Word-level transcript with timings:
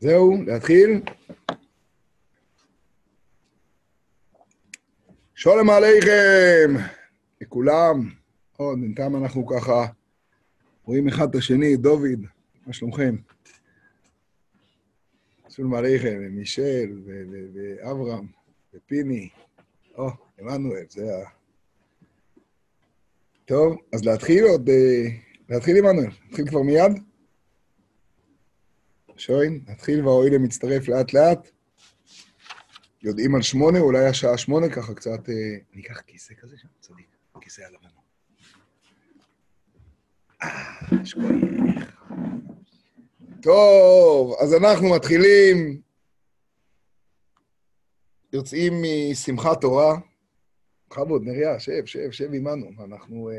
זהו, 0.00 0.42
להתחיל? 0.46 1.02
שולם 5.34 5.70
עליכם, 5.70 6.74
לכולם. 7.40 8.10
עוד, 8.56 8.80
בינתיים 8.80 9.16
אנחנו 9.16 9.46
ככה 9.46 9.86
רואים 10.84 11.08
אחד 11.08 11.28
את 11.28 11.34
השני, 11.34 11.76
דוד, 11.76 12.20
מה 12.66 12.72
שלומכם? 12.72 13.16
שולם 15.48 15.74
עליכם, 15.74 16.18
מישל, 16.30 17.00
ואברהם, 17.54 18.26
ופיני. 18.74 19.28
או, 19.94 20.10
עמנואל, 20.38 20.84
זה 20.88 21.16
ה... 21.16 21.30
טוב, 23.44 23.76
אז 23.92 24.04
להתחיל 24.04 24.44
עוד... 24.44 24.68
אה, 24.68 25.08
להתחיל, 25.48 25.76
עמנואל? 25.76 26.10
להתחיל 26.24 26.48
כבר 26.48 26.62
מיד? 26.62 27.09
שוין, 29.20 29.60
נתחיל 29.68 30.06
והאוהל 30.06 30.38
מצטרף 30.38 30.88
לאט-לאט. 30.88 31.50
יודעים 33.02 33.34
על 33.34 33.42
שמונה, 33.42 33.78
אולי 33.78 34.06
השעה 34.06 34.38
שמונה, 34.38 34.68
ככה 34.68 34.94
קצת... 34.94 35.28
אה, 35.28 35.56
ניקח 35.74 36.00
כיסא 36.00 36.34
כזה 36.34 36.56
שם, 36.58 36.68
צדיק, 36.80 37.06
כיסא 37.40 37.62
הבנו. 37.62 38.00
אה. 40.42 40.86
טוב, 43.42 44.36
אז 44.42 44.54
אנחנו 44.54 44.90
מתחילים, 44.94 45.80
יוצאים 48.32 48.72
משמחת 49.10 49.60
תורה. 49.60 49.98
בכבוד, 50.88 51.22
נריה, 51.24 51.60
שב, 51.60 51.84
שב, 51.84 52.10
שב 52.10 52.34
עמנו. 52.34 52.70
אנחנו... 52.84 53.30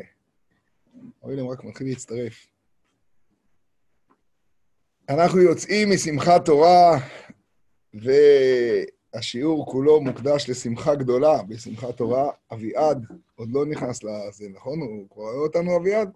אוהלם 1.24 1.48
רק 1.48 1.64
מתחיל 1.64 1.88
להצטרף. 1.88 2.51
אנחנו 5.10 5.40
יוצאים 5.40 5.90
משמחת 5.90 6.46
תורה, 6.46 6.98
והשיעור 9.14 9.72
כולו 9.72 10.02
מוקדש 10.02 10.50
לשמחה 10.50 10.96
גדולה 10.96 11.44
בשמחת 11.44 11.98
תורה. 11.98 12.32
אביעד 12.54 13.06
עוד 13.36 13.50
לא 13.52 13.66
נכנס 13.66 14.04
לזה, 14.04 14.50
נכון? 14.50 14.82
הוא 14.82 15.10
כבר 15.10 15.24
רואה 15.24 15.36
אותנו, 15.36 15.78
אביעד? 15.78 16.12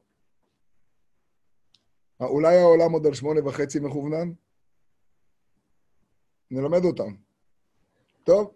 אולי 2.19 2.57
העולם 2.57 2.91
עוד 2.91 3.05
על 3.05 3.13
שמונה 3.13 3.47
וחצי 3.47 3.79
מכוונן? 3.79 4.31
נלמד 6.51 6.85
אותם. 6.85 7.13
טוב, 8.23 8.53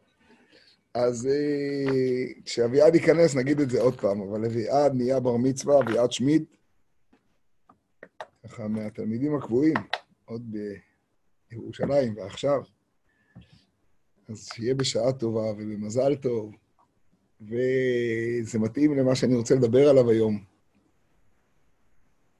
אז 0.93 1.27
אה, 1.27 2.25
כשאביעד 2.45 2.95
ייכנס, 2.95 3.35
נגיד 3.35 3.59
את 3.59 3.69
זה 3.69 3.81
עוד 3.81 4.01
פעם, 4.01 4.21
אבל 4.21 4.45
אביעד 4.45 4.93
נהיה 4.95 5.19
בר 5.19 5.37
מצווה, 5.37 5.79
אביעד 5.79 6.11
שמיד, 6.11 6.43
ככה 8.43 8.67
מהתלמידים 8.67 9.35
הקבועים. 9.35 9.73
עוד 10.29 10.55
בירושלים 11.51 12.17
ועכשיו. 12.17 12.61
אז 14.29 14.49
שיהיה 14.53 14.75
בשעה 14.75 15.13
טובה 15.13 15.51
ובמזל 15.51 16.15
טוב, 16.15 16.55
וזה 17.41 18.59
מתאים 18.59 18.97
למה 18.97 19.15
שאני 19.15 19.35
רוצה 19.35 19.55
לדבר 19.55 19.89
עליו 19.89 20.09
היום. 20.09 20.43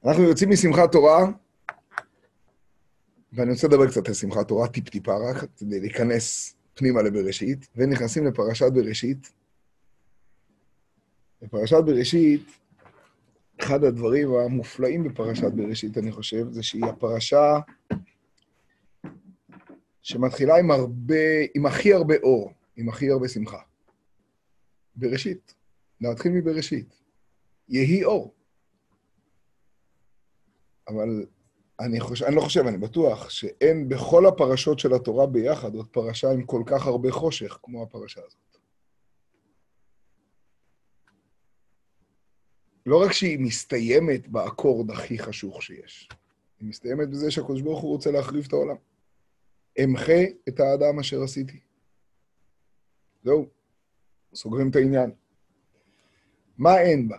אנחנו 0.04 0.22
יוצאים 0.22 0.50
משמחת 0.50 0.92
תורה, 0.92 1.26
ואני 3.32 3.52
רוצה 3.52 3.66
לדבר 3.66 3.90
קצת 3.90 4.08
על 4.08 4.14
שמחת 4.14 4.48
תורה, 4.48 4.68
טיפ-טיפה 4.68 5.16
רק, 5.30 5.44
כדי 5.56 5.80
להיכנס 5.80 6.54
פנימה 6.74 7.02
לבראשית, 7.02 7.68
ונכנסים 7.76 8.26
לפרשת 8.26 8.72
בראשית. 8.72 9.32
בפרשת 11.42 11.76
בראשית, 11.86 12.42
אחד 13.62 13.84
הדברים 13.84 14.34
המופלאים 14.34 15.04
בפרשת 15.04 15.52
בראשית, 15.52 15.98
אני 15.98 16.12
חושב, 16.12 16.50
זה 16.50 16.62
שהיא 16.62 16.84
הפרשה 16.84 17.58
שמתחילה 20.02 20.58
עם 20.58 20.70
הרבה, 20.70 21.24
עם 21.54 21.66
הכי 21.66 21.94
הרבה 21.94 22.14
אור, 22.22 22.52
עם 22.76 22.88
הכי 22.88 23.10
הרבה 23.10 23.28
שמחה. 23.28 23.58
בראשית, 24.96 25.54
להתחיל 26.00 26.32
מבראשית. 26.32 27.00
יהי 27.68 28.04
אור. 28.04 28.34
אבל 30.88 31.26
אני, 31.80 32.00
חושב, 32.00 32.24
אני 32.24 32.36
לא 32.36 32.40
חושב, 32.40 32.66
אני 32.66 32.78
בטוח 32.78 33.30
שאין 33.30 33.88
בכל 33.88 34.26
הפרשות 34.26 34.78
של 34.78 34.94
התורה 34.94 35.26
ביחד 35.26 35.74
עוד 35.74 35.86
פרשה 35.86 36.30
עם 36.30 36.46
כל 36.46 36.62
כך 36.66 36.86
הרבה 36.86 37.12
חושך 37.12 37.58
כמו 37.62 37.82
הפרשה 37.82 38.20
הזאת. 38.26 38.49
לא 42.86 43.02
רק 43.02 43.12
שהיא 43.12 43.38
מסתיימת 43.38 44.28
באקורד 44.28 44.90
הכי 44.90 45.18
חשוך 45.18 45.62
שיש, 45.62 46.08
היא 46.60 46.68
מסתיימת 46.68 47.08
בזה 47.08 47.30
שהקדוש 47.30 47.62
ברוך 47.62 47.80
הוא 47.80 47.90
רוצה 47.90 48.10
להחריב 48.10 48.44
את 48.46 48.52
העולם. 48.52 48.76
אמחה 49.84 50.22
את 50.48 50.60
האדם 50.60 50.98
אשר 50.98 51.22
עשיתי. 51.22 51.60
זהו, 53.24 53.48
סוגרים 54.34 54.70
את 54.70 54.76
העניין. 54.76 55.10
מה 56.58 56.80
אין 56.80 57.08
בה? 57.08 57.18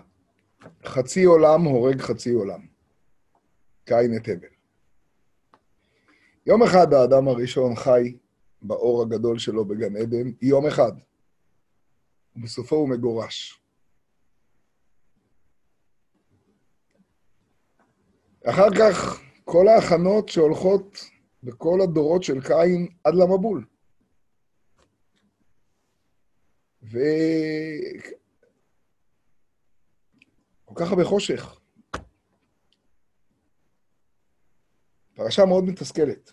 חצי 0.85 1.23
עולם 1.23 1.61
הורג 1.61 2.01
חצי 2.01 2.31
עולם. 2.31 2.66
קין 3.85 4.17
את 4.17 4.28
הבל. 4.28 4.47
יום 6.45 6.63
אחד 6.63 6.93
האדם 6.93 7.28
הראשון 7.28 7.75
חי 7.75 8.17
באור 8.61 9.01
הגדול 9.01 9.39
שלו 9.39 9.66
בגן 9.66 9.95
עדן, 9.95 10.31
יום 10.41 10.67
אחד. 10.67 10.91
ובסופו 12.35 12.75
הוא 12.75 12.89
מגורש. 12.89 13.60
אחר 18.46 18.68
כך, 18.79 19.22
כל 19.46 19.68
ההכנות 19.68 20.29
שהולכות 20.29 21.06
בכל 21.44 21.81
הדורות 21.81 22.24
של 22.24 22.41
קין 22.41 22.88
עד 23.03 23.13
למבול. 23.16 23.66
ו... 26.84 27.00
כל 30.66 30.74
כך 30.75 30.90
הרבה 30.90 31.03
חושך. 31.03 31.59
פרשה 35.13 35.46
מאוד 35.46 35.63
מתסכלת. 35.63 36.31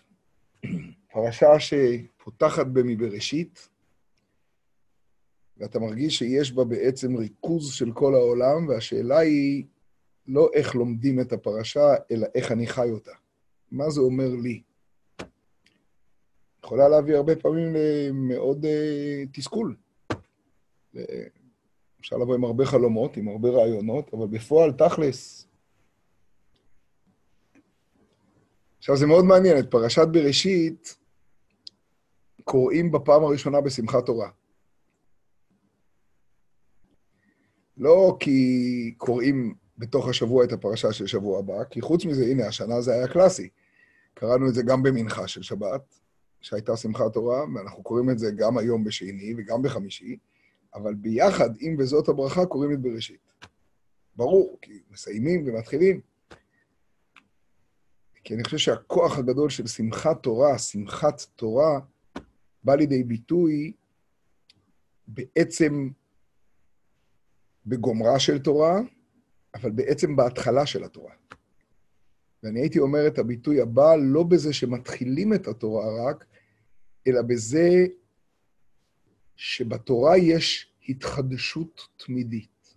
פרשה 1.13 1.47
שפותחת 1.59 2.65
במבראשית, 2.65 3.69
ואתה 5.57 5.79
מרגיש 5.79 6.17
שיש 6.17 6.51
בה 6.51 6.63
בעצם 6.63 7.15
ריכוז 7.15 7.73
של 7.73 7.91
כל 7.93 8.15
העולם, 8.15 8.67
והשאלה 8.67 9.17
היא 9.17 9.65
לא 10.29 10.49
איך 10.53 10.75
לומדים 10.75 11.21
את 11.21 11.33
הפרשה, 11.33 11.95
אלא 12.11 12.27
איך 12.35 12.51
אני 12.51 12.67
חי 12.67 12.89
אותה. 12.91 13.11
מה 13.71 13.89
זה 13.89 14.01
אומר 14.01 14.29
לי? 14.43 14.61
יכולה 16.63 16.89
להביא 16.89 17.15
הרבה 17.15 17.35
פעמים 17.35 17.75
למאוד 17.75 18.65
uh, 18.65 19.29
תסכול. 19.33 19.75
אפשר 21.99 22.17
לבוא 22.17 22.35
עם 22.35 22.43
הרבה 22.43 22.65
חלומות, 22.65 23.17
עם 23.17 23.27
הרבה 23.27 23.49
רעיונות, 23.49 24.13
אבל 24.13 24.27
בפועל, 24.27 24.71
תכלס. 24.71 25.47
עכשיו, 28.77 28.97
זה 28.97 29.05
מאוד 29.07 29.25
מעניין, 29.25 29.59
את 29.59 29.71
פרשת 29.71 30.07
בראשית 30.11 30.97
קוראים 32.43 32.91
בפעם 32.91 33.23
הראשונה 33.23 33.61
בשמחת 33.61 34.05
תורה. 34.05 34.29
לא 37.77 38.17
כי 38.19 38.93
קוראים 38.97 39.55
בתוך 39.79 40.07
השבוע 40.07 40.43
את 40.43 40.51
הפרשה 40.51 40.93
של 40.93 41.07
שבוע 41.07 41.39
הבא, 41.39 41.63
כי 41.69 41.81
חוץ 41.81 42.05
מזה, 42.05 42.25
הנה, 42.25 42.47
השנה 42.47 42.81
זה 42.81 42.93
היה 42.93 43.07
קלאסי. 43.07 43.49
קראנו 44.13 44.49
את 44.49 44.53
זה 44.53 44.63
גם 44.63 44.83
במנחה 44.83 45.27
של 45.27 45.41
שבת, 45.41 45.99
שהייתה 46.41 46.77
שמחת 46.77 47.13
תורה, 47.13 47.43
ואנחנו 47.55 47.83
קוראים 47.83 48.09
את 48.09 48.19
זה 48.19 48.31
גם 48.31 48.57
היום 48.57 48.83
בשני 48.83 49.33
וגם 49.37 49.61
בחמישי, 49.61 50.17
אבל 50.73 50.93
ביחד, 50.93 51.49
עם 51.59 51.75
וזאת 51.79 52.09
הברכה, 52.09 52.45
קוראים 52.45 52.73
את 52.73 52.79
בראשית. 52.79 53.33
ברור, 54.15 54.57
כי 54.61 54.79
מסיימים 54.91 55.43
ומתחילים. 55.47 56.01
כי 58.23 58.35
אני 58.35 58.43
חושב 58.43 58.57
שהכוח 58.57 59.17
הגדול 59.17 59.49
של 59.49 59.67
שמחת 59.67 60.23
תורה, 60.23 60.57
שמחת 60.57 61.21
תורה, 61.35 61.79
בא 62.63 62.75
לידי 62.75 63.03
ביטוי 63.03 63.73
בעצם 65.07 65.89
בגומרה 67.65 68.19
של 68.19 68.39
תורה, 68.39 68.79
אבל 69.55 69.71
בעצם 69.71 70.15
בהתחלה 70.15 70.65
של 70.65 70.83
התורה. 70.83 71.13
ואני 72.43 72.59
הייתי 72.59 72.79
אומר 72.79 73.07
את 73.07 73.17
הביטוי 73.17 73.61
הבא, 73.61 73.95
לא 73.95 74.23
בזה 74.23 74.53
שמתחילים 74.53 75.33
את 75.33 75.47
התורה 75.47 76.09
רק, 76.09 76.25
אלא 77.07 77.21
בזה 77.21 77.85
שבתורה 79.35 80.17
יש 80.17 80.73
התחדשות 80.89 81.81
תמידית. 81.97 82.75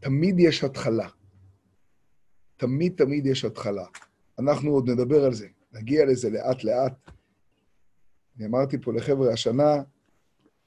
תמיד 0.00 0.40
יש 0.40 0.64
התחלה. 0.64 1.08
תמיד 2.56 2.94
תמיד 2.96 3.26
יש 3.26 3.44
התחלה. 3.44 3.86
אנחנו 4.38 4.70
עוד 4.70 4.90
נדבר 4.90 5.24
על 5.24 5.32
זה, 5.32 5.48
נגיע 5.72 6.04
לזה 6.04 6.30
לאט-לאט. 6.30 7.10
אני 8.36 8.46
אמרתי 8.46 8.80
פה 8.80 8.92
לחבר'ה 8.92 9.32
השנה, 9.32 9.82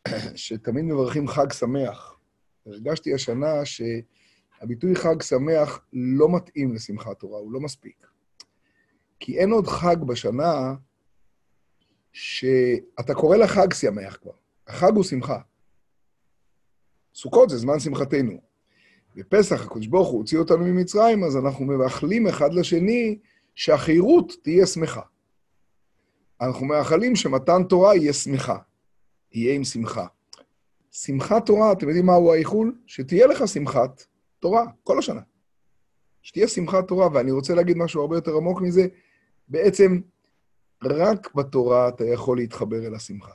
שתמיד 0.35 0.85
מברכים 0.85 1.27
חג 1.27 1.51
שמח. 1.51 2.19
הרגשתי 2.65 3.13
השנה 3.13 3.65
שהביטוי 4.63 4.95
חג 4.95 5.21
שמח 5.21 5.81
לא 5.93 6.35
מתאים 6.35 6.73
לשמחת 6.73 7.19
תורה, 7.19 7.39
הוא 7.39 7.51
לא 7.51 7.59
מספיק. 7.59 8.07
כי 9.19 9.39
אין 9.39 9.51
עוד 9.51 9.67
חג 9.67 9.95
בשנה 10.07 10.73
שאתה 12.11 13.13
קורא 13.13 13.37
לחג 13.37 13.73
שמח 13.73 14.17
כבר. 14.21 14.31
החג 14.67 14.91
הוא 14.95 15.03
שמחה. 15.03 15.39
סוכות 17.15 17.49
זה 17.49 17.57
זמן 17.57 17.79
שמחתנו. 17.79 18.41
בפסח 19.15 19.65
הקדוש 19.65 19.87
ברוך 19.87 20.07
הוא 20.07 20.17
הוציא 20.17 20.39
אותנו 20.39 20.65
ממצרים, 20.65 21.23
אז 21.23 21.37
אנחנו 21.37 21.65
מאחלים 21.65 22.27
אחד 22.27 22.53
לשני 22.53 23.19
שהחירות 23.55 24.33
תהיה 24.43 24.65
שמחה. 24.65 25.01
אנחנו 26.41 26.65
מאחלים 26.65 27.15
שמתן 27.15 27.63
תורה 27.69 27.95
יהיה 27.95 28.13
שמחה, 28.13 28.57
יהיה 29.31 29.55
עם 29.55 29.63
שמחה. 29.63 30.05
שמחת 30.91 31.45
תורה, 31.45 31.71
אתם 31.71 31.87
יודעים 31.87 32.05
מהו 32.05 32.33
האיחול? 32.33 32.75
שתהיה 32.85 33.27
לך 33.27 33.47
שמחת 33.47 34.03
תורה 34.43 34.65
כל 34.83 34.99
השנה. 34.99 35.21
שתהיה 36.21 36.47
שמחת 36.47 36.87
תורה, 36.87 37.07
ואני 37.13 37.31
רוצה 37.31 37.55
להגיד 37.55 37.77
משהו 37.77 38.01
הרבה 38.01 38.17
יותר 38.17 38.35
עמוק 38.37 38.61
מזה, 38.61 38.87
בעצם 39.47 40.01
רק 40.83 41.35
בתורה 41.35 41.89
אתה 41.89 42.05
יכול 42.05 42.37
להתחבר 42.37 42.87
אל 42.87 42.95
השמחה. 42.95 43.31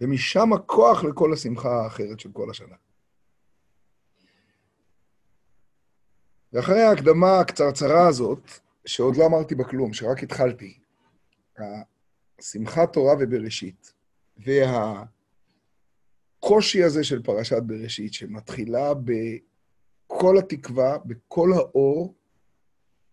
ומשם 0.00 0.52
הכוח 0.52 1.04
לכל 1.04 1.32
השמחה 1.32 1.82
האחרת 1.82 2.20
של 2.20 2.32
כל 2.32 2.50
השנה. 2.50 2.76
ואחרי 6.52 6.82
ההקדמה 6.82 7.40
הקצרצרה 7.40 8.08
הזאת, 8.08 8.50
שעוד 8.86 9.16
לא 9.16 9.26
אמרתי 9.26 9.54
בה 9.54 9.64
כלום, 9.64 9.92
שרק 9.92 10.22
התחלתי, 10.22 10.78
שמחת 12.40 12.92
תורה 12.92 13.14
ובראשית, 13.20 13.92
והקושי 16.42 16.82
הזה 16.82 17.04
של 17.04 17.22
פרשת 17.22 17.62
בראשית, 17.62 18.14
שמתחילה 18.14 18.92
בכל 18.94 20.38
התקווה, 20.38 20.98
בכל 20.98 21.52
האור, 21.52 22.14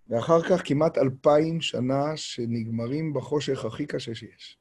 ואחר 0.07 0.41
כך 0.41 0.61
כמעט 0.65 0.97
אלפיים 0.97 1.61
שנה 1.61 2.17
שנגמרים 2.17 3.13
בחושך 3.13 3.65
הכי 3.65 3.85
קשה 3.85 4.15
שיש. 4.15 4.57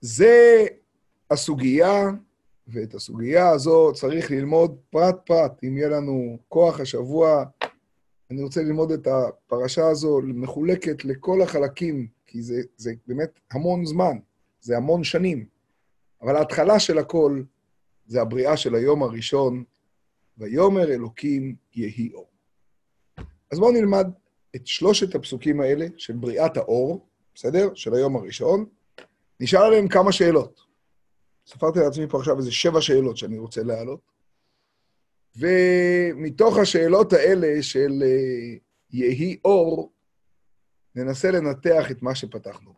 זה 0.00 0.66
הסוגיה, 1.30 2.10
ואת 2.66 2.94
הסוגיה 2.94 3.50
הזו 3.50 3.92
צריך 3.94 4.30
ללמוד 4.30 4.78
פרט-פרט. 4.90 5.64
אם 5.64 5.76
יהיה 5.76 5.88
לנו 5.88 6.38
כוח 6.48 6.80
השבוע, 6.80 7.44
אני 8.30 8.42
רוצה 8.42 8.62
ללמוד 8.62 8.92
את 8.92 9.06
הפרשה 9.06 9.88
הזו 9.88 10.20
מחולקת 10.24 11.04
לכל 11.04 11.42
החלקים, 11.42 12.08
כי 12.30 12.42
זה, 12.42 12.62
זה 12.76 12.92
באמת 13.06 13.40
המון 13.52 13.86
זמן, 13.86 14.16
זה 14.60 14.76
המון 14.76 15.04
שנים. 15.04 15.46
אבל 16.22 16.36
ההתחלה 16.36 16.78
של 16.78 16.98
הכל 16.98 17.42
זה 18.06 18.20
הבריאה 18.20 18.56
של 18.56 18.74
היום 18.74 19.02
הראשון, 19.02 19.64
ויאמר 20.38 20.92
אלוקים 20.92 21.54
יהי 21.74 22.12
אור. 22.14 22.28
אז 23.52 23.58
בואו 23.58 23.72
נלמד 23.72 24.06
את 24.56 24.66
שלושת 24.66 25.14
הפסוקים 25.14 25.60
האלה 25.60 25.86
של 25.96 26.16
בריאת 26.16 26.56
האור, 26.56 27.06
בסדר? 27.34 27.74
של 27.74 27.94
היום 27.94 28.16
הראשון. 28.16 28.64
נשאל 29.40 29.62
עליהם 29.62 29.88
כמה 29.88 30.12
שאלות. 30.12 30.60
ספרתי 31.46 31.78
לעצמי 31.78 32.06
פה 32.08 32.18
עכשיו 32.18 32.38
איזה 32.38 32.52
שבע 32.52 32.80
שאלות 32.80 33.16
שאני 33.16 33.38
רוצה 33.38 33.62
להעלות. 33.62 34.00
ומתוך 35.36 36.58
השאלות 36.58 37.12
האלה 37.12 37.62
של 37.62 38.02
אה, 38.02 38.56
יהי 38.90 39.36
אור, 39.44 39.92
ננסה 40.94 41.30
לנתח 41.30 41.90
את 41.90 42.02
מה 42.02 42.14
שפתחנו. 42.14 42.74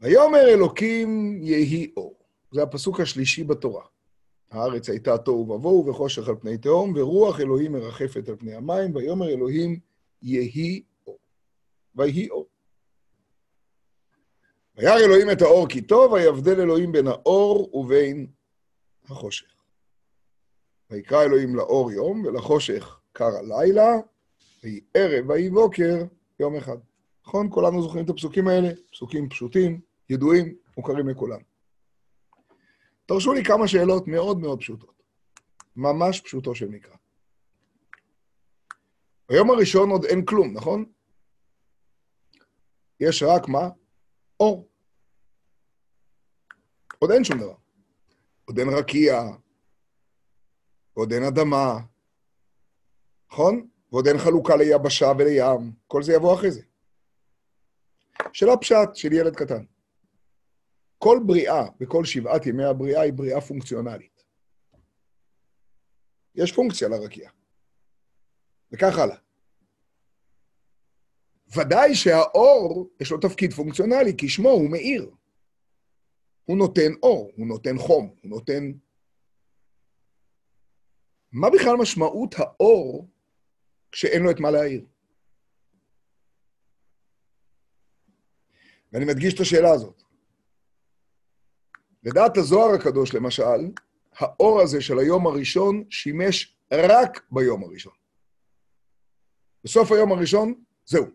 ויאמר 0.00 0.48
אלוקים 0.48 1.38
יהי 1.42 1.92
אור. 1.96 2.14
זה 2.52 2.62
הפסוק 2.62 3.00
השלישי 3.00 3.44
בתורה. 3.44 3.84
הארץ 4.50 4.88
הייתה 4.88 5.18
תוהו 5.18 5.50
ובוהו 5.50 5.86
וחושך 5.86 6.28
על 6.28 6.36
פני 6.40 6.58
תהום, 6.58 6.92
ורוח 6.96 7.40
אלוהים 7.40 7.72
מרחפת 7.72 8.28
על 8.28 8.36
פני 8.36 8.54
המים, 8.54 8.96
ויאמר 8.96 9.28
אלוהים 9.28 9.80
יהי 10.22 10.82
אור. 11.06 11.18
ויהי 11.94 12.30
אור. 12.30 12.46
וירא 14.76 14.98
אלוהים 14.98 15.30
את 15.30 15.42
האור 15.42 15.68
כי 15.68 15.80
טוב, 15.80 16.12
ויבדל 16.12 16.60
אלוהים 16.60 16.92
בין 16.92 17.06
האור 17.06 17.76
ובין 17.76 18.26
החושך. 19.04 19.54
ויקרא 20.90 21.22
אלוהים 21.22 21.56
לאור 21.56 21.92
יום, 21.92 22.24
ולחושך 22.24 23.00
קרא 23.12 23.40
לילה, 23.42 23.92
ויהי 24.62 24.80
ערב 24.94 25.28
ויהי 25.28 25.50
בוקר 25.50 26.04
יום 26.40 26.56
אחד. 26.56 26.76
נכון? 27.26 27.48
כולנו 27.50 27.82
זוכרים 27.82 28.04
את 28.04 28.10
הפסוקים 28.10 28.48
האלה, 28.48 28.68
פסוקים 28.92 29.28
פשוטים, 29.28 29.80
ידועים, 30.10 30.54
מוכרים 30.76 31.08
לכולם. 31.08 31.40
תרשו 33.06 33.32
לי 33.32 33.44
כמה 33.44 33.68
שאלות 33.68 34.08
מאוד 34.08 34.38
מאוד 34.38 34.58
פשוטות. 34.60 35.02
ממש 35.76 36.20
פשוטו 36.20 36.54
של 36.54 36.68
מקרא. 36.68 36.96
ביום 39.28 39.50
הראשון 39.50 39.90
עוד 39.90 40.04
אין 40.04 40.24
כלום, 40.24 40.52
נכון? 40.52 40.84
יש 43.00 43.22
רק 43.22 43.48
מה? 43.48 43.68
אור. 44.40 44.68
עוד 46.98 47.10
אין 47.10 47.24
שום 47.24 47.38
דבר. 47.38 47.54
עוד 48.44 48.58
אין 48.58 48.68
רקיע, 48.68 49.22
עוד 50.94 51.12
אין 51.12 51.22
אדמה, 51.22 51.78
נכון? 53.30 53.68
ועוד 53.92 54.06
אין 54.06 54.18
חלוקה 54.18 54.56
ליבשה 54.56 55.12
ולים, 55.18 55.72
כל 55.86 56.02
זה 56.02 56.12
יבוא 56.12 56.34
אחרי 56.34 56.50
זה. 56.50 56.62
שאלה 58.32 58.56
פשט 58.56 58.94
של 58.94 59.12
ילד 59.12 59.36
קטן. 59.36 59.64
כל 60.98 61.18
בריאה 61.26 61.64
בכל 61.80 62.04
שבעת 62.04 62.46
ימי 62.46 62.64
הבריאה 62.64 63.00
היא 63.00 63.12
בריאה 63.12 63.40
פונקציונלית. 63.40 64.24
יש 66.34 66.52
פונקציה 66.52 66.88
לרקיע. 66.88 67.30
וכך 68.72 68.98
הלאה. 68.98 69.16
ודאי 71.56 71.94
שהאור, 71.94 72.90
יש 73.00 73.10
לו 73.10 73.18
תפקיד 73.18 73.52
פונקציונלי, 73.52 74.16
כי 74.18 74.28
שמו 74.28 74.48
הוא 74.48 74.70
מאיר. 74.70 75.10
הוא 76.44 76.56
נותן 76.56 76.92
אור, 77.02 77.30
הוא 77.36 77.46
נותן 77.46 77.78
חום, 77.78 78.14
הוא 78.22 78.30
נותן... 78.30 78.72
מה 81.32 81.50
בכלל 81.50 81.76
משמעות 81.76 82.34
האור 82.38 83.08
כשאין 83.92 84.22
לו 84.22 84.30
את 84.30 84.40
מה 84.40 84.50
להעיר? 84.50 84.84
ואני 88.92 89.04
מדגיש 89.04 89.34
את 89.34 89.40
השאלה 89.40 89.70
הזאת. 89.70 90.02
לדעת 92.02 92.36
הזוהר 92.36 92.74
הקדוש, 92.74 93.14
למשל, 93.14 93.70
האור 94.12 94.60
הזה 94.60 94.80
של 94.80 94.98
היום 94.98 95.26
הראשון 95.26 95.84
שימש 95.90 96.56
רק 96.72 97.20
ביום 97.30 97.64
הראשון. 97.64 97.92
בסוף 99.64 99.92
היום 99.92 100.12
הראשון, 100.12 100.54
זהו. 100.86 101.06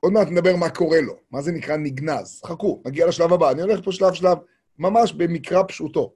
עוד 0.00 0.12
מעט 0.12 0.28
נדבר 0.28 0.56
מה 0.56 0.70
קורה 0.70 1.00
לו, 1.00 1.20
מה 1.30 1.42
זה 1.42 1.52
נקרא 1.52 1.76
נגנז. 1.76 2.42
חכו, 2.46 2.82
נגיע 2.86 3.06
לשלב 3.06 3.32
הבא. 3.32 3.50
אני 3.50 3.62
הולך 3.62 3.84
פה 3.84 3.92
שלב-שלב, 3.92 4.38
ממש 4.78 5.12
במקרא 5.12 5.62
פשוטו. 5.68 6.14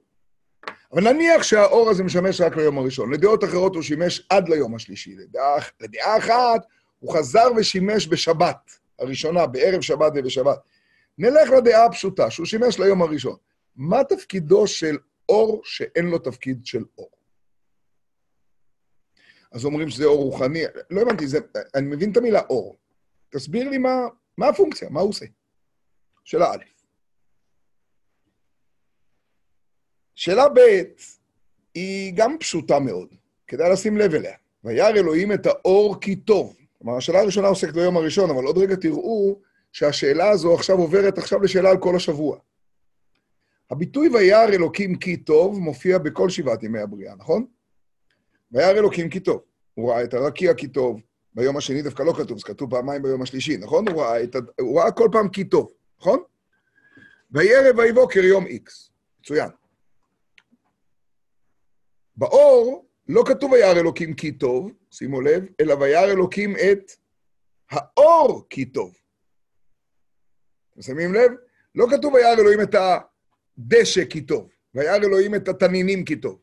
אבל 0.93 1.13
נניח 1.13 1.43
שהאור 1.43 1.89
הזה 1.89 2.03
משמש 2.03 2.41
רק 2.41 2.57
ליום 2.57 2.77
הראשון. 2.77 3.13
לדעות 3.13 3.43
אחרות 3.43 3.75
הוא 3.75 3.83
שימש 3.83 4.27
עד 4.29 4.49
ליום 4.49 4.75
השלישי. 4.75 5.15
לדעה, 5.15 5.55
לדעה 5.79 6.17
אחת, 6.17 6.65
הוא 6.99 7.13
חזר 7.13 7.47
ושימש 7.57 8.07
בשבת 8.07 8.71
הראשונה, 8.99 9.47
בערב 9.47 9.81
שבת 9.81 10.11
ובשבת. 10.15 10.59
נלך 11.17 11.49
לדעה 11.49 11.85
הפשוטה, 11.85 12.31
שהוא 12.31 12.45
שימש 12.45 12.79
ליום 12.79 13.01
הראשון. 13.01 13.35
מה 13.75 14.03
תפקידו 14.03 14.67
של 14.67 14.97
אור 15.29 15.61
שאין 15.63 16.05
לו 16.05 16.19
תפקיד 16.19 16.65
של 16.65 16.83
אור? 16.97 17.09
אז 19.51 19.65
אומרים 19.65 19.89
שזה 19.89 20.05
אור 20.05 20.23
רוחני, 20.23 20.63
לא 20.89 21.01
הבנתי, 21.01 21.27
זה, 21.27 21.39
אני 21.75 21.87
מבין 21.87 22.11
את 22.11 22.17
המילה 22.17 22.41
אור. 22.49 22.77
תסביר 23.29 23.69
לי 23.69 23.77
מה, 23.77 23.97
מה 24.37 24.47
הפונקציה, 24.47 24.89
מה 24.89 24.99
הוא 24.99 25.09
עושה. 25.09 25.25
שאלה 26.23 26.51
א'. 26.51 26.76
שאלה 30.17 30.49
ב' 30.49 30.59
היא 31.73 32.13
גם 32.15 32.37
פשוטה 32.39 32.79
מאוד, 32.79 33.07
כדאי 33.47 33.71
לשים 33.71 33.97
לב 33.97 34.13
אליה. 34.13 34.35
וירא 34.63 34.89
אלוהים 34.89 35.33
את 35.33 35.45
האור 35.45 35.99
כי 36.01 36.15
טוב. 36.15 36.55
כלומר, 36.77 36.97
השאלה 36.97 37.19
הראשונה 37.19 37.47
עוסקת 37.47 37.73
ביום 37.73 37.97
הראשון, 37.97 38.29
אבל 38.29 38.43
עוד 38.43 38.57
רגע 38.57 38.75
תראו 38.75 39.39
שהשאלה 39.71 40.29
הזו 40.29 40.53
עכשיו 40.53 40.77
עוברת 40.77 41.17
עכשיו 41.17 41.41
לשאלה 41.41 41.69
על 41.69 41.77
כל 41.77 41.95
השבוע. 41.95 42.37
הביטוי 43.71 44.09
וירא 44.09 44.43
אלוקים 44.43 44.95
כי 44.95 45.17
טוב 45.17 45.59
מופיע 45.59 45.97
בכל 45.97 46.29
שבעת 46.29 46.63
ימי 46.63 46.79
הבריאה, 46.79 47.15
נכון? 47.15 47.45
וירא 48.51 48.71
אלוקים 48.71 49.09
כי 49.09 49.19
טוב. 49.19 49.41
הוא 49.73 49.91
ראה 49.91 50.03
את 50.03 50.13
הרקיע 50.13 50.53
כי 50.53 50.67
טוב, 50.67 51.01
ביום 51.33 51.57
השני 51.57 51.81
דווקא 51.81 52.03
לא 52.03 52.13
כתוב, 52.13 52.37
זה 52.37 52.43
כתוב 52.43 52.69
פעמיים 52.69 53.01
ביום 53.01 53.21
השלישי, 53.21 53.57
נכון? 53.57 53.87
הוא 53.87 54.01
ראה, 54.01 54.23
את, 54.23 54.35
הוא 54.61 54.81
ראה 54.81 54.91
כל 54.91 55.09
פעם 55.11 55.29
כי 55.29 55.43
טוב, 55.43 55.71
נכון? 55.99 56.19
ויהי 57.31 57.55
ערב 57.55 57.77
ויהי 57.77 57.93
בוקר 57.93 58.19
יום 58.19 58.45
איקס. 58.45 58.91
מצוין. 59.19 59.49
באור 62.17 62.87
לא 63.07 63.23
כתוב 63.27 63.51
וירא 63.51 63.79
אלוקים 63.79 64.13
כי 64.13 64.31
טוב, 64.31 64.71
שימו 64.91 65.21
לב, 65.21 65.45
אלא 65.61 65.73
וירא 65.73 66.11
אלוקים 66.11 66.55
את 66.55 66.91
האור 67.69 68.47
כי 68.49 68.65
טוב. 68.65 68.95
אתם 70.71 70.81
שמים 70.81 71.13
לב? 71.13 71.31
לא 71.75 71.85
כתוב 71.91 72.13
וירא 72.13 72.33
אלוהים 72.33 72.61
את 72.61 72.75
הדשא 72.75 74.05
כי 74.09 74.21
טוב, 74.21 74.49
וירא 74.75 74.95
אלוהים 74.95 75.35
את 75.35 75.47
התנינים 75.47 76.05
כי 76.05 76.15
טוב. 76.15 76.41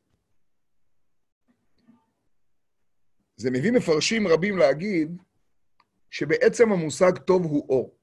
זה 3.37 3.51
מביא 3.51 3.73
מפרשים 3.73 4.29
רבים 4.29 4.59
להגיד 4.59 5.23
שבעצם 6.11 6.73
המושג 6.73 7.19
טוב 7.19 7.43
הוא 7.45 7.67
אור. 7.69 7.97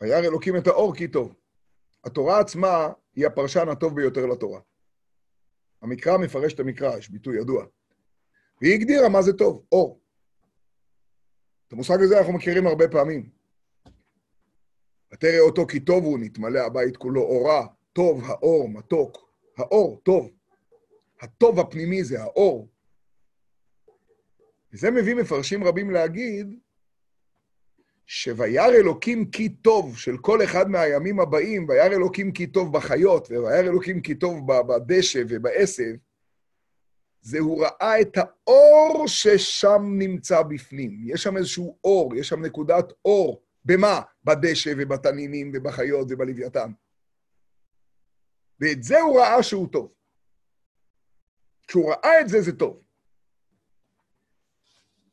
וירא 0.00 0.18
אלוקים 0.18 0.56
את 0.56 0.66
האור 0.66 0.94
כי 0.96 1.08
טוב. 1.08 1.34
התורה 2.04 2.40
עצמה 2.40 2.88
היא 3.14 3.26
הפרשן 3.26 3.68
הטוב 3.68 3.96
ביותר 3.96 4.26
לתורה. 4.26 4.60
המקרא 5.82 6.18
מפרש 6.18 6.54
את 6.54 6.60
המקרא, 6.60 6.96
יש 6.98 7.10
ביטוי 7.10 7.38
ידוע. 7.38 7.64
והיא 8.60 8.74
הגדירה 8.74 9.08
מה 9.08 9.22
זה 9.22 9.32
טוב, 9.32 9.64
אור. 9.72 10.00
את 11.66 11.72
המושג 11.72 12.02
הזה 12.02 12.18
אנחנו 12.18 12.32
מכירים 12.32 12.66
הרבה 12.66 12.88
פעמים. 12.88 13.30
ותראה 15.12 15.40
אותו 15.40 15.66
כי 15.66 15.80
טוב 15.80 16.04
הוא, 16.04 16.18
נתמלא 16.18 16.58
הבית 16.58 16.96
כולו 16.96 17.22
אורה, 17.22 17.66
טוב, 17.92 18.24
האור, 18.24 18.68
מתוק. 18.68 19.30
האור, 19.58 20.00
טוב. 20.02 20.30
הטוב 21.20 21.60
הפנימי 21.60 22.04
זה 22.04 22.22
האור. 22.22 22.68
וזה 24.72 24.90
מביא 24.90 25.14
מפרשים 25.14 25.64
רבים 25.64 25.90
להגיד 25.90 26.58
שוירא 28.12 28.66
אלוקים 28.66 29.30
כי 29.30 29.48
טוב 29.48 29.98
של 29.98 30.18
כל 30.18 30.44
אחד 30.44 30.70
מהימים 30.70 31.20
הבאים, 31.20 31.68
וירא 31.68 31.86
אלוקים 31.86 32.32
כי 32.32 32.46
טוב 32.46 32.72
בחיות, 32.72 33.30
ווירא 33.30 33.60
אלוקים 33.60 34.00
כי 34.00 34.14
טוב 34.14 34.46
בדשא 34.46 35.22
ובעשב, 35.28 35.94
זה 37.20 37.38
הוא 37.38 37.64
ראה 37.64 38.00
את 38.00 38.16
האור 38.16 39.04
ששם 39.06 39.82
נמצא 39.98 40.42
בפנים. 40.42 41.00
יש 41.04 41.22
שם 41.22 41.36
איזשהו 41.36 41.78
אור, 41.84 42.16
יש 42.16 42.28
שם 42.28 42.44
נקודת 42.44 42.92
אור. 43.04 43.42
במה? 43.64 44.00
בדשא 44.24 44.72
ובתנינים 44.78 45.52
ובחיות 45.54 46.06
ובלוויתן. 46.10 46.72
ואת 48.60 48.82
זה 48.82 49.00
הוא 49.00 49.20
ראה 49.20 49.42
שהוא 49.42 49.68
טוב. 49.72 49.92
כשהוא 51.68 51.92
ראה 51.92 52.20
את 52.20 52.28
זה, 52.28 52.40
זה 52.42 52.52
טוב. 52.52 52.82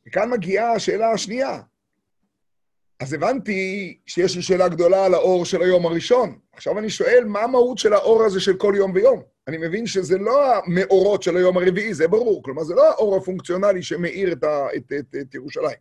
וכאן 0.07 0.29
מגיעה 0.29 0.73
השאלה 0.73 1.11
השנייה. 1.11 1.61
אז 2.99 3.13
הבנתי 3.13 3.97
שיש 4.05 4.35
לי 4.35 4.41
שאלה 4.41 4.67
גדולה 4.67 5.05
על 5.05 5.13
האור 5.13 5.45
של 5.45 5.61
היום 5.61 5.85
הראשון. 5.85 6.39
עכשיו 6.53 6.79
אני 6.79 6.89
שואל, 6.89 7.23
מה 7.25 7.41
המהות 7.41 7.77
של 7.77 7.93
האור 7.93 8.23
הזה 8.23 8.39
של 8.39 8.57
כל 8.57 8.73
יום 8.77 8.91
ויום? 8.95 9.23
אני 9.47 9.57
מבין 9.57 9.87
שזה 9.87 10.17
לא 10.17 10.55
המאורות 10.55 11.23
של 11.23 11.37
היום 11.37 11.57
הרביעי, 11.57 11.93
זה 11.93 12.07
ברור. 12.07 12.43
כלומר, 12.43 12.63
זה 12.63 12.75
לא 12.75 12.89
האור 12.89 13.15
הפונקציונלי 13.17 13.83
שמאיר 13.83 14.31
את, 14.31 14.43
ה, 14.43 14.67
את, 14.75 14.93
את, 14.99 15.15
את 15.21 15.35
ירושלים. 15.35 15.77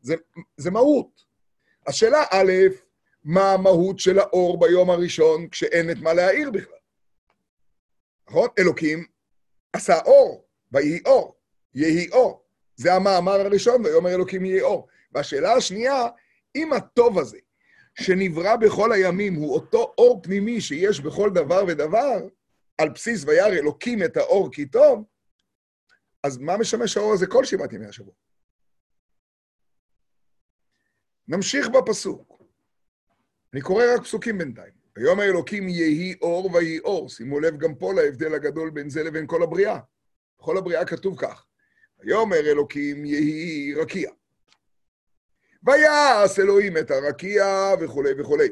זה, 0.00 0.14
זה 0.56 0.70
מהות. 0.70 1.24
השאלה 1.86 2.24
א', 2.30 2.52
מה 3.24 3.52
המהות 3.52 3.98
של 3.98 4.18
האור 4.18 4.60
ביום 4.60 4.90
הראשון 4.90 5.48
כשאין 5.48 5.90
את 5.90 5.96
מה 5.98 6.12
להאיר 6.12 6.50
בכלל? 6.50 6.78
נכון? 8.28 8.48
אלוקים 8.58 9.04
עשה 9.72 9.98
אור, 10.00 10.44
ויהי 10.72 11.00
אור, 11.06 11.34
יהי 11.74 12.10
אור. 12.10 12.42
זה 12.76 12.94
המאמר 12.94 13.40
הראשון, 13.40 13.84
ויאמר 13.84 14.10
אלוקים 14.10 14.44
יהי 14.44 14.60
אור. 14.60 14.86
והשאלה 15.12 15.52
השנייה, 15.52 16.06
אם 16.54 16.72
הטוב 16.72 17.18
הזה, 17.18 17.38
שנברא 18.00 18.56
בכל 18.56 18.92
הימים, 18.92 19.34
הוא 19.34 19.54
אותו 19.54 19.94
אור 19.98 20.22
פנימי 20.22 20.60
שיש 20.60 21.00
בכל 21.00 21.30
דבר 21.30 21.64
ודבר, 21.68 22.18
על 22.78 22.88
בסיס 22.88 23.24
וירא 23.24 23.46
אלוקים 23.46 24.02
את 24.04 24.16
האור 24.16 24.52
כי 24.52 24.66
טוב, 24.66 25.04
אז 26.22 26.38
מה 26.38 26.56
משמש 26.56 26.96
האור 26.96 27.12
הזה 27.12 27.26
כל 27.26 27.44
שבעת 27.44 27.72
ימי 27.72 27.86
השבוע? 27.86 28.14
נמשיך 31.28 31.68
בפסוק. 31.68 32.42
אני 33.52 33.60
קורא 33.60 33.84
רק 33.94 34.02
פסוקים 34.02 34.38
בינתיים. 34.38 34.72
ויאמר 34.96 35.24
אלוקים 35.24 35.68
יהי 35.68 36.14
אור 36.22 36.54
ויהי 36.54 36.78
אור. 36.78 37.08
שימו 37.08 37.40
לב 37.40 37.56
גם 37.56 37.74
פה 37.74 37.92
להבדל 37.92 38.34
הגדול 38.34 38.70
בין 38.70 38.90
זה 38.90 39.02
לבין 39.02 39.26
כל 39.26 39.42
הבריאה. 39.42 39.78
בכל 40.38 40.58
הבריאה 40.58 40.84
כתוב 40.84 41.18
כך: 41.18 41.46
ויאמר 41.98 42.36
אלוקים 42.36 43.04
יהי 43.04 43.74
רקיע. 43.74 44.10
ויעש 45.62 46.38
אלוהים 46.38 46.76
את 46.76 46.90
הרקיע 46.90 47.44
וכולי 47.80 48.10
וכולי. 48.20 48.48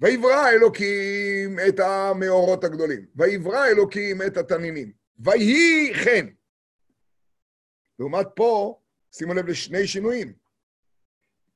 ויברא 0.00 0.48
אלוקים 0.48 1.58
את 1.68 1.80
המאורות 1.80 2.64
הגדולים. 2.64 3.06
ויברא 3.16 3.66
אלוקים 3.66 4.22
את 4.22 4.36
התנינים. 4.36 4.92
ויהי 5.18 5.94
כן. 6.04 6.26
לעומת 7.98 8.26
פה, 8.34 8.80
שימו 9.12 9.34
לב 9.34 9.46
לשני 9.46 9.86
שינויים. 9.86 10.32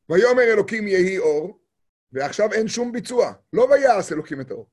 ויאמר 0.08 0.42
אלוקים 0.42 0.88
יהי 0.88 1.18
אור, 1.18 1.60
ועכשיו 2.12 2.52
אין 2.52 2.68
שום 2.68 2.92
ביצוע. 2.92 3.32
לא 3.52 3.62
ויעש 3.62 4.12
אלוקים 4.12 4.40
את 4.40 4.50
האור. 4.50 4.70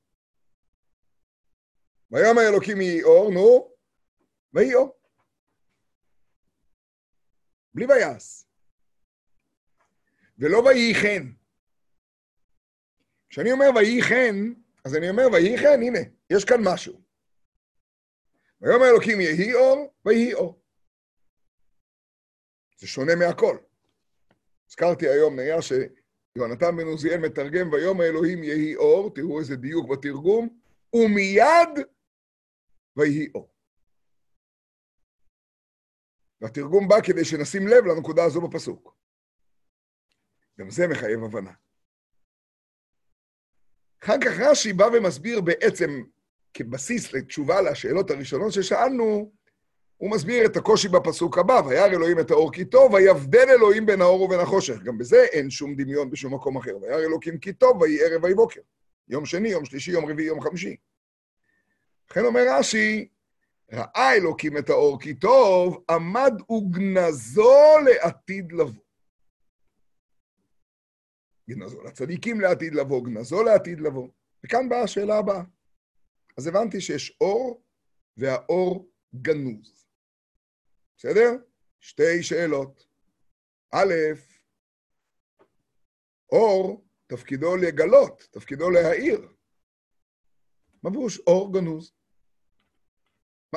ויאמר 2.10 2.42
אלוקים 2.48 2.80
יהי 2.80 3.02
אור, 3.02 3.30
נו, 3.30 3.74
ויהי 4.52 4.74
אור. 4.74 4.95
בלי 7.76 7.86
ויעש. 7.86 8.44
ולא 10.38 10.58
ויהי 10.58 10.94
חן. 10.94 11.32
כשאני 13.28 13.52
אומר 13.52 13.66
ויהי 13.74 14.02
חן, 14.02 14.52
אז 14.84 14.96
אני 14.96 15.10
אומר 15.10 15.22
ויהי 15.32 15.58
חן, 15.58 15.82
הנה, 15.82 15.98
יש 16.30 16.44
כאן 16.44 16.60
משהו. 16.64 17.00
ויאמר 18.60 18.86
אלוקים 18.90 19.20
יהי 19.20 19.54
אור, 19.54 19.94
ויהי 20.04 20.34
אור. 20.34 20.60
זה 22.78 22.86
שונה 22.86 23.14
מהכל. 23.14 23.56
הזכרתי 24.68 25.08
היום, 25.08 25.40
נראה 25.40 25.62
שיונתן 25.62 26.76
בן 26.76 26.86
עוזיאל 26.86 27.20
מתרגם, 27.20 27.72
ויאמר 27.72 28.04
אלוהים 28.04 28.44
יהי 28.44 28.76
אור, 28.76 29.14
תראו 29.14 29.40
איזה 29.40 29.56
דיוק 29.56 29.88
בתרגום, 29.90 30.58
ומיד 30.94 31.86
ויהי 32.96 33.28
אור. 33.34 33.55
והתרגום 36.40 36.88
בא 36.88 37.00
כדי 37.00 37.24
שנשים 37.24 37.68
לב 37.68 37.86
לנקודה 37.86 38.24
הזו 38.24 38.40
בפסוק. 38.40 38.94
גם 40.58 40.70
זה 40.70 40.86
מחייב 40.88 41.24
הבנה. 41.24 41.52
אחר 44.02 44.16
כך 44.24 44.40
רש"י 44.40 44.72
בא 44.72 44.84
ומסביר 44.84 45.40
בעצם, 45.40 46.02
כבסיס 46.54 47.12
לתשובה 47.12 47.60
לשאלות 47.60 48.10
הראשונות 48.10 48.52
ששאלנו, 48.52 49.32
הוא 49.96 50.10
מסביר 50.10 50.46
את 50.46 50.56
הקושי 50.56 50.88
בפסוק 50.88 51.38
הבא, 51.38 51.62
וירא 51.66 51.86
אלוהים 51.86 52.20
את 52.20 52.30
האור 52.30 52.52
כי 52.52 52.64
טוב, 52.64 52.94
ויבדל 52.94 53.46
אלוהים 53.50 53.86
בין 53.86 54.00
האור 54.00 54.22
ובין 54.22 54.40
החושך. 54.40 54.82
גם 54.82 54.98
בזה 54.98 55.24
אין 55.24 55.50
שום 55.50 55.76
דמיון 55.76 56.10
בשום 56.10 56.34
מקום 56.34 56.56
אחר. 56.56 56.78
וירא 56.80 56.98
אלוקים 56.98 57.38
כי 57.38 57.52
טוב, 57.52 57.82
ויהי 57.82 58.04
ערב 58.04 58.24
ויהי 58.24 58.34
בוקר. 58.34 58.60
יום 59.08 59.26
שני, 59.26 59.48
יום 59.48 59.64
שלישי, 59.64 59.90
יום 59.90 60.10
רביעי, 60.10 60.26
יום 60.26 60.40
חמישי. 60.40 60.76
לכן 62.10 62.24
אומר 62.24 62.46
רש"י, 62.48 63.08
ראה 63.72 64.14
אלוקים 64.14 64.58
את 64.58 64.70
האור 64.70 65.00
כי 65.00 65.14
טוב, 65.14 65.84
עמד 65.90 66.32
וגנזו 66.50 67.78
לעתיד 67.84 68.52
לבוא. 68.52 68.82
גנזו 71.50 71.82
לצדיקים 71.82 72.40
לעתיד 72.40 72.74
לבוא, 72.74 73.04
גנזו 73.04 73.42
לעתיד 73.42 73.80
לבוא. 73.80 74.08
וכאן 74.44 74.68
באה 74.68 74.82
השאלה 74.82 75.18
הבאה. 75.18 75.42
אז 76.38 76.46
הבנתי 76.46 76.80
שיש 76.80 77.18
אור, 77.20 77.62
והאור 78.16 78.90
גנוז. 79.14 79.86
בסדר? 80.96 81.30
שתי 81.80 82.22
שאלות. 82.22 82.86
א', 83.74 83.94
אור, 86.32 86.86
תפקידו 87.06 87.56
לגלות, 87.56 88.28
תפקידו 88.30 88.70
להאיר. 88.70 89.28
מה 90.82 90.90
פירוש 90.90 91.18
אור 91.18 91.52
גנוז? 91.52 91.95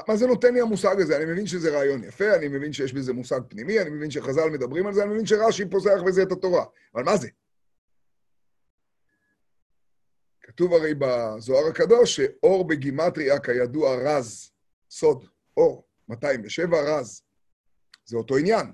מה, 0.07 0.15
זה 0.15 0.27
נותן 0.27 0.53
לי 0.53 0.61
המושג 0.61 1.01
הזה? 1.01 1.17
אני 1.17 1.25
מבין 1.25 1.47
שזה 1.47 1.77
רעיון 1.77 2.03
יפה, 2.03 2.35
אני 2.35 2.47
מבין 2.47 2.73
שיש 2.73 2.93
בזה 2.93 3.13
מושג 3.13 3.39
פנימי, 3.47 3.79
אני 3.79 3.89
מבין 3.89 4.11
שחז"ל 4.11 4.49
מדברים 4.49 4.87
על 4.87 4.93
זה, 4.93 5.03
אני 5.03 5.13
מבין 5.13 5.25
שרש"י 5.25 5.69
פוסח 5.69 6.01
בזה 6.05 6.23
את 6.23 6.31
התורה. 6.31 6.65
אבל 6.95 7.03
מה 7.03 7.17
זה? 7.17 7.27
כתוב 10.41 10.73
הרי 10.73 10.93
בזוהר 10.93 11.67
הקדוש 11.67 12.15
שאור 12.15 12.67
בגימטריה 12.67 13.39
כידוע 13.39 13.95
רז, 13.95 14.51
סוד, 14.89 15.25
אור, 15.57 15.87
207 16.09 16.77
רז. 16.81 17.23
זה 18.05 18.17
אותו 18.17 18.37
עניין. 18.37 18.71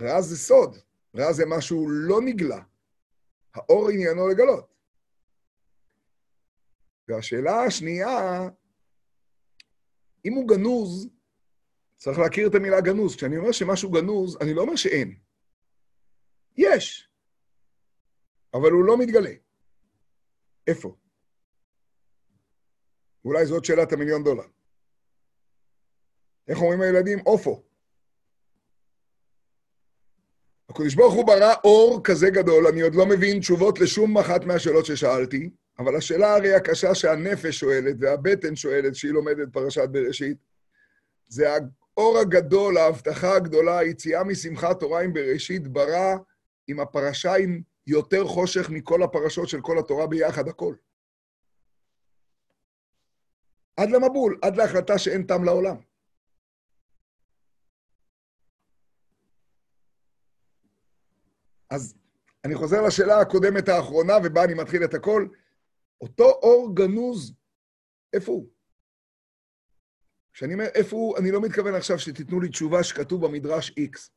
רז 0.00 0.24
זה 0.24 0.36
סוד, 0.36 0.78
רז 1.14 1.36
זה 1.36 1.46
משהו 1.46 1.88
לא 1.88 2.20
נגלה. 2.24 2.60
האור 3.54 3.90
עניינו 3.90 4.28
לגלות. 4.28 4.74
והשאלה 7.08 7.62
השנייה, 7.62 8.48
אם 10.28 10.32
הוא 10.32 10.48
גנוז, 10.48 11.08
צריך 11.96 12.18
להכיר 12.18 12.48
את 12.48 12.54
המילה 12.54 12.80
גנוז. 12.80 13.16
כשאני 13.16 13.36
אומר 13.36 13.52
שמשהו 13.52 13.90
גנוז, 13.90 14.36
אני 14.40 14.54
לא 14.54 14.62
אומר 14.62 14.76
שאין. 14.76 15.18
יש, 16.56 17.08
אבל 18.54 18.70
הוא 18.70 18.84
לא 18.84 18.98
מתגלה. 18.98 19.32
איפה? 20.66 20.96
אולי 23.24 23.46
זאת 23.46 23.64
שאלת 23.64 23.92
המיליון 23.92 24.24
דולר. 24.24 24.46
איך 26.48 26.58
אומרים 26.58 26.80
הילדים? 26.80 27.18
אופו. 27.26 27.62
הקדוש 30.68 30.94
ברוך 30.94 31.14
הוא 31.14 31.26
ברא 31.26 31.54
אור 31.64 32.00
כזה 32.04 32.30
גדול, 32.30 32.66
אני 32.66 32.80
עוד 32.80 32.94
לא 32.94 33.06
מבין 33.06 33.40
תשובות 33.40 33.78
לשום 33.80 34.18
אחת 34.18 34.44
מהשאלות 34.44 34.86
ששאלתי, 34.86 35.50
אבל 35.78 35.96
השאלה 35.96 36.34
הרי 36.34 36.54
הקשה 36.54 36.94
שהנפש 36.94 37.60
שואלת 37.60 37.96
והבטן 38.00 38.56
שואלת 38.56 38.92
כשהיא 38.92 39.12
לומדת 39.12 39.52
פרשת 39.52 39.88
בראשית, 39.90 40.36
זה 41.28 41.46
האור 41.52 42.18
הגדול, 42.18 42.78
ההבטחה 42.78 43.36
הגדולה, 43.36 43.78
היציאה 43.78 44.24
משמחת 44.24 44.80
תורה 44.80 45.02
עם 45.02 45.12
בראשית, 45.12 45.68
ברא 45.68 46.16
עם 46.66 46.80
הפרשה 46.80 47.34
עם 47.34 47.62
יותר 47.86 48.24
חושך 48.24 48.70
מכל 48.70 49.02
הפרשות 49.02 49.48
של 49.48 49.60
כל 49.60 49.78
התורה 49.78 50.06
ביחד, 50.06 50.48
הכל. 50.48 50.74
עד 53.76 53.90
למבול, 53.90 54.38
עד 54.42 54.56
להחלטה 54.56 54.98
שאין 54.98 55.22
טעם 55.22 55.44
לעולם. 55.44 55.76
אז 61.70 61.94
אני 62.44 62.54
חוזר 62.54 62.82
לשאלה 62.82 63.20
הקודמת 63.20 63.68
האחרונה, 63.68 64.12
ובה 64.24 64.44
אני 64.44 64.54
מתחיל 64.54 64.84
את 64.84 64.94
הכל. 64.94 65.28
אותו 66.00 66.24
אור 66.24 66.76
גנוז, 66.76 67.34
איפה 68.12 68.32
הוא? 68.32 68.48
כשאני 70.32 70.54
אומר 70.54 70.66
איפה 70.74 70.96
הוא, 70.96 71.18
אני 71.18 71.30
לא 71.30 71.40
מתכוון 71.40 71.74
עכשיו 71.74 71.98
שתיתנו 71.98 72.40
לי 72.40 72.48
תשובה 72.48 72.84
שכתוב 72.84 73.26
במדרש 73.26 73.70
X. 73.70 74.10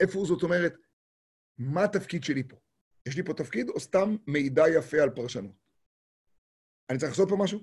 איפה 0.00 0.18
הוא, 0.18 0.26
זאת 0.26 0.42
אומרת, 0.42 0.74
מה 1.58 1.84
התפקיד 1.84 2.24
שלי 2.24 2.48
פה? 2.48 2.56
יש 3.06 3.16
לי 3.16 3.22
פה 3.22 3.34
תפקיד 3.34 3.68
או 3.68 3.80
סתם 3.80 4.16
מידע 4.26 4.64
יפה 4.68 5.02
על 5.02 5.10
פרשנות? 5.10 5.54
אני 6.90 6.98
צריך 6.98 7.10
לעשות 7.10 7.28
פה 7.28 7.36
משהו? 7.36 7.60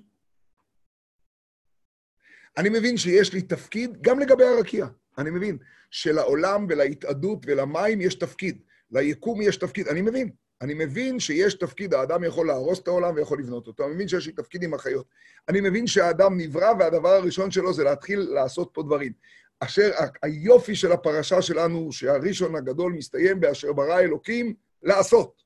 אני 2.56 2.68
מבין 2.68 2.96
שיש 2.96 3.32
לי 3.32 3.42
תפקיד 3.42 4.02
גם 4.02 4.18
לגבי 4.18 4.44
הרקיע. 4.44 4.86
אני 5.18 5.30
מבין 5.30 5.58
שלעולם 5.90 6.66
ולהתאדות 6.68 7.38
ולמים 7.46 8.00
יש 8.00 8.14
תפקיד. 8.14 8.62
ליקום 8.90 9.42
יש 9.42 9.56
תפקיד. 9.56 9.88
אני 9.88 10.02
מבין. 10.02 10.30
אני 10.60 10.74
מבין 10.74 11.20
שיש 11.20 11.54
תפקיד, 11.54 11.94
האדם 11.94 12.24
יכול 12.24 12.46
להרוס 12.46 12.80
את 12.80 12.88
העולם 12.88 13.14
ויכול 13.14 13.38
לבנות 13.38 13.66
אותו. 13.66 13.84
אני 13.86 13.94
מבין 13.94 14.08
שיש 14.08 14.26
לי 14.26 14.32
תפקיד 14.32 14.62
עם 14.62 14.74
החיות. 14.74 15.06
אני 15.48 15.60
מבין 15.60 15.86
שהאדם 15.86 16.38
נברא 16.38 16.72
והדבר 16.78 17.08
הראשון 17.08 17.50
שלו 17.50 17.72
זה 17.72 17.84
להתחיל 17.84 18.20
לעשות 18.20 18.70
פה 18.72 18.82
דברים. 18.82 19.12
אשר 19.60 19.90
היופי 20.22 20.76
של 20.76 20.92
הפרשה 20.92 21.42
שלנו, 21.42 21.92
שהראשון 21.92 22.56
הגדול 22.56 22.92
מסתיים 22.92 23.40
באשר 23.40 23.72
ברא 23.72 24.00
אלוקים, 24.00 24.54
לעשות. 24.82 25.42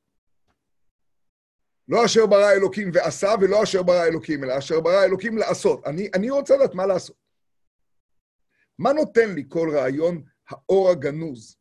לא 1.88 2.04
אשר 2.04 2.26
ברא 2.26 2.50
אלוקים 2.52 2.90
ועשה, 2.95 3.35
ולא 3.40 3.62
אשר 3.62 3.83
ברא 3.83 4.04
אלוקים, 4.04 4.45
אלא 4.45 4.59
אשר 4.59 4.81
ברא 4.81 5.04
אלוקים 5.04 5.38
לעשות. 5.38 5.87
אני, 5.87 6.11
אני 6.14 6.31
רוצה 6.31 6.57
לדעת 6.57 6.75
מה 6.75 6.87
לעשות. 6.87 7.16
מה 8.78 8.92
נותן 8.92 9.35
לי 9.35 9.45
כל 9.49 9.71
רעיון 9.75 10.23
האור 10.49 10.90
הגנוז, 10.90 11.57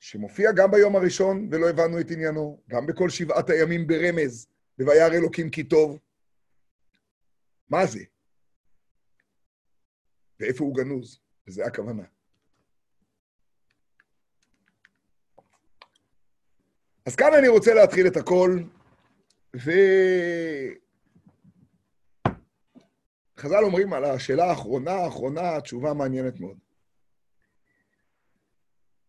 שמופיע 0.00 0.52
גם 0.52 0.70
ביום 0.70 0.96
הראשון 0.96 1.48
ולא 1.50 1.70
הבנו 1.70 2.00
את 2.00 2.10
עניינו, 2.10 2.62
גם 2.68 2.86
בכל 2.86 3.10
שבעת 3.10 3.50
הימים 3.50 3.86
ברמז, 3.86 4.48
ב"וירא 4.78 5.14
אלוקים 5.14 5.50
כי 5.50 5.64
טוב"? 5.64 5.98
מה 7.68 7.86
זה? 7.86 8.00
ואיפה 10.40 10.64
הוא 10.64 10.76
גנוז? 10.76 11.20
וזה 11.48 11.66
הכוונה. 11.66 12.02
אז 17.06 17.16
כאן 17.16 17.34
אני 17.38 17.48
רוצה 17.48 17.74
להתחיל 17.74 18.06
את 18.06 18.16
הכל, 18.16 18.58
ו... 19.56 19.70
חז"ל 23.38 23.64
אומרים 23.64 23.92
על 23.92 24.04
השאלה 24.04 24.44
האחרונה, 24.44 24.92
האחרונה, 24.92 25.60
תשובה 25.60 25.94
מעניינת 25.94 26.40
מאוד. 26.40 26.65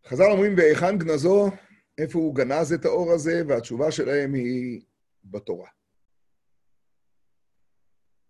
חז"ל 0.10 0.32
אומרים, 0.32 0.56
והיכן 0.58 0.98
גנזו? 0.98 1.50
איפה 1.98 2.20
הוא 2.20 2.36
גנז 2.36 2.74
את 2.74 2.86
האור 2.86 3.12
הזה? 3.12 3.42
והתשובה 3.48 3.92
שלהם 3.92 4.34
היא 4.34 4.82
בתורה. 5.24 5.70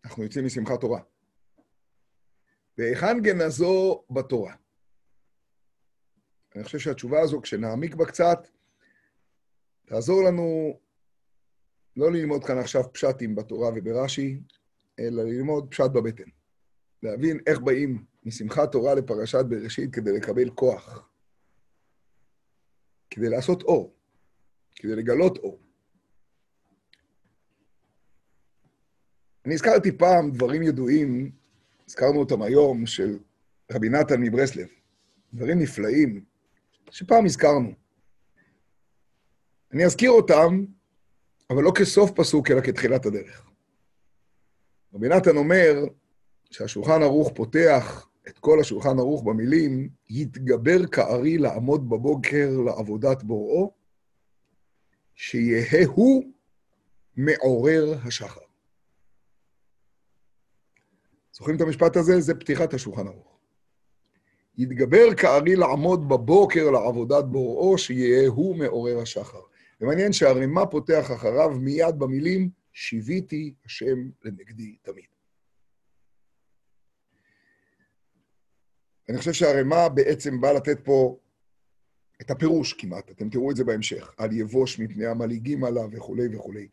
אנחנו 0.05 0.23
יוצאים 0.23 0.45
משמחת 0.45 0.81
תורה. 0.81 1.01
והיכן 2.77 3.21
גנזו 3.21 4.03
בתורה? 4.09 4.53
אני 6.55 6.63
חושב 6.63 6.79
שהתשובה 6.79 7.21
הזו, 7.21 7.41
כשנעמיק 7.41 7.95
בה 7.95 8.05
קצת, 8.05 8.47
תעזור 9.85 10.23
לנו 10.23 10.79
לא 11.95 12.11
ללמוד 12.11 12.43
כאן 12.43 12.57
עכשיו 12.57 12.93
פשטים 12.93 13.35
בתורה 13.35 13.69
וברש"י, 13.75 14.39
אלא 14.99 15.23
ללמוד 15.23 15.71
פשט 15.71 15.91
בבטן. 15.93 16.29
להבין 17.03 17.39
איך 17.47 17.59
באים 17.59 18.05
משמחת 18.23 18.71
תורה 18.71 18.95
לפרשת 18.95 19.45
בראשית 19.49 19.93
כדי 19.93 20.11
לקבל 20.11 20.49
כוח, 20.49 21.09
כדי 23.09 23.29
לעשות 23.29 23.63
אור, 23.63 23.93
כדי 24.75 24.95
לגלות 24.95 25.37
אור. 25.37 25.59
אני 29.45 29.53
הזכרתי 29.53 29.97
פעם 29.97 30.31
דברים 30.31 30.63
ידועים, 30.63 31.31
הזכרנו 31.87 32.19
אותם 32.19 32.41
היום, 32.41 32.85
של 32.85 33.19
רבי 33.71 33.89
נתן 33.89 34.21
מברסלב. 34.21 34.67
דברים 35.33 35.59
נפלאים, 35.59 36.23
שפעם 36.91 37.25
הזכרנו. 37.25 37.73
אני 39.73 39.85
אזכיר 39.85 40.11
אותם, 40.11 40.65
אבל 41.49 41.63
לא 41.63 41.71
כסוף 41.75 42.11
פסוק, 42.11 42.51
אלא 42.51 42.61
כתחילת 42.61 43.05
הדרך. 43.05 43.45
רבי 44.93 45.07
נתן 45.09 45.37
אומר 45.37 45.85
שהשולחן 46.51 47.01
ערוך 47.01 47.31
פותח 47.35 48.06
את 48.27 48.39
כל 48.39 48.59
השולחן 48.59 48.99
ערוך 48.99 49.23
במילים, 49.23 49.89
יתגבר 50.09 50.87
כארי 50.87 51.37
לעמוד 51.37 51.89
בבוקר 51.89 52.49
לעבודת 52.65 53.23
בוראו, 53.23 53.73
שיהא 55.15 55.85
הוא 55.87 56.23
מעורר 57.17 57.97
השחר. 58.03 58.41
זוכרים 61.33 61.55
את 61.55 61.61
המשפט 61.61 61.97
הזה? 61.97 62.21
זה 62.21 62.35
פתיחת 62.35 62.73
השולחן 62.73 63.07
ערוך. 63.07 63.37
יתגבר 64.57 65.15
כארי 65.15 65.55
לעמוד 65.55 66.09
בבוקר 66.09 66.71
לעבודת 66.71 67.25
בוראו, 67.25 67.77
שיהא 67.77 68.27
הוא 68.27 68.55
מעורר 68.55 68.99
השחר. 68.99 69.41
ומעניין 69.81 70.13
שהרימה 70.13 70.65
פותח 70.65 71.11
אחריו 71.15 71.49
מיד 71.49 71.99
במילים, 71.99 72.49
שיוויתי 72.73 73.53
השם 73.65 74.09
לנגדי 74.23 74.77
תמיד. 74.81 75.16
אני 79.09 79.17
חושב 79.17 79.33
שהרימה 79.33 79.89
בעצם 79.89 80.41
באה 80.41 80.53
לתת 80.53 80.79
פה 80.83 81.17
את 82.21 82.31
הפירוש 82.31 82.73
כמעט, 82.73 83.11
אתם 83.11 83.29
תראו 83.29 83.51
את 83.51 83.55
זה 83.55 83.63
בהמשך, 83.63 84.13
על 84.17 84.33
יבוש 84.33 84.79
מפני 84.79 85.05
המלעיגים 85.05 85.63
עליו 85.63 85.89
וכולי 85.91 86.35
וכולי. 86.35 86.67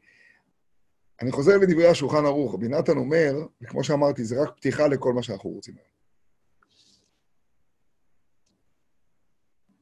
אני 1.22 1.32
חוזר 1.32 1.56
לדברי 1.56 1.88
השולחן 1.88 2.24
ערוך, 2.24 2.54
רבי 2.54 2.68
נתן 2.68 2.96
אומר, 2.96 3.32
וכמו 3.62 3.84
שאמרתי, 3.84 4.24
זה 4.24 4.42
רק 4.42 4.56
פתיחה 4.56 4.88
לכל 4.88 5.12
מה 5.12 5.22
שאנחנו 5.22 5.50
רוצים 5.50 5.74
היום. 5.74 5.94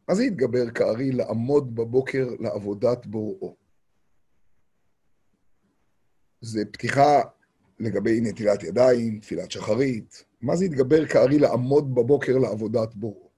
מה 0.08 0.14
זה 0.14 0.24
יתגבר 0.24 0.70
כארי 0.70 1.12
לעמוד 1.12 1.74
בבוקר 1.74 2.28
לעבודת 2.40 3.06
בוראו? 3.06 3.56
זה 6.40 6.64
פתיחה 6.72 7.20
לגבי 7.78 8.20
נטילת 8.20 8.62
ידיים, 8.62 9.20
תפילת 9.20 9.50
שחרית. 9.50 10.24
מה 10.42 10.56
זה 10.56 10.64
יתגבר 10.64 11.06
כארי 11.06 11.38
לעמוד 11.38 11.94
בבוקר 11.94 12.38
לעבודת 12.38 12.94
בוראו? 12.94 13.30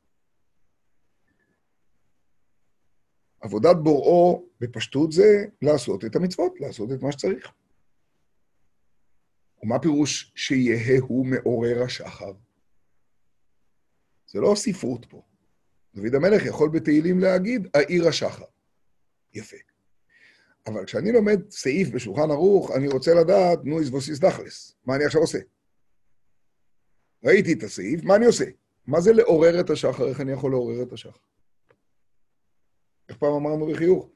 עבודת 3.41 3.77
בוראו, 3.77 4.45
בפשטות 4.61 5.13
זה 5.13 5.45
לעשות 5.63 6.05
את 6.05 6.17
המצוות, 6.17 6.61
לעשות 6.61 6.93
את 6.93 7.03
מה 7.03 7.13
שצריך. 7.13 7.53
ומה 9.63 9.79
פירוש 9.79 10.33
שיהא 10.35 11.01
הוא 11.01 11.27
מעורר 11.27 11.83
השחר? 11.83 12.33
זה 14.27 14.41
לא 14.41 14.55
ספרות 14.57 15.07
פה. 15.07 15.23
דוד 15.95 16.15
המלך 16.15 16.47
יכול 16.47 16.69
בתהילים 16.69 17.19
להגיד, 17.19 17.69
העיר 17.75 18.09
השחר. 18.09 18.45
יפה. 19.35 19.57
אבל 20.67 20.85
כשאני 20.85 21.13
לומד 21.13 21.51
סעיף 21.51 21.89
בשולחן 21.89 22.31
ערוך, 22.31 22.71
אני 22.71 22.89
רוצה 22.89 23.15
לדעת, 23.15 23.59
נו, 23.65 23.79
איזבוסיס 23.79 24.19
דחלס, 24.19 24.75
מה 24.87 24.97
אני 24.97 25.05
עכשיו 25.05 25.21
עושה? 25.21 25.39
ראיתי 27.25 27.53
את 27.53 27.63
הסעיף, 27.63 28.05
מה 28.05 28.17
אני 28.17 28.27
עושה? 28.27 28.45
מה 28.87 29.01
זה 29.01 29.13
לעורר 29.13 29.61
את 29.61 29.71
השחר? 29.71 30.09
איך 30.09 30.21
אני 30.21 30.33
יכול 30.33 30.51
לעורר 30.51 30.83
את 30.83 30.93
השחר? 30.93 31.19
איך 33.09 33.17
פעם 33.17 33.33
אמרנו 33.33 33.67
בחיוך? 33.67 34.09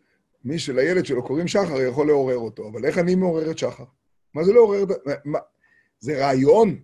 מי 0.45 0.59
שלילד 0.59 1.07
שלו 1.07 1.27
קוראים 1.27 1.49
שחר 1.49 1.81
יכול 1.81 2.07
לעורר 2.07 2.37
אותו, 2.37 2.69
אבל 2.69 2.85
איך 2.85 2.99
אני 2.99 3.15
מעורר 3.15 3.51
את 3.51 3.59
שחר? 3.59 3.85
מה 4.35 4.45
זה 4.45 4.53
לעורר 4.53 4.83
את... 4.83 4.89
מה? 5.25 5.39
זה 6.01 6.19
רעיון? 6.27 6.81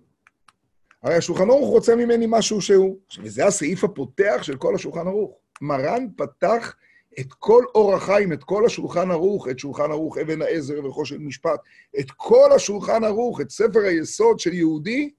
הרי 1.03 1.15
השולחן 1.15 1.51
ערוך 1.51 1.69
רוצה 1.69 1.97
ממני 1.97 2.27
משהו 2.29 2.61
שהוא... 2.61 2.99
עכשיו, 3.07 3.25
וזה 3.25 3.47
הסעיף 3.47 3.85
הפותח 3.85 4.39
של 4.43 4.57
כל 4.57 4.75
השולחן 4.75 5.07
ערוך. 5.07 5.39
מרן 5.61 6.07
פתח 6.17 6.77
את 7.21 7.33
כל 7.33 7.65
אור 7.75 7.95
החיים, 7.95 8.33
את 8.33 8.45
כל 8.45 8.67
השולחן 8.67 9.11
ערוך, 9.11 9.49
את 9.49 9.59
שולחן 9.59 9.91
ערוך 9.91 10.19
אבן 10.19 10.43
העזר 10.43 10.87
וחושן 10.87 11.17
משפט, 11.17 11.61
את 11.99 12.11
כל 12.11 12.53
השולחן 12.55 13.05
ערוך, 13.05 13.41
את 13.41 13.51
ספר 13.51 13.81
היסוד 13.81 14.39
של 14.39 14.53
יהודי, 14.53 15.11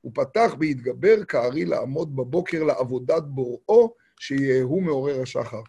הוא 0.00 0.12
פתח 0.14 0.54
בהתגבר 0.58 1.24
כארי 1.24 1.64
לעמוד 1.64 2.16
בבוקר 2.16 2.64
לעבודת 2.64 3.22
בוראו, 3.22 3.94
שיהיה 4.20 4.62
הוא 4.62 4.82
מעורר 4.82 5.22
השחר. 5.22 5.62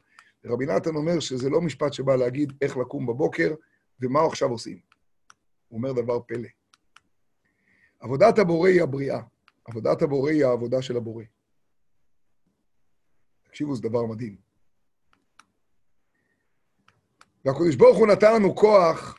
רבי 0.46 0.66
נתן 0.66 0.96
אומר 0.96 1.20
שזה 1.20 1.50
לא 1.50 1.62
משפט 1.62 1.94
שבא 1.94 2.16
להגיד 2.16 2.54
איך 2.62 2.78
לקום 2.78 3.06
בבוקר 3.06 3.56
ומה 4.02 4.26
עכשיו 4.26 4.50
עושים. 4.50 4.80
הוא 5.68 5.78
אומר 5.78 5.92
דבר 5.92 6.20
פלא. 6.20 6.48
עבודת 8.00 8.40
הבורא 8.40 8.70
היא 8.70 8.82
הבריאה. 8.82 9.22
עבודת 9.66 10.02
הבורא 10.02 10.32
היא 10.32 10.46
העבודה 10.46 10.82
של 10.82 10.98
הבורא. 10.98 11.24
תקשיבו, 13.44 13.76
זה 13.76 13.82
דבר 13.82 14.06
מדהים. 14.06 14.36
והקדוש 17.46 17.76
ברוך 17.76 17.98
הוא 17.98 18.08
נתן 18.08 18.34
לנו 18.36 18.56
כוח 18.56 19.18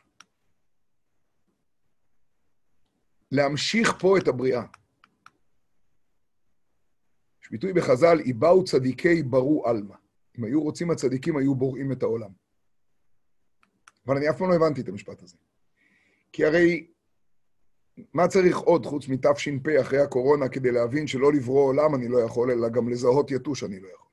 להמשיך 3.33 3.93
פה 4.01 4.19
את 4.19 4.29
הבריאה. 4.29 4.63
ביטוי 7.53 7.73
בחז"ל, 7.73 8.21
איבאו 8.21 8.65
צדיקי 8.65 9.23
ברו 9.23 9.67
עלמא. 9.67 9.95
אם 10.39 10.45
היו 10.45 10.63
רוצים 10.63 10.91
הצדיקים, 10.91 11.37
היו 11.37 11.55
בוראים 11.55 11.93
את 11.93 12.03
העולם. 12.03 12.31
אבל 14.07 14.17
אני 14.17 14.31
אף 14.31 14.39
פעם 14.39 14.51
לא 14.51 14.55
הבנתי 14.55 14.81
את 14.81 14.89
המשפט 14.89 15.23
הזה. 15.23 15.37
כי 16.33 16.45
הרי 16.45 16.87
מה 18.15 18.29
צריך 18.29 18.59
עוד 18.59 18.87
חוץ 18.87 19.09
מתש"פ 19.09 19.81
אחרי 19.81 19.99
הקורונה 19.99 20.49
כדי 20.49 20.73
להבין 20.73 21.07
שלא 21.07 21.33
לברוא 21.33 21.65
עולם 21.65 21.95
אני 21.95 22.09
לא 22.09 22.19
יכול, 22.19 22.51
אלא 22.51 22.69
גם 22.69 22.89
לזהות 22.89 23.31
יתוש 23.31 23.65
אני 23.65 23.81
לא 23.81 23.89
יכול? 23.89 24.11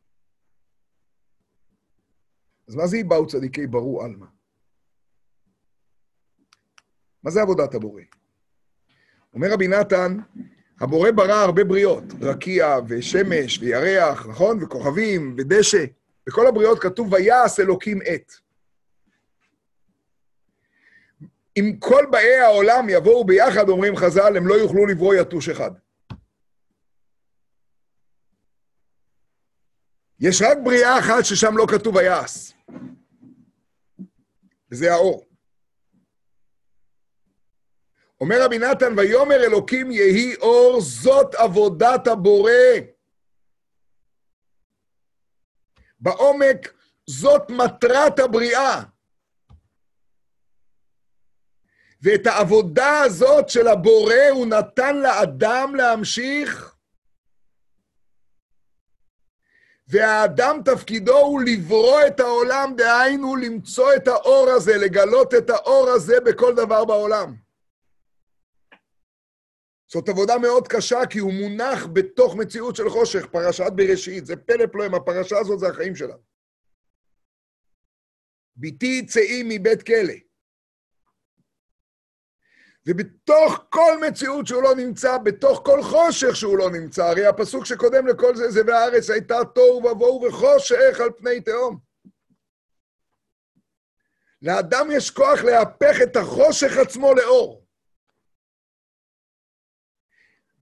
אז 2.68 2.76
מה 2.76 2.88
זה 2.88 2.98
איבאו 2.98 3.28
צדיקי 3.28 3.68
ברו 3.68 4.02
עלמא? 4.02 4.26
מה 7.24 7.32
זה 7.32 7.42
עבודת 7.42 7.76
הבורא? 7.76 8.02
אומר 9.34 9.48
רבי 9.54 9.68
נתן, 9.68 10.18
הבורא 10.80 11.12
ברא 11.12 11.34
הרבה 11.34 11.64
בריאות, 11.64 12.04
רקיע 12.22 12.78
ושמש 12.88 13.60
וירח, 13.60 14.26
נכון? 14.26 14.64
וכוכבים 14.64 15.36
ודשא. 15.38 15.86
בכל 16.28 16.48
הבריאות 16.48 16.80
כתוב, 16.80 17.14
ויעש 17.14 17.60
אלוקים 17.60 18.00
את. 18.02 18.34
אם 21.58 21.76
כל 21.80 22.06
באי 22.12 22.36
העולם 22.36 22.90
יבואו 22.90 23.26
ביחד, 23.26 23.70
אומרים 23.70 23.96
חז"ל, 23.96 24.38
הם 24.38 24.48
לא 24.48 24.54
יוכלו 24.54 24.86
לברוא 24.86 25.16
יתוש 25.16 25.50
אחד. 25.50 25.72
יש 30.20 30.42
רק 30.42 30.58
בריאה 30.64 31.00
אחת 31.00 31.26
ששם 31.26 31.58
לא 31.58 31.66
כתוב 31.70 31.96
ויעש, 31.96 32.54
וזה 34.72 34.94
האור. 34.94 35.29
אומר 38.22 38.44
רבי 38.46 38.60
נתן, 38.60 38.94
ויאמר 38.98 39.44
אלוקים 39.44 39.92
יהי 39.92 40.36
אור, 40.36 40.82
זאת 40.82 41.36
עבודת 41.36 42.08
הבורא. 42.08 42.52
בעומק 46.00 46.74
זאת 47.08 47.50
מטרת 47.50 48.20
הבריאה. 48.20 48.84
ואת 52.02 52.28
העבודה 52.28 53.00
הזאת 53.02 53.50
של 53.50 53.68
הבורא 53.68 54.30
הוא 54.32 54.46
נתן 54.48 54.98
לאדם 54.98 55.76
להמשיך, 55.76 56.76
והאדם 59.88 60.62
תפקידו 60.66 61.18
הוא 61.18 61.42
לברוא 61.42 62.02
את 62.08 62.20
העולם, 62.20 62.74
דהיינו 62.78 63.36
למצוא 63.36 63.94
את 63.96 64.08
האור 64.08 64.50
הזה, 64.50 64.78
לגלות 64.78 65.34
את 65.34 65.50
האור 65.50 65.90
הזה 65.90 66.20
בכל 66.26 66.56
דבר 66.56 66.86
בעולם. 66.86 67.49
זאת 69.92 70.10
עבודה 70.10 70.38
מאוד 70.38 70.68
קשה, 70.68 71.06
כי 71.10 71.20
הוא 71.20 71.34
מונח 71.34 71.88
בתוך 71.94 72.36
מציאות 72.36 72.76
של 72.76 72.90
חושך, 72.90 73.26
פרשת 73.26 73.72
בראשית. 73.76 74.26
זה 74.26 74.36
פלא 74.36 74.66
פלואים, 74.66 74.96
הפרשה 74.96 75.40
הזאת 75.40 75.60
זה 75.60 75.68
החיים 75.68 75.96
שלנו. 75.96 76.24
בתי 78.58 79.06
צאי 79.06 79.42
מבית 79.46 79.84
כלא. 79.84 80.14
ובתוך 82.88 83.66
כל 83.70 83.98
מציאות 84.08 84.48
שהוא 84.48 84.64
לא 84.64 84.76
נמצא, 84.76 85.18
בתוך 85.18 85.62
כל 85.66 85.84
חושך 85.84 86.36
שהוא 86.36 86.58
לא 86.58 86.72
נמצא, 86.72 87.06
הרי 87.06 87.26
הפסוק 87.26 87.66
שקודם 87.66 88.08
לכל 88.08 88.36
זה, 88.36 88.52
זה 88.52 88.62
והארץ 88.68 89.10
הייתה 89.10 89.38
תוהו 89.56 89.86
ובוהו 89.86 90.24
וחושך 90.28 91.00
על 91.04 91.10
פני 91.18 91.42
תהום. 91.42 91.80
לאדם 94.42 94.88
יש 94.92 95.12
כוח 95.12 95.40
להפך 95.44 96.02
את 96.04 96.16
החושך 96.16 96.78
עצמו 96.78 97.14
לאור. 97.14 97.69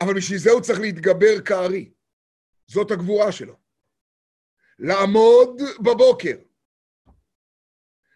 אבל 0.01 0.13
בשביל 0.13 0.39
זה 0.39 0.51
הוא 0.51 0.61
צריך 0.61 0.79
להתגבר 0.79 1.41
כארי. 1.45 1.91
זאת 2.67 2.91
הגבורה 2.91 3.31
שלו. 3.31 3.55
לעמוד 4.79 5.61
בבוקר, 5.79 6.37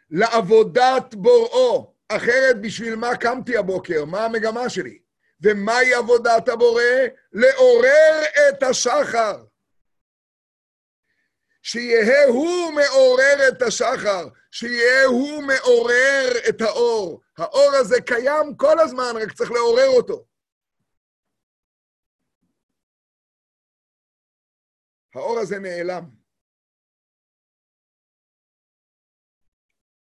לעבודת 0.10 1.16
בוראו, 1.16 1.96
אחרת 2.10 2.62
בשביל 2.62 2.96
מה 2.96 3.18
קמתי 3.18 3.58
הבוקר? 3.58 4.06
מה 4.06 4.26
המגמה 4.26 4.70
שלי? 4.70 5.00
ומהי 5.42 5.94
עבודת 5.94 6.50
הבורא? 6.50 6.84
לעורר 7.32 8.22
את 8.50 8.64
השחר. 8.64 9.44
שיהא 11.64 12.26
הוא 12.28 12.72
מעורר 12.72 13.48
את 13.48 13.62
השחר, 13.62 14.28
שיהא 14.52 15.06
הוא 15.06 15.44
מעורר 15.44 16.30
את 16.50 16.62
האור. 16.62 17.22
האור 17.38 17.72
הזה 17.76 18.02
קיים 18.02 18.56
כל 18.58 18.80
הזמן, 18.80 19.14
רק 19.22 19.32
צריך 19.34 19.52
לעורר 19.52 19.88
אותו. 19.88 20.26
האור 25.16 25.40
הזה 25.40 25.60
נעלם. 25.60 26.04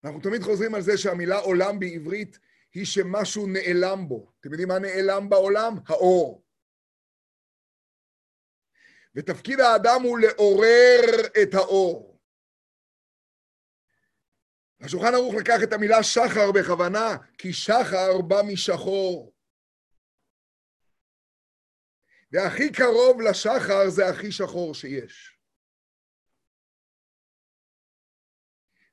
אנחנו 0.04 0.20
תמיד 0.20 0.42
חוזרים 0.42 0.74
על 0.74 0.82
זה 0.82 0.98
שהמילה 0.98 1.38
עולם 1.38 1.78
בעברית 1.78 2.38
היא 2.74 2.86
שמשהו 2.86 3.46
נעלם 3.46 4.08
בו. 4.08 4.32
אתם 4.40 4.50
יודעים 4.50 4.68
מה 4.68 4.78
נעלם 4.78 5.28
בעולם? 5.28 5.74
האור. 5.86 6.44
ותפקיד 9.14 9.60
האדם 9.60 10.02
הוא 10.02 10.18
לעורר 10.18 11.26
את 11.42 11.54
האור. 11.54 12.18
השולחן 14.80 15.14
ערוך 15.14 15.34
לקח 15.34 15.62
את 15.62 15.72
המילה 15.72 16.02
שחר 16.02 16.52
בכוונה, 16.54 17.16
כי 17.38 17.52
שחר 17.52 18.20
בא 18.28 18.36
משחור. 18.52 19.32
והכי 22.32 22.72
קרוב 22.72 23.20
לשחר 23.20 23.90
זה 23.90 24.08
הכי 24.08 24.32
שחור 24.32 24.74
שיש. 24.74 25.38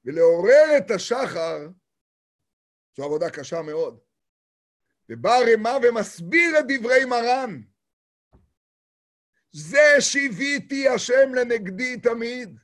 ולעורר 0.06 0.78
את 0.78 0.92
השחר 0.92 1.58
זו 2.98 3.04
עבודה 3.04 3.30
קשה 3.30 3.62
מאוד. 3.62 4.00
ובא 5.10 5.36
רמה 5.54 5.78
ומסביר 5.84 6.60
את 6.60 6.66
דברי 6.68 7.06
מרן. 7.06 7.62
זה 9.52 9.96
שיוויתי 10.00 10.90
השם 10.90 11.36
לנגדי 11.36 12.00
תמיד. 12.00 12.60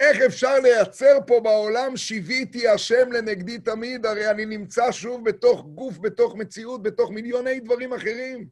איך 0.00 0.16
אפשר 0.26 0.58
לייצר 0.62 1.18
פה 1.26 1.40
בעולם 1.44 1.96
שיוויתי 1.96 2.68
השם 2.68 3.12
לנגדי 3.12 3.58
תמיד? 3.58 4.06
הרי 4.06 4.30
אני 4.30 4.46
נמצא 4.46 4.92
שוב 4.92 5.28
בתוך 5.28 5.66
גוף, 5.66 5.98
בתוך 5.98 6.34
מציאות, 6.34 6.82
בתוך 6.82 7.10
מיליוני 7.10 7.60
דברים 7.60 7.92
אחרים. 7.92 8.48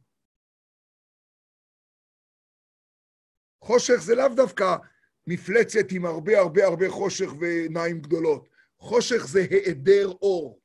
חושך 3.63 3.95
זה 3.95 4.15
לאו 4.15 4.35
דווקא 4.35 4.75
מפלצת 5.27 5.91
עם 5.91 6.05
הרבה 6.05 6.39
הרבה 6.39 6.65
הרבה 6.65 6.89
חושך 6.89 7.27
ועיניים 7.39 8.01
גדולות. 8.01 8.49
חושך 8.79 9.27
זה 9.27 9.39
היעדר 9.39 10.07
אור. 10.07 10.61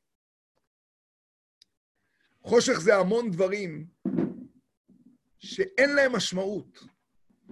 חושך 2.41 2.79
זה 2.79 2.95
המון 2.95 3.31
דברים 3.31 3.87
שאין 5.39 5.95
להם 5.95 6.15
משמעות, 6.15 6.79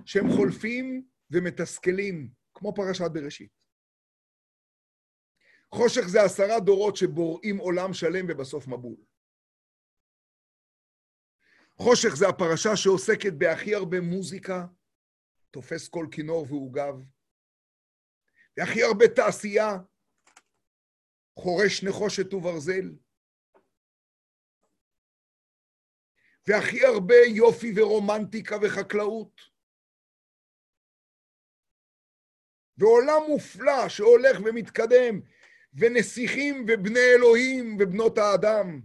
שהם 0.05 0.25
חולפים 0.35 1.05
ומתסכלים. 1.31 2.40
כמו 2.61 2.73
פרשת 2.75 3.11
בראשית. 3.13 3.51
חושך 5.73 6.01
זה 6.07 6.23
עשרה 6.23 6.59
דורות 6.59 6.95
שבוראים 6.95 7.57
עולם 7.57 7.93
שלם 7.93 8.25
ובסוף 8.29 8.67
מבול. 8.67 8.95
חושך 11.77 12.15
זה 12.15 12.25
הפרשה 12.29 12.75
שעוסקת 12.75 13.33
בהכי 13.37 13.75
הרבה 13.75 14.01
מוזיקה, 14.01 14.65
תופס 15.51 15.89
כל 15.89 16.07
כינור 16.11 16.45
ועוגב, 16.49 16.93
והכי 18.57 18.83
הרבה 18.83 19.05
תעשייה, 19.15 19.69
חורש 21.39 21.83
נחושת 21.83 22.33
וברזל, 22.33 22.95
והכי 26.47 26.85
הרבה 26.85 27.15
יופי 27.35 27.73
ורומנטיקה 27.75 28.55
וחקלאות. 28.61 29.50
ועולם 32.77 33.21
מופלא 33.27 33.89
שהולך 33.89 34.37
ומתקדם, 34.45 35.21
ונסיכים 35.73 36.65
ובני 36.67 36.99
אלוהים 37.15 37.77
ובנות 37.79 38.17
האדם. 38.17 38.81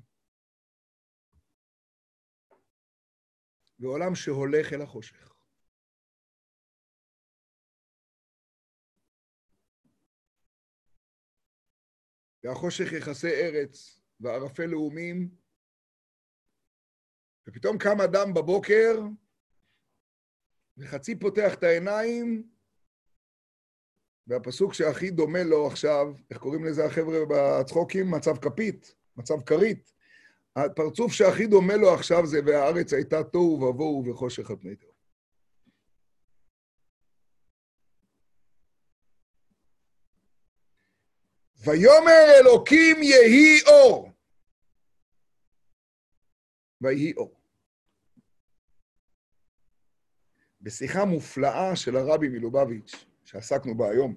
ועולם 3.81 4.15
שהולך 4.15 4.73
אל 4.73 4.83
החושך. 4.83 5.33
והחושך 12.45 12.93
יכסה 12.93 13.29
ארץ, 13.29 14.01
וערפל 14.21 14.67
לאומים, 14.67 15.31
ופתאום 17.47 17.79
קם 17.79 18.01
אדם 18.01 18.35
בבוקר, 18.35 19.01
וחצי 20.77 21.19
פותח 21.19 21.55
את 21.55 21.63
העיניים, 21.63 22.56
והפסוק 24.27 24.75
שהכי 24.75 25.11
דומה 25.11 25.43
לו 25.43 25.67
עכשיו, 25.67 26.07
איך 26.31 26.39
קוראים 26.39 26.65
לזה 26.65 26.85
החבר'ה 26.85 27.19
בצחוקים? 27.29 28.11
מצב 28.11 28.37
כפית, 28.37 28.95
מצב 29.17 29.41
כרית. 29.41 29.93
הפרצוף 30.57 31.13
שהכי 31.13 31.47
דומה 31.47 31.77
לו 31.77 31.95
עכשיו 31.95 32.27
זה 32.27 32.41
והארץ 32.47 32.93
הייתה 32.93 33.25
תוהו 33.25 33.63
ובוהו 33.63 34.05
וחושך 34.07 34.51
על 34.51 34.57
פני 34.57 34.77
תהום. 34.77 34.97
ויאמר 41.67 42.25
אלוקים 42.41 43.03
יהי 43.03 43.63
אור. 43.67 44.13
ויהי 46.81 47.13
אור. 47.17 47.41
בשיחה 50.61 51.05
מופלאה 51.05 51.77
של 51.77 51.97
הרבי 51.97 52.29
מלובביץ', 52.29 53.07
שעסקנו 53.27 53.75
בה 53.75 53.91
היום, 53.91 54.17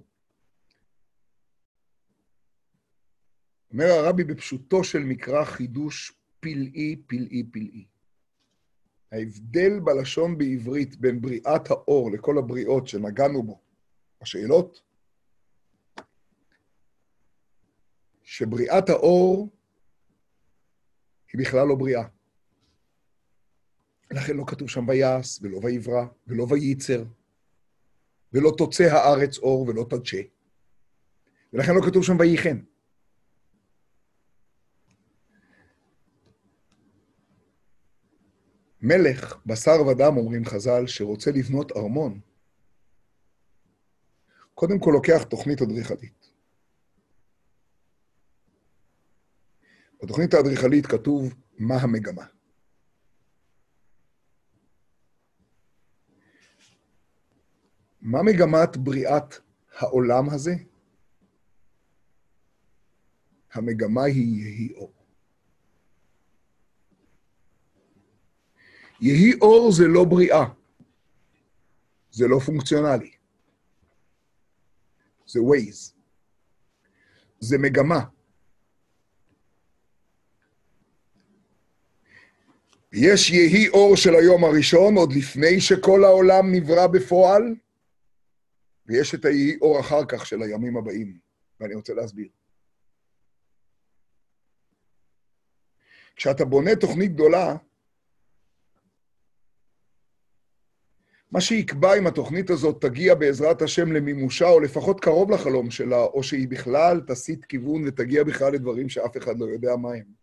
אומר 3.73 3.85
הרבי 3.85 4.23
בפשוטו 4.23 4.83
של 4.83 4.99
מקרא 4.99 5.45
חידוש 5.45 6.13
פלאי, 6.39 6.95
פלאי, 7.07 7.43
פלאי. 7.51 7.85
ההבדל 9.11 9.79
בלשון 9.79 10.37
בעברית 10.37 10.95
בין 10.95 11.21
בריאת 11.21 11.71
האור 11.71 12.11
לכל 12.11 12.37
הבריאות 12.37 12.87
שנגענו 12.87 13.43
בו, 13.43 13.59
השאלות, 14.21 14.81
שבריאת 18.23 18.89
האור 18.89 19.49
היא 21.33 21.41
בכלל 21.41 21.67
לא 21.67 21.75
בריאה. 21.75 22.03
לכן 24.11 24.37
לא 24.37 24.43
כתוב 24.47 24.69
שם 24.69 24.87
ויעש, 24.87 25.39
ולא 25.41 25.59
ויברא, 25.63 26.05
ולא 26.27 26.47
וייצר, 26.49 27.03
ולא 28.33 28.51
תוצא 28.57 28.83
הארץ 28.83 29.37
אור, 29.37 29.67
ולא 29.67 29.85
תדשה. 29.89 30.21
ולכן 31.53 31.75
לא 31.75 31.81
כתוב 31.85 32.03
שם 32.03 32.19
וייחן. 32.19 32.59
מלך, 38.81 39.37
בשר 39.45 39.87
ודם, 39.87 40.17
אומרים 40.17 40.45
חז"ל, 40.45 40.87
שרוצה 40.87 41.31
לבנות 41.31 41.71
ארמון, 41.71 42.19
קודם 44.53 44.79
כל 44.79 44.91
לוקח 44.93 45.23
תוכנית 45.23 45.61
אדריכלית. 45.61 46.29
בתוכנית 50.03 50.33
האדריכלית 50.33 50.85
כתוב 50.85 51.33
מה 51.57 51.75
המגמה. 51.75 52.38
מה 58.01 58.23
מגמת 58.23 58.77
בריאת 58.77 59.35
העולם 59.77 60.29
הזה? 60.29 60.53
המגמה 63.53 64.03
היא 64.03 64.43
יהי 64.43 64.73
אור. 64.73 64.93
יהי 69.01 69.33
אור 69.41 69.71
זה 69.71 69.83
לא 69.87 70.03
בריאה, 70.03 70.45
זה 72.11 72.27
לא 72.27 72.39
פונקציונלי. 72.39 73.11
זה 75.27 75.41
ווייז. 75.41 75.93
זה 77.39 77.57
מגמה. 77.57 77.99
יש 82.93 83.29
יהי 83.29 83.67
אור 83.69 83.95
של 83.95 84.15
היום 84.15 84.43
הראשון, 84.43 84.95
עוד 84.95 85.13
לפני 85.13 85.61
שכל 85.61 86.03
העולם 86.03 86.51
נברא 86.51 86.87
בפועל, 86.87 87.55
ויש 88.89 89.15
את 89.15 89.25
היהי 89.25 89.57
אור 89.61 89.79
אחר 89.79 90.05
כך 90.07 90.25
של 90.25 90.41
הימים 90.41 90.77
הבאים, 90.77 91.19
ואני 91.59 91.75
רוצה 91.75 91.93
להסביר. 91.93 92.27
כשאתה 96.15 96.45
בונה 96.45 96.75
תוכנית 96.75 97.13
גדולה, 97.13 97.55
מה 101.31 101.41
שיקבע 101.41 101.97
אם 101.97 102.07
התוכנית 102.07 102.49
הזאת 102.49 102.81
תגיע 102.81 103.15
בעזרת 103.15 103.61
השם 103.61 103.91
למימושה, 103.91 104.49
או 104.49 104.59
לפחות 104.59 104.99
קרוב 104.99 105.31
לחלום 105.31 105.71
שלה, 105.71 106.03
או 106.03 106.23
שהיא 106.23 106.47
בכלל 106.47 107.01
תסיט 107.07 107.45
כיוון 107.45 107.87
ותגיע 107.87 108.23
בכלל 108.23 108.53
לדברים 108.53 108.89
שאף 108.89 109.17
אחד 109.17 109.39
לא 109.39 109.45
יודע 109.45 109.75
מה 109.75 109.93
הם. 109.93 110.13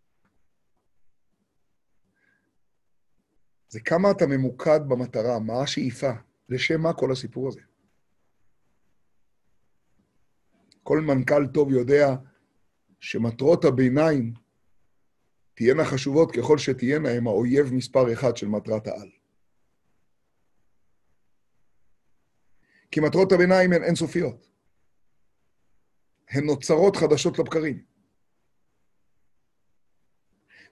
זה 3.68 3.80
כמה 3.80 4.10
אתה 4.10 4.26
ממוקד 4.26 4.80
במטרה, 4.88 5.38
מה 5.38 5.62
השאיפה, 5.62 6.10
לשם 6.48 6.80
מה 6.80 6.92
כל 6.92 7.12
הסיפור 7.12 7.48
הזה. 7.48 7.60
כל 10.86 11.00
מנכ"ל 11.00 11.46
טוב 11.46 11.70
יודע 11.70 12.14
שמטרות 13.00 13.64
הביניים 13.64 14.32
תהיינה 15.54 15.84
חשובות 15.84 16.32
ככל 16.32 16.58
שתהיינה, 16.58 17.10
הם 17.10 17.26
האויב 17.26 17.74
מספר 17.74 18.12
אחד 18.12 18.36
של 18.36 18.48
מטרת 18.48 18.86
העל. 18.86 19.10
כי 22.90 23.00
מטרות 23.00 23.32
הביניים 23.32 23.72
הן 23.72 23.82
אינסופיות. 23.82 24.48
הן 26.30 26.44
נוצרות 26.44 26.96
חדשות 26.96 27.38
לבקרים. 27.38 27.82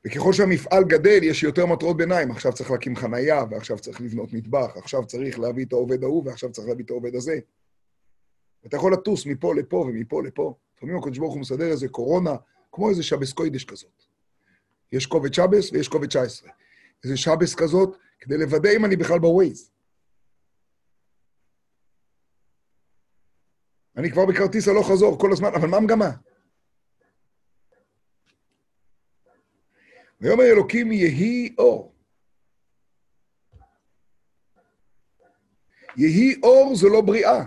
וככל 0.07 0.33
שהמפעל 0.33 0.85
גדל, 0.85 1.19
יש 1.23 1.43
יותר 1.43 1.67
מטרות 1.67 1.97
ביניים. 1.97 2.31
עכשיו 2.31 2.53
צריך 2.53 2.71
להקים 2.71 2.97
חנייה, 2.97 3.45
ועכשיו 3.51 3.79
צריך 3.79 4.01
לבנות 4.01 4.33
מטבח, 4.33 4.77
עכשיו 4.77 5.07
צריך 5.07 5.39
להביא 5.39 5.65
את 5.65 5.73
העובד 5.73 6.03
ההוא, 6.05 6.23
ועכשיו 6.27 6.53
צריך 6.53 6.69
להביא 6.69 6.85
את 6.85 6.91
העובד 6.91 7.15
הזה. 7.15 7.39
אתה 8.67 8.77
יכול 8.77 8.93
לטוס 8.93 9.27
מפה 9.27 9.55
לפה 9.55 9.77
ומפה 9.77 10.23
לפה. 10.23 10.55
לפעמים 10.77 10.97
הקדוש 10.97 11.19
ברוך 11.19 11.33
הוא 11.33 11.41
מסדר 11.41 11.65
איזה 11.65 11.89
קורונה, 11.89 12.37
כמו 12.73 12.91
איזה 12.91 13.03
שבס 13.03 13.33
קוידש 13.33 13.65
כזאת. 13.65 14.05
יש 14.93 15.07
קובץ 15.07 15.37
שבס 15.37 15.73
ויש 15.73 15.89
קובץ 15.89 16.09
19. 16.09 16.51
איזה 17.05 17.17
שבס 17.17 17.55
כזאת, 17.55 17.97
כדי 18.21 18.39
לוודא 18.39 18.71
אם 18.77 18.85
אני 18.85 18.97
בכלל 18.97 19.19
בווייז. 19.19 19.71
אני 23.97 24.11
כבר 24.11 24.27
בכרטיס 24.27 24.69
הלוך 24.69 24.91
חזור 24.91 25.19
כל 25.19 25.33
הזמן, 25.33 25.49
אבל 25.55 25.69
מה 25.69 25.77
המגמה? 25.77 26.11
ויאמר 30.21 30.45
אלוקים 30.45 30.93
יהי 30.93 31.55
אור. 31.59 31.95
יהי 35.97 36.41
אור 36.43 36.77
זה 36.77 36.89
לא 36.89 37.01
בריאה. 37.01 37.45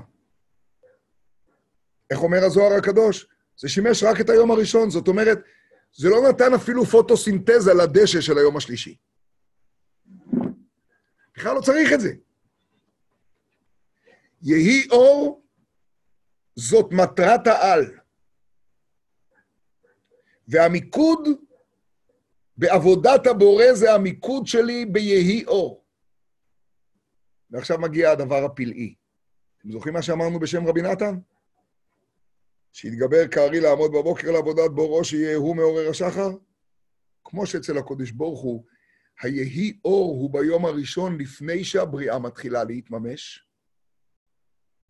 איך 2.11 2.19
אומר 2.19 2.43
הזוהר 2.45 2.73
הקדוש? 2.73 3.27
זה 3.57 3.69
שימש 3.69 4.03
רק 4.03 4.21
את 4.21 4.29
היום 4.29 4.51
הראשון, 4.51 4.89
זאת 4.89 5.07
אומרת, 5.07 5.39
זה 5.93 6.09
לא 6.09 6.29
נתן 6.29 6.53
אפילו 6.53 6.85
פוטוסינתזה 6.85 7.73
לדשא 7.73 8.21
של 8.21 8.37
היום 8.37 8.57
השלישי. 8.57 8.97
בכלל 11.35 11.55
לא 11.55 11.61
צריך 11.61 11.93
את 11.93 11.99
זה. 11.99 12.13
יהי 14.41 14.87
אור 14.89 15.43
זאת 16.55 16.91
מטרת 16.91 17.47
העל. 17.47 17.97
והמיקוד 20.47 21.27
בעבודת 22.57 23.27
הבורא 23.27 23.73
זה 23.73 23.93
המיקוד 23.93 24.47
שלי 24.47 24.85
ביהי 24.85 25.45
אור. 25.45 25.83
ועכשיו 27.51 27.77
מגיע 27.79 28.11
הדבר 28.11 28.45
הפלאי. 28.45 28.95
אתם 29.57 29.71
זוכרים 29.71 29.93
מה 29.93 30.01
שאמרנו 30.01 30.39
בשם 30.39 30.67
רבי 30.67 30.81
נתן? 30.81 31.19
שיתגבר 32.77 33.27
כארי 33.27 33.59
לעמוד 33.59 33.91
בבוקר 33.91 34.31
לעבודת 34.31 34.71
בוראו, 34.71 35.03
שיהיה 35.03 35.35
הוא 35.37 35.55
מעורר 35.55 35.89
השחר? 35.89 36.29
כמו 37.23 37.45
שאצל 37.45 37.77
הקודש 37.77 38.11
ברוך 38.11 38.41
הוא, 38.41 38.65
היהי 39.21 39.79
אור 39.85 40.17
הוא 40.21 40.33
ביום 40.33 40.65
הראשון 40.65 41.17
לפני 41.21 41.63
שהבריאה 41.63 42.19
מתחילה 42.19 42.63
להתממש, 42.63 43.47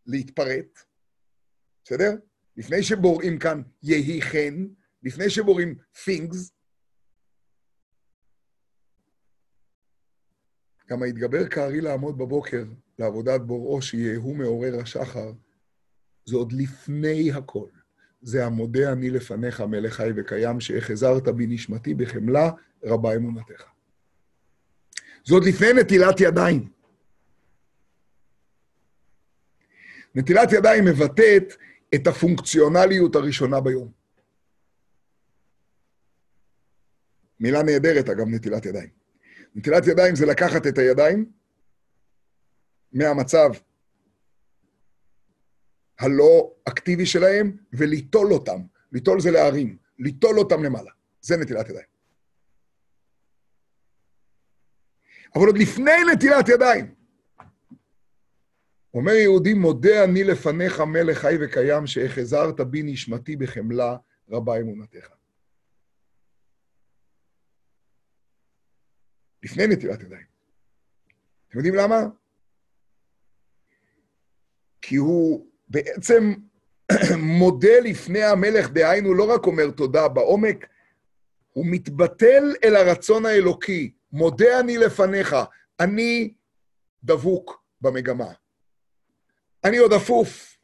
להתפרט, 0.05 0.79
בסדר? 1.83 2.11
לפני 2.57 2.83
שבוראים 2.83 3.39
כאן 3.39 3.61
יהי 3.83 4.21
חן, 4.21 4.67
לפני 5.03 5.29
שבוראים 5.29 5.75
things, 6.05 6.51
גם 10.89 11.03
היתגבר 11.03 11.49
כארי 11.49 11.81
לעמוד 11.81 12.17
בבוקר 12.17 12.63
לעבודת 12.99 13.41
בוראו, 13.41 13.81
שיהיה 13.81 14.17
הוא 14.17 14.35
מעורר 14.35 14.79
השחר, 14.79 15.31
זה 16.27 16.35
עוד 16.35 16.53
לפני 16.53 17.31
הכל. 17.31 17.67
זה 18.21 18.45
המודה 18.45 18.91
אני 18.91 19.09
לפניך, 19.09 19.61
מלך 19.61 19.93
חי 19.93 20.09
וקיים, 20.15 20.59
שהחזרת 20.59 21.27
בי 21.27 21.47
נשמתי 21.47 21.93
בחמלה, 21.93 22.51
רבה 22.83 23.15
אמונתך. 23.15 23.63
זה 25.25 25.33
עוד 25.33 25.43
לפני 25.45 25.73
נטילת 25.73 26.19
ידיים. 26.19 26.69
נטילת 30.15 30.51
ידיים 30.51 30.85
מבטאת 30.85 31.53
את 31.95 32.07
הפונקציונליות 32.07 33.15
הראשונה 33.15 33.61
ביום. 33.61 33.91
מילה 37.39 37.63
נהדרת, 37.63 38.09
אגב, 38.09 38.27
נטילת 38.27 38.65
ידיים. 38.65 38.89
נטילת 39.55 39.87
ידיים 39.87 40.15
זה 40.15 40.25
לקחת 40.25 40.67
את 40.67 40.77
הידיים 40.77 41.31
מהמצב 42.93 43.49
הלא 45.99 46.53
אקטיבי 46.67 47.05
שלהם 47.05 47.57
וליטול 47.73 48.33
אותם. 48.33 48.61
ליטול 48.91 49.21
זה 49.21 49.31
להרים, 49.31 49.77
ליטול 49.99 50.39
אותם 50.39 50.63
למעלה. 50.63 50.91
זה 51.21 51.37
נטילת 51.37 51.69
ידיים. 51.69 51.85
אבל 55.35 55.45
עוד 55.45 55.57
לפני 55.57 55.91
נטילת 56.13 56.49
ידיים, 56.49 56.95
אומר 58.93 59.11
יהודי, 59.11 59.53
מודה 59.53 60.03
אני 60.03 60.23
לפניך 60.23 60.79
מלך 60.79 61.17
חי 61.17 61.35
וקיים, 61.41 61.87
שהחזרת 61.87 62.59
בי 62.59 62.83
נשמתי 62.83 63.35
בחמלה 63.35 63.97
רבה 64.29 64.59
אמונתך. 64.59 65.09
לפני 69.43 69.67
נטילת 69.67 70.01
ידיים. 70.01 70.25
אתם 71.47 71.57
יודעים 71.57 71.75
למה? 71.75 71.97
כי 74.81 74.95
הוא 74.95 75.46
בעצם 75.67 76.33
מודה 77.39 77.79
לפני 77.83 78.23
המלך, 78.23 78.69
דהיינו 78.69 79.13
לא 79.13 79.33
רק 79.33 79.45
אומר 79.45 79.71
תודה 79.71 80.07
בעומק, 80.07 80.65
הוא 81.53 81.65
מתבטל 81.69 82.53
אל 82.63 82.75
הרצון 82.75 83.25
האלוקי. 83.25 83.91
מודה 84.11 84.59
אני 84.59 84.77
לפניך, 84.77 85.35
אני 85.79 86.33
דבוק 87.03 87.63
במגמה. 87.81 88.31
אני 89.63 89.77
עוד 89.77 89.93
אפוף, 89.93 90.57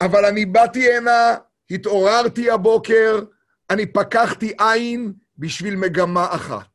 אבל 0.00 0.24
אני 0.24 0.46
באתי 0.46 0.96
הנה, 0.96 1.36
התעוררתי 1.70 2.50
הבוקר, 2.50 3.24
אני 3.70 3.86
פקחתי 3.86 4.52
עין 4.58 5.12
בשביל 5.38 5.76
מגמה 5.76 6.34
אחת. 6.34 6.68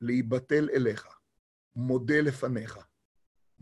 להיבטל 0.00 0.68
אליך. 0.74 1.06
מודה 1.76 2.20
לפניך. 2.20 2.78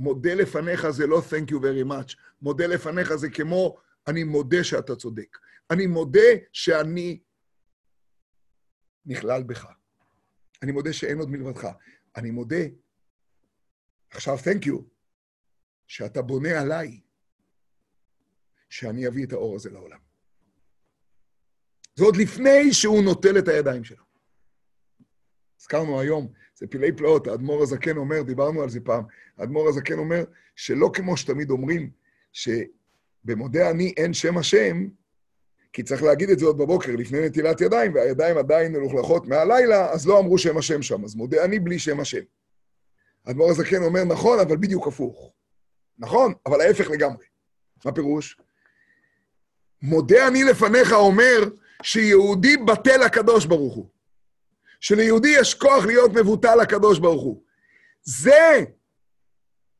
מודה 0.00 0.34
לפניך 0.34 0.90
זה 0.90 1.06
לא 1.06 1.22
thank 1.30 1.50
you 1.50 1.56
very 1.56 1.90
much. 1.90 2.16
מודה 2.42 2.66
לפניך 2.66 3.14
זה 3.14 3.30
כמו, 3.30 3.76
אני 4.06 4.24
מודה 4.24 4.64
שאתה 4.64 4.96
צודק. 4.96 5.38
אני 5.70 5.86
מודה 5.86 6.28
שאני 6.52 7.20
נכלל 9.06 9.42
בך. 9.42 9.66
אני 10.62 10.72
מודה 10.72 10.92
שאין 10.92 11.18
עוד 11.18 11.30
מלבדך. 11.30 11.68
אני 12.16 12.30
מודה, 12.30 12.64
עכשיו 14.10 14.36
thank 14.36 14.64
you, 14.66 14.82
שאתה 15.86 16.22
בונה 16.22 16.60
עליי, 16.60 17.00
שאני 18.68 19.08
אביא 19.08 19.26
את 19.26 19.32
האור 19.32 19.56
הזה 19.56 19.70
לעולם. 19.70 19.98
זה 21.94 22.04
עוד 22.04 22.16
לפני 22.16 22.72
שהוא 22.72 23.04
נוטל 23.04 23.38
את 23.38 23.48
הידיים 23.48 23.84
שלו. 23.84 24.04
הזכרנו 25.60 26.00
היום, 26.00 26.32
זה 26.60 26.66
פילי 26.66 26.92
פלאות, 26.92 27.26
האדמו"ר 27.26 27.62
הזקן 27.62 27.96
אומר, 27.96 28.22
דיברנו 28.22 28.62
על 28.62 28.70
זה 28.70 28.80
פעם, 28.80 29.04
האדמו"ר 29.38 29.68
הזקן 29.68 29.98
אומר 29.98 30.24
שלא 30.56 30.90
כמו 30.94 31.16
שתמיד 31.16 31.50
אומרים, 31.50 31.90
שבמודה 32.32 33.70
אני 33.70 33.94
אין 33.96 34.14
שם 34.14 34.38
השם, 34.38 34.88
כי 35.72 35.82
צריך 35.82 36.02
להגיד 36.02 36.30
את 36.30 36.38
זה 36.38 36.46
עוד 36.46 36.58
בבוקר, 36.58 36.96
לפני 36.96 37.26
נטילת 37.26 37.60
ידיים, 37.60 37.94
והידיים 37.94 38.38
עדיין 38.38 38.72
מלוכלכות 38.72 39.26
מהלילה, 39.26 39.90
אז 39.92 40.06
לא 40.06 40.18
אמרו 40.18 40.38
שם 40.38 40.58
השם 40.58 40.82
שם, 40.82 41.04
אז 41.04 41.14
מודה 41.14 41.44
אני 41.44 41.58
בלי 41.58 41.78
שם 41.78 42.00
השם. 42.00 42.22
האדמו"ר 43.26 43.50
הזקן 43.50 43.82
אומר, 43.82 44.04
נכון, 44.04 44.38
אבל 44.40 44.56
בדיוק 44.56 44.86
הפוך. 44.86 45.32
נכון, 45.98 46.32
אבל 46.46 46.60
ההפך 46.60 46.90
לגמרי. 46.90 47.24
מה 47.84 47.92
פירוש? 47.92 48.40
מודה 49.82 50.28
אני 50.28 50.44
לפניך 50.44 50.92
אומר 50.92 51.38
שיהודי 51.82 52.56
בטל 52.56 53.02
הקדוש 53.02 53.46
ברוך 53.46 53.74
הוא. 53.74 53.99
שליהודי 54.80 55.28
יש 55.28 55.54
כוח 55.54 55.84
להיות 55.84 56.10
מבוטל 56.12 56.54
לקדוש 56.54 56.98
ברוך 56.98 57.22
הוא. 57.22 57.42
זה 58.02 58.64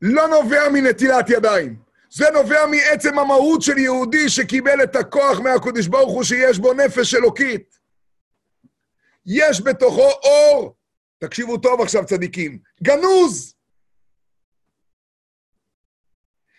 לא 0.01 0.27
נובע 0.27 0.69
מנטילת 0.69 1.29
ידיים. 1.29 1.81
זה 2.11 2.25
נובע 2.33 2.65
מעצם 2.65 3.19
המהות 3.19 3.61
של 3.61 3.77
יהודי 3.77 4.29
שקיבל 4.29 4.83
את 4.83 4.95
הכוח 4.95 5.39
מהקדוש 5.39 5.87
ברוך 5.87 6.13
הוא 6.13 6.23
שיש 6.23 6.59
בו 6.59 6.73
נפש 6.73 7.15
אלוקית. 7.15 7.79
יש 9.25 9.61
בתוכו 9.61 10.09
אור, 10.23 10.75
תקשיבו 11.17 11.57
טוב 11.57 11.81
עכשיו 11.81 12.05
צדיקים, 12.05 12.59
גנוז. 12.83 13.55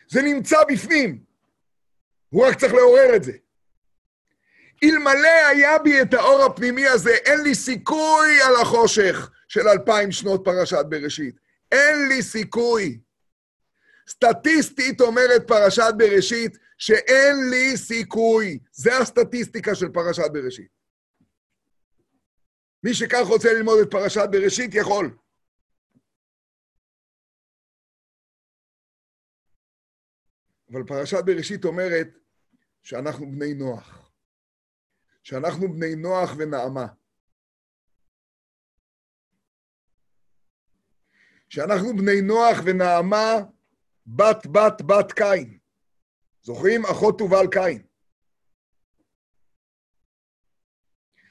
זה 0.09 0.23
נמצא 0.23 0.57
בפנים, 0.69 1.25
הוא 2.29 2.47
רק 2.47 2.61
צריך 2.61 2.75
לעורר 2.75 3.17
את 3.17 3.25
זה. 3.25 3.33
אלמלא 4.85 5.47
היה 5.51 5.79
בי 5.79 6.03
את 6.03 6.15
האור 6.15 6.43
הפנימי 6.45 6.87
הזה, 6.87 7.11
אין 7.11 7.43
לי 7.43 7.55
סיכוי 7.55 8.43
על 8.47 8.57
החושך 8.63 9.31
של 9.49 9.69
אלפיים 9.69 10.13
שנות 10.13 10.41
פרשת 10.45 10.85
בראשית. 10.89 11.37
אין 11.73 12.09
לי 12.09 12.23
סיכוי. 12.23 13.01
סטטיסטית 14.09 15.01
אומרת 15.01 15.49
פרשת 15.49 15.95
בראשית 15.99 16.59
שאין 16.79 17.51
לי 17.51 17.77
סיכוי. 17.77 18.59
זה 18.73 18.99
הסטטיסטיקה 18.99 19.75
של 19.75 19.89
פרשת 19.89 20.31
בראשית. 20.33 20.69
מי 22.83 22.95
שכך 22.95 23.27
רוצה 23.27 23.53
ללמוד 23.53 23.79
את 23.83 23.91
פרשת 23.91 24.29
בראשית, 24.31 24.75
יכול. 24.75 25.17
אבל 30.73 30.83
פרשת 30.87 31.25
בראשית 31.25 31.65
אומרת 31.65 32.09
שאנחנו 32.83 33.27
בני 33.27 33.55
נוח. 33.55 34.02
שאנחנו 35.23 35.73
בני 35.73 35.95
נוח 35.97 36.31
ונעמה. 36.39 36.87
שאנחנו 41.49 41.97
בני 41.97 42.21
נוח 42.21 42.59
ונעמה, 42.65 43.33
בת 44.07 44.47
בת 44.47 44.83
בת 44.87 45.13
קין. 45.13 45.59
זוכרים? 46.43 46.87
אחות 46.87 47.19
תובל 47.19 47.47
קין. 47.53 47.87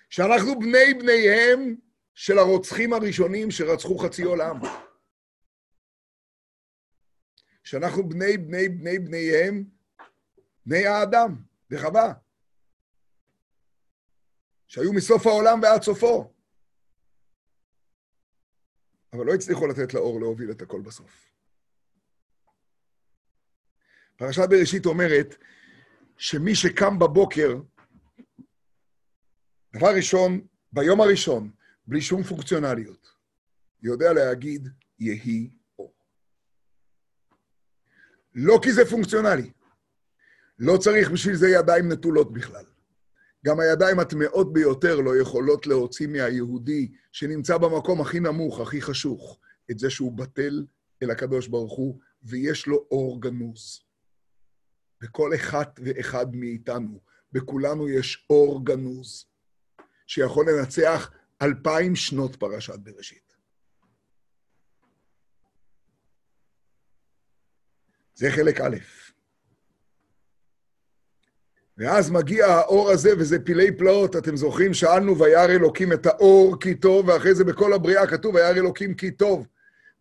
שאנחנו 0.10 0.60
בני 0.60 0.94
בניהם 1.00 1.76
של 2.16 2.38
הרוצחים 2.38 2.94
הראשונים 2.94 3.52
שרצחו 3.52 3.98
חצי 3.98 4.24
עולם. 4.24 4.60
שאנחנו 7.64 8.10
בני 8.10 8.38
בני 8.38 8.70
בני 8.70 9.00
בניהם, 9.00 9.64
בני 10.66 10.86
האדם, 10.86 11.36
וחווה. 11.72 12.14
שהיו 14.72 14.94
מסוף 14.94 15.28
העולם 15.28 15.60
ועד 15.62 15.82
סופו. 15.82 16.34
אבל 19.14 19.26
לא 19.26 19.34
הצליחו 19.34 19.68
לתת 19.68 19.94
לאור 19.94 20.20
להוביל 20.20 20.52
את 20.52 20.62
הכל 20.62 20.82
בסוף. 20.82 21.32
פרשת 24.16 24.50
בראשית 24.50 24.86
אומרת 24.86 25.36
שמי 26.18 26.56
שקם 26.56 27.00
בבוקר, 27.00 27.56
דבר 29.74 29.96
ראשון, 29.96 30.48
ביום 30.72 31.02
הראשון, 31.02 31.52
בלי 31.88 32.02
שום 32.02 32.24
פונקציונליות, 32.24 33.12
יודע 33.84 34.14
להגיד, 34.14 34.68
יהי 35.00 35.50
אור. 35.80 35.94
לא 38.36 38.60
כי 38.64 38.74
זה 38.74 38.82
פונקציונלי. 38.90 39.52
לא 40.60 40.78
צריך 40.78 41.12
בשביל 41.12 41.36
זה 41.36 41.48
ידיים 41.50 41.92
נטולות 41.92 42.34
בכלל. 42.34 42.71
גם 43.46 43.60
הידיים 43.60 44.00
הטמאות 44.00 44.54
ביותר 44.54 45.00
לא 45.00 45.18
יכולות 45.22 45.68
להוציא 45.68 46.08
מהיהודי 46.08 46.92
שנמצא 47.12 47.58
במקום 47.58 48.02
הכי 48.02 48.20
נמוך, 48.20 48.60
הכי 48.60 48.82
חשוך, 48.82 49.40
את 49.72 49.80
זה 49.80 49.90
שהוא 49.90 50.12
בטל 50.12 50.66
אל 51.04 51.12
הקדוש 51.12 51.48
ברוך 51.48 51.78
הוא, 51.78 52.00
ויש 52.24 52.68
לו 52.68 52.88
אור 52.92 53.22
גנוז. 53.22 53.82
בכל 55.02 55.36
אחד 55.36 55.66
ואחד 55.78 56.36
מאיתנו, 56.36 57.00
בכולנו 57.32 57.90
יש 57.90 58.26
אור 58.30 58.66
גנוז, 58.66 59.26
שיכול 60.08 60.46
לנצח 60.50 61.12
אלפיים 61.42 61.96
שנות 61.96 62.36
פרשת 62.36 62.80
בראשית. 62.80 63.36
זה 68.16 68.32
חלק 68.32 68.62
א'. 68.62 68.78
ואז 71.78 72.10
מגיע 72.12 72.46
האור 72.46 72.92
הזה, 72.92 73.12
וזה 73.18 73.40
פילי 73.40 73.72
פלאות, 73.72 74.16
אתם 74.16 74.38
זוכרים? 74.38 74.74
שאלנו, 74.74 75.20
וירא 75.20 75.46
אלוקים 75.46 75.94
את 75.94 76.06
האור 76.06 76.60
כי 76.60 76.76
טוב, 76.76 77.08
ואחרי 77.08 77.36
זה 77.36 77.44
בכל 77.44 77.74
הבריאה 77.74 78.08
כתוב, 78.08 78.36
וירא 78.36 78.50
אלוקים 78.50 78.94
כי 78.94 79.12
טוב. 79.12 79.48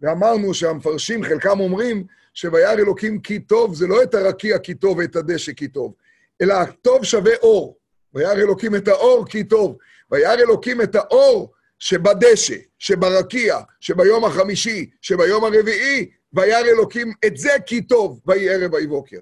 ואמרנו 0.01 0.55
שהמפרשים, 0.55 1.25
חלקם 1.25 1.61
אומרים, 1.61 2.05
שוירא 2.35 2.73
אלוקים 2.73 3.21
כי 3.21 3.39
טוב, 3.39 3.75
זה 3.75 3.87
לא 3.87 4.03
את 4.03 4.15
הרקיע 4.15 4.59
כי 4.59 4.75
טוב 4.75 4.99
ואת 4.99 5.17
הדשא 5.17 5.53
כי 5.53 5.69
טוב, 5.69 5.95
אלא 6.43 6.55
טוב 6.83 7.05
שווה 7.05 7.33
אור. 7.43 7.77
וירא 8.15 8.33
אלוקים 8.33 8.77
את 8.77 8.89
האור 8.89 9.27
כי 9.27 9.45
טוב. 9.45 9.77
וירא 10.11 10.35
אלוקים 10.35 10.83
את 10.83 10.95
האור 10.95 11.53
שבדשא, 11.79 12.57
שברקיע, 12.79 13.59
שביום 13.81 14.25
החמישי, 14.25 14.91
שביום 15.03 15.45
הרביעי, 15.45 16.11
וירא 16.33 16.59
אלוקים 16.59 17.13
את 17.27 17.37
זה 17.37 17.53
כי 17.67 17.83
טוב, 17.83 18.21
ויהי 18.27 18.49
ערב 18.49 18.73
ויהי 18.73 18.87
בוקר. 18.87 19.19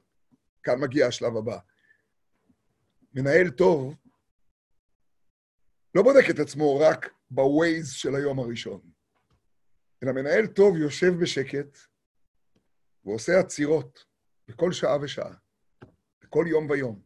כאן 0.63 0.81
מגיע 0.81 1.07
השלב 1.07 1.37
הבא. 1.37 1.57
מנהל 3.15 3.51
טוב 3.51 3.95
לא 5.95 6.03
בודק 6.03 6.31
את 6.31 6.39
עצמו 6.39 6.79
רק 6.79 7.11
בווייז 7.31 7.93
של 7.93 8.15
היום 8.15 8.39
הראשון, 8.39 8.81
אלא 10.03 10.13
מנהל 10.13 10.47
טוב 10.47 10.77
יושב 10.77 11.13
בשקט 11.23 11.79
ועושה 13.05 13.41
עצירות 13.41 14.05
בכל 14.49 14.73
שעה 14.73 14.97
ושעה, 15.01 15.35
בכל 16.23 16.45
יום 16.49 16.71
ויום, 16.71 17.03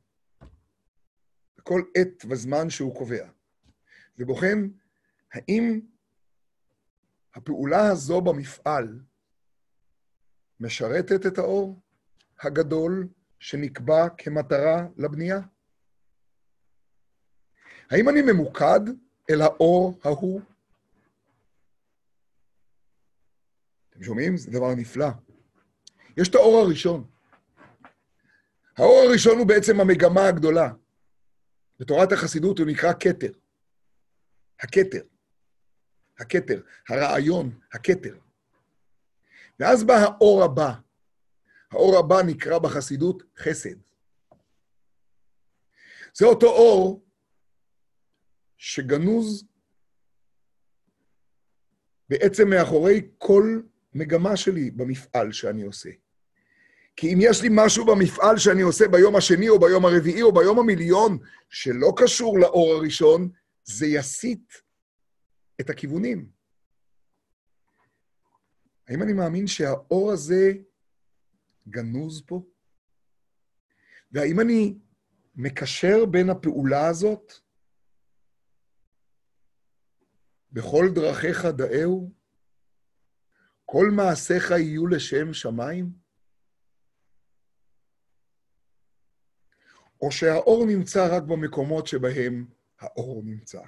בכל 1.58 1.82
עת 1.96 2.24
וזמן 2.30 2.70
שהוא 2.70 2.94
קובע, 2.98 3.28
ובוחן 4.18 4.68
האם 5.32 5.80
הפעולה 7.34 7.90
הזו 7.90 8.20
במפעל 8.20 9.00
משרתת 10.60 11.26
את 11.26 11.38
האור 11.38 11.80
הגדול 12.40 13.08
שנקבע 13.38 14.08
כמטרה 14.18 14.86
לבנייה? 14.96 15.40
האם 17.90 18.08
אני 18.08 18.22
ממוקד 18.22 18.80
אל 19.30 19.40
האור 19.42 20.00
ההוא? 20.04 20.40
אתם 23.90 24.02
שומעים? 24.02 24.36
זה 24.36 24.50
דבר 24.50 24.74
נפלא. 24.74 25.08
יש 26.16 26.28
את 26.28 26.34
האור 26.34 26.58
הראשון. 26.58 27.04
האור 28.76 29.02
הראשון 29.08 29.38
הוא 29.38 29.46
בעצם 29.46 29.80
המגמה 29.80 30.28
הגדולה. 30.28 30.72
בתורת 31.80 32.12
החסידות 32.12 32.58
הוא 32.58 32.66
נקרא 32.66 32.92
כתר. 33.00 33.32
הכתר. 34.60 35.02
הכתר, 36.18 36.60
הרעיון, 36.88 37.58
הכתר. 37.72 38.18
ואז 39.60 39.84
בא 39.84 39.94
האור 39.94 40.44
הבא. 40.44 40.72
האור 41.70 41.98
הבא 41.98 42.16
נקרא 42.26 42.58
בחסידות 42.58 43.22
חסד. 43.38 43.76
זה 46.14 46.26
אותו 46.26 46.46
אור 46.46 47.02
שגנוז 48.62 49.44
בעצם 52.08 52.50
מאחורי 52.50 53.08
כל 53.18 53.60
מגמה 53.94 54.36
שלי 54.36 54.70
במפעל 54.70 55.32
שאני 55.32 55.62
עושה. 55.62 55.90
כי 56.96 57.14
אם 57.14 57.18
יש 57.20 57.42
לי 57.42 57.48
משהו 57.50 57.86
במפעל 57.86 58.38
שאני 58.38 58.62
עושה 58.62 58.88
ביום 58.88 59.16
השני, 59.16 59.48
או 59.48 59.60
ביום 59.60 59.84
הרביעי, 59.84 60.22
או 60.22 60.32
ביום 60.32 60.58
המיליון, 60.58 61.18
שלא 61.48 61.92
קשור 61.96 62.38
לאור 62.38 62.72
הראשון, 62.72 63.30
זה 63.64 63.86
יסיט 63.86 64.52
את 65.60 65.70
הכיוונים. 65.70 66.28
האם 68.88 69.02
אני 69.02 69.12
מאמין 69.12 69.46
שהאור 69.46 70.12
הזה 70.12 70.52
גנוז 71.68 72.22
פה? 72.26 72.42
והאם 74.12 74.40
אני 74.40 74.78
מקשר 75.36 76.04
בין 76.04 76.30
הפעולה 76.30 76.86
הזאת 76.86 77.41
בכל 80.52 80.84
דרכיך 80.94 81.44
דאהו? 81.44 82.12
כל 83.64 83.86
מעשיך 83.96 84.50
יהיו 84.50 84.86
לשם 84.86 85.34
שמיים? 85.34 85.92
או 90.00 90.10
שהאור 90.10 90.66
נמצא 90.66 91.16
רק 91.16 91.22
במקומות 91.22 91.86
שבהם 91.86 92.46
האור 92.80 93.22
נמצא? 93.24 93.60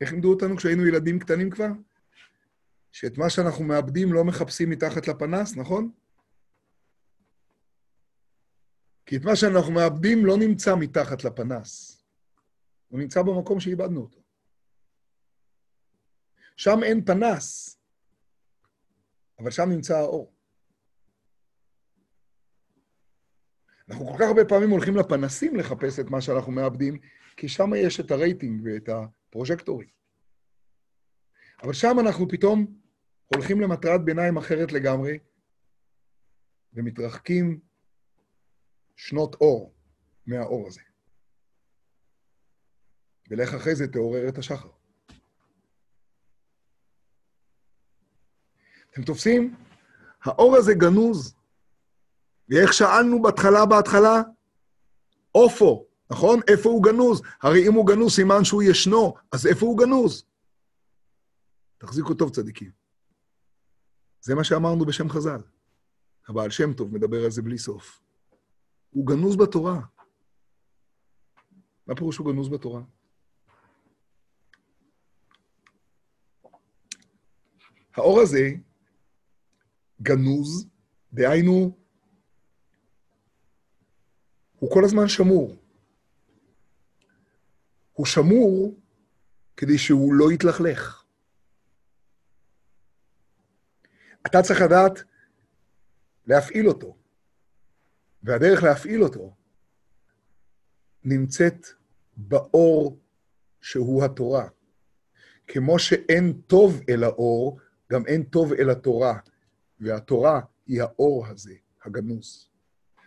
איך 0.00 0.12
לימדו 0.12 0.32
אותנו 0.32 0.56
כשהיינו 0.56 0.86
ילדים 0.86 1.18
קטנים 1.18 1.50
כבר? 1.50 1.68
שאת 2.92 3.18
מה 3.18 3.30
שאנחנו 3.30 3.64
מאבדים 3.64 4.12
לא 4.12 4.24
מחפשים 4.24 4.70
מתחת 4.70 5.08
לפנס, 5.08 5.56
נכון? 5.56 5.90
כי 9.06 9.16
את 9.16 9.24
מה 9.24 9.36
שאנחנו 9.36 9.72
מאבדים 9.72 10.26
לא 10.26 10.36
נמצא 10.36 10.74
מתחת 10.76 11.24
לפנס. 11.24 12.02
הוא 12.88 13.00
נמצא 13.00 13.22
במקום 13.22 13.60
שאיבדנו 13.60 14.00
אותו. 14.00 14.19
שם 16.56 16.82
אין 16.82 17.04
פנס, 17.04 17.78
אבל 19.38 19.50
שם 19.50 19.68
נמצא 19.68 19.98
האור. 19.98 20.32
אנחנו 23.88 24.06
כל 24.06 24.14
כך 24.18 24.24
הרבה 24.28 24.44
פעמים 24.44 24.70
הולכים 24.70 24.96
לפנסים 24.96 25.56
לחפש 25.56 26.00
את 26.00 26.10
מה 26.10 26.20
שאנחנו 26.20 26.52
מאבדים, 26.52 26.98
כי 27.36 27.48
שם 27.48 27.70
יש 27.76 28.00
את 28.00 28.10
הרייטינג 28.10 28.62
ואת 28.64 28.88
הפרוז'קטורים. 28.88 29.88
אבל 31.62 31.72
שם 31.72 31.96
אנחנו 32.00 32.28
פתאום 32.28 32.80
הולכים 33.34 33.60
למטרת 33.60 34.04
ביניים 34.04 34.36
אחרת 34.36 34.72
לגמרי, 34.72 35.18
ומתרחקים 36.72 37.60
שנות 38.96 39.34
אור 39.34 39.74
מהאור 40.26 40.68
הזה. 40.68 40.80
ולך 43.30 43.54
אחרי 43.54 43.74
זה 43.74 43.92
תעורר 43.92 44.28
את 44.28 44.38
השחר. 44.38 44.79
אתם 48.90 49.02
תופסים? 49.02 49.54
האור 50.22 50.56
הזה 50.56 50.74
גנוז. 50.74 51.34
ואיך 52.48 52.72
שאלנו 52.72 53.22
בהתחלה, 53.22 53.66
בהתחלה? 53.66 54.22
אופו, 55.34 55.86
נכון? 56.10 56.40
איפה 56.48 56.68
הוא 56.68 56.84
גנוז? 56.84 57.22
הרי 57.42 57.68
אם 57.68 57.72
הוא 57.72 57.86
גנוז, 57.86 58.12
סימן 58.12 58.44
שהוא 58.44 58.62
ישנו, 58.62 59.14
אז 59.32 59.46
איפה 59.46 59.66
הוא 59.66 59.78
גנוז? 59.78 60.24
תחזיקו 61.78 62.14
טוב, 62.14 62.30
צדיקים. 62.30 62.70
זה 64.20 64.34
מה 64.34 64.44
שאמרנו 64.44 64.84
בשם 64.84 65.08
חז"ל. 65.08 65.40
הבעל 66.28 66.50
שם 66.50 66.72
טוב 66.72 66.94
מדבר 66.94 67.24
על 67.24 67.30
זה 67.30 67.42
בלי 67.42 67.58
סוף. 67.58 68.00
הוא 68.90 69.06
גנוז 69.06 69.36
בתורה. 69.36 69.80
מה 71.86 71.94
פירוש 71.96 72.16
הוא 72.16 72.32
גנוז 72.32 72.48
בתורה? 72.48 72.82
האור 77.96 78.20
הזה 78.20 78.50
גנוז, 80.02 80.66
דהיינו, 81.12 81.76
הוא 84.58 84.70
כל 84.70 84.84
הזמן 84.84 85.08
שמור. 85.08 85.56
הוא 87.92 88.06
שמור 88.06 88.80
כדי 89.56 89.78
שהוא 89.78 90.14
לא 90.14 90.32
יתלכלך. 90.32 91.04
אתה 94.26 94.42
צריך 94.42 94.60
לדעת 94.60 95.02
להפעיל 96.26 96.68
אותו, 96.68 96.96
והדרך 98.22 98.62
להפעיל 98.62 99.02
אותו 99.02 99.36
נמצאת 101.04 101.66
באור 102.16 102.98
שהוא 103.60 104.04
התורה. 104.04 104.48
כמו 105.46 105.78
שאין 105.78 106.40
טוב 106.46 106.80
אל 106.88 107.04
האור, 107.04 107.58
גם 107.92 108.06
אין 108.06 108.22
טוב 108.22 108.52
אל 108.52 108.70
התורה. 108.70 109.18
והתורה 109.80 110.40
היא 110.66 110.82
האור 110.82 111.26
הזה, 111.26 111.54
הגנוז. 111.84 112.48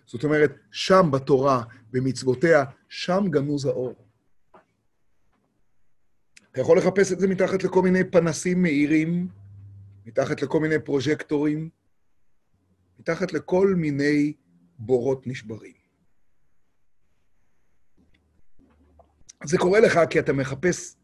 זאת 0.06 0.24
אומרת, 0.24 0.52
שם 0.72 1.10
בתורה, 1.12 1.64
במצוותיה, 1.92 2.64
שם 2.90 3.24
גנוז 3.30 3.66
האור. 3.66 4.08
אתה 6.52 6.62
יכול 6.62 6.78
לחפש 6.78 7.12
את 7.12 7.20
זה 7.20 7.28
מתחת 7.28 7.64
לכל 7.64 7.82
מיני 7.82 8.04
פנסים 8.12 8.62
מאירים, 8.62 9.28
מתחת 10.06 10.42
לכל 10.42 10.60
מיני 10.60 10.80
פרוז'קטורים, 10.80 11.70
מתחת 13.00 13.34
לכל 13.34 13.74
מיני 13.78 14.34
בורות 14.80 15.28
נשברים. 15.28 15.74
זה 19.46 19.58
קורה 19.58 19.80
לך 19.80 20.00
כי 20.10 20.20
אתה 20.20 20.34
מחפש 20.34 20.96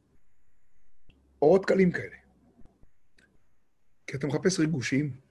אורות 1.41 1.65
קלים 1.65 1.91
כאלה. 1.91 2.15
כי 4.07 4.17
אתה 4.17 4.27
מחפש 4.27 4.59
ריגושים. 4.59 5.28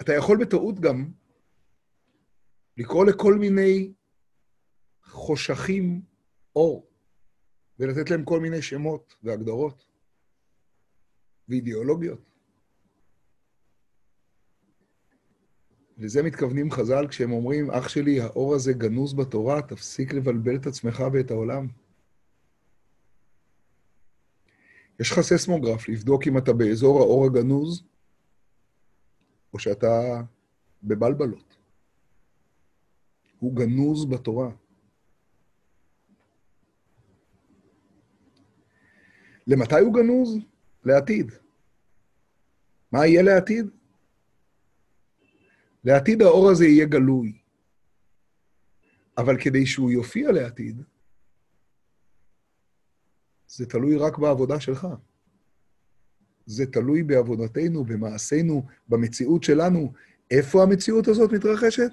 אתה 0.00 0.12
יכול 0.12 0.44
בטעות 0.44 0.80
גם 0.80 1.10
לקרוא 2.76 3.04
לכל 3.04 3.34
מיני 3.34 3.92
חושכים 5.04 6.02
אור, 6.56 6.86
ולתת 7.78 8.10
להם 8.10 8.24
כל 8.24 8.40
מיני 8.40 8.62
שמות 8.62 9.14
והגדרות 9.22 9.86
ואידיאולוגיות. 11.48 12.34
לזה 15.98 16.22
מתכוונים 16.22 16.70
חז"ל 16.70 17.08
כשהם 17.08 17.32
אומרים, 17.32 17.70
אח 17.70 17.88
שלי, 17.88 18.20
האור 18.20 18.54
הזה 18.54 18.72
גנוז 18.72 19.14
בתורה, 19.14 19.62
תפסיק 19.62 20.12
לבלבל 20.12 20.56
את 20.56 20.66
עצמך 20.66 21.04
ואת 21.12 21.30
העולם. 21.30 21.68
יש 25.00 25.12
לך 25.12 25.20
ססמוגרף 25.20 25.88
לבדוק 25.88 26.26
אם 26.26 26.38
אתה 26.38 26.52
באזור 26.52 27.00
האור 27.00 27.26
הגנוז, 27.26 27.84
או 29.54 29.58
שאתה 29.58 30.22
בבלבלות. 30.82 31.56
הוא 33.38 33.56
גנוז 33.56 34.10
בתורה. 34.10 34.50
למתי 39.46 39.74
הוא 39.80 39.94
גנוז? 39.94 40.38
לעתיד. 40.84 41.32
מה 42.92 43.06
יהיה 43.06 43.22
לעתיד? 43.22 43.66
לעתיד 45.84 46.22
האור 46.22 46.50
הזה 46.50 46.64
יהיה 46.64 46.86
גלוי. 46.86 47.38
אבל 49.18 49.40
כדי 49.40 49.66
שהוא 49.66 49.90
יופיע 49.90 50.32
לעתיד, 50.32 50.82
זה 53.46 53.66
תלוי 53.66 53.96
רק 53.96 54.18
בעבודה 54.18 54.60
שלך. 54.60 54.86
זה 56.46 56.66
תלוי 56.66 57.02
בעבודתנו, 57.02 57.84
במעשינו, 57.84 58.62
במציאות 58.88 59.42
שלנו. 59.42 59.92
איפה 60.30 60.62
המציאות 60.62 61.08
הזאת 61.08 61.32
מתרחשת? 61.32 61.90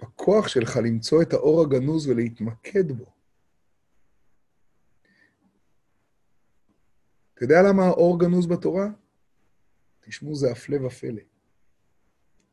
בכוח 0.00 0.48
שלך 0.48 0.76
למצוא 0.76 1.22
את 1.22 1.32
האור 1.32 1.62
הגנוז 1.62 2.06
ולהתמקד 2.06 2.92
בו. 2.92 3.04
אתה 7.34 7.44
יודע 7.44 7.62
למה 7.62 7.84
האור 7.86 8.20
גנוז 8.20 8.46
בתורה? 8.46 8.88
תשמעו, 10.00 10.34
זה 10.34 10.52
הפלא 10.52 10.86
ופלא. 10.86 11.22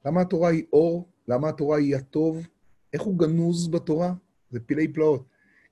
למה 0.06 0.22
התורה 0.22 0.50
היא 0.50 0.66
אור? 0.74 1.10
למה 1.28 1.50
התורה 1.50 1.78
היא 1.78 1.96
הטוב? 1.96 2.48
איך 2.94 3.02
הוא 3.02 3.20
גנוז 3.20 3.68
בתורה? 3.68 4.14
זה 4.50 4.60
פילי 4.60 4.94
פלאות. 4.94 5.26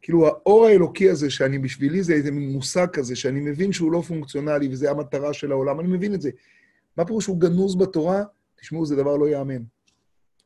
כאילו, 0.03 0.27
האור 0.27 0.65
האלוקי 0.65 1.09
הזה, 1.09 1.29
שאני 1.29 1.59
בשבילי 1.59 2.03
זה 2.03 2.13
איזה 2.13 2.31
מין 2.31 2.49
מושג 2.49 2.87
כזה, 2.93 3.15
שאני 3.15 3.39
מבין 3.39 3.71
שהוא 3.71 3.91
לא 3.91 4.01
פונקציונלי 4.01 4.67
וזה 4.67 4.91
המטרה 4.91 5.33
של 5.33 5.51
העולם, 5.51 5.79
אני 5.79 5.87
מבין 5.87 6.13
את 6.13 6.21
זה. 6.21 6.29
מה 6.97 7.05
פירוש 7.05 7.23
שהוא 7.23 7.39
גנוז 7.39 7.75
בתורה? 7.75 8.23
תשמעו, 8.55 8.85
זה 8.85 8.95
דבר 8.95 9.17
לא 9.17 9.29
ייאמן. 9.29 9.63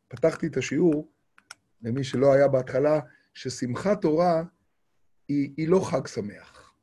פתחתי 0.07 0.47
את 0.47 0.57
השיעור, 0.57 1.11
למי 1.81 2.03
שלא 2.03 2.33
היה 2.33 2.47
בהתחלה, 2.47 2.99
ששמחת 3.33 4.01
תורה 4.01 4.43
היא, 5.27 5.53
היא 5.57 5.67
לא 5.67 5.79
חג 5.79 6.07
שמח. 6.07 6.73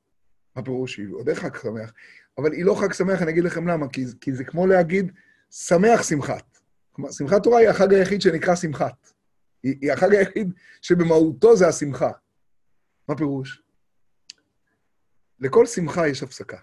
מה 0.57 0.63
פירוש? 0.63 0.99
היא 0.99 1.07
עוד 1.13 1.29
איך 1.29 1.39
חג 1.39 1.57
שמח, 1.63 1.93
אבל 2.39 2.53
היא 2.53 2.65
לא 2.65 2.75
חג 2.81 2.93
שמח, 2.93 3.23
אני 3.23 3.31
אגיד 3.31 3.45
לכם 3.45 3.69
למה, 3.69 3.89
כי, 3.89 4.05
כי 4.21 4.33
זה 4.33 4.45
כמו 4.45 4.67
להגיד, 4.67 5.13
שמח 5.51 6.03
שמחת. 6.03 6.59
כלומר, 6.93 7.11
שמחת 7.13 7.43
תורה 7.43 7.59
היא 7.59 7.69
החג 7.69 7.95
היחיד 7.95 8.21
שנקרא 8.21 8.55
שמחת. 8.55 9.13
היא, 9.63 9.75
היא 9.81 9.93
החג 9.93 10.15
היחיד 10.15 10.53
שבמהותו 10.83 11.57
זה 11.57 11.69
השמחה. 11.69 12.11
מה 13.09 13.17
פירוש? 13.17 13.63
לכל 15.41 15.67
שמחה 15.67 16.09
יש 16.09 16.23
הפסקה. 16.23 16.59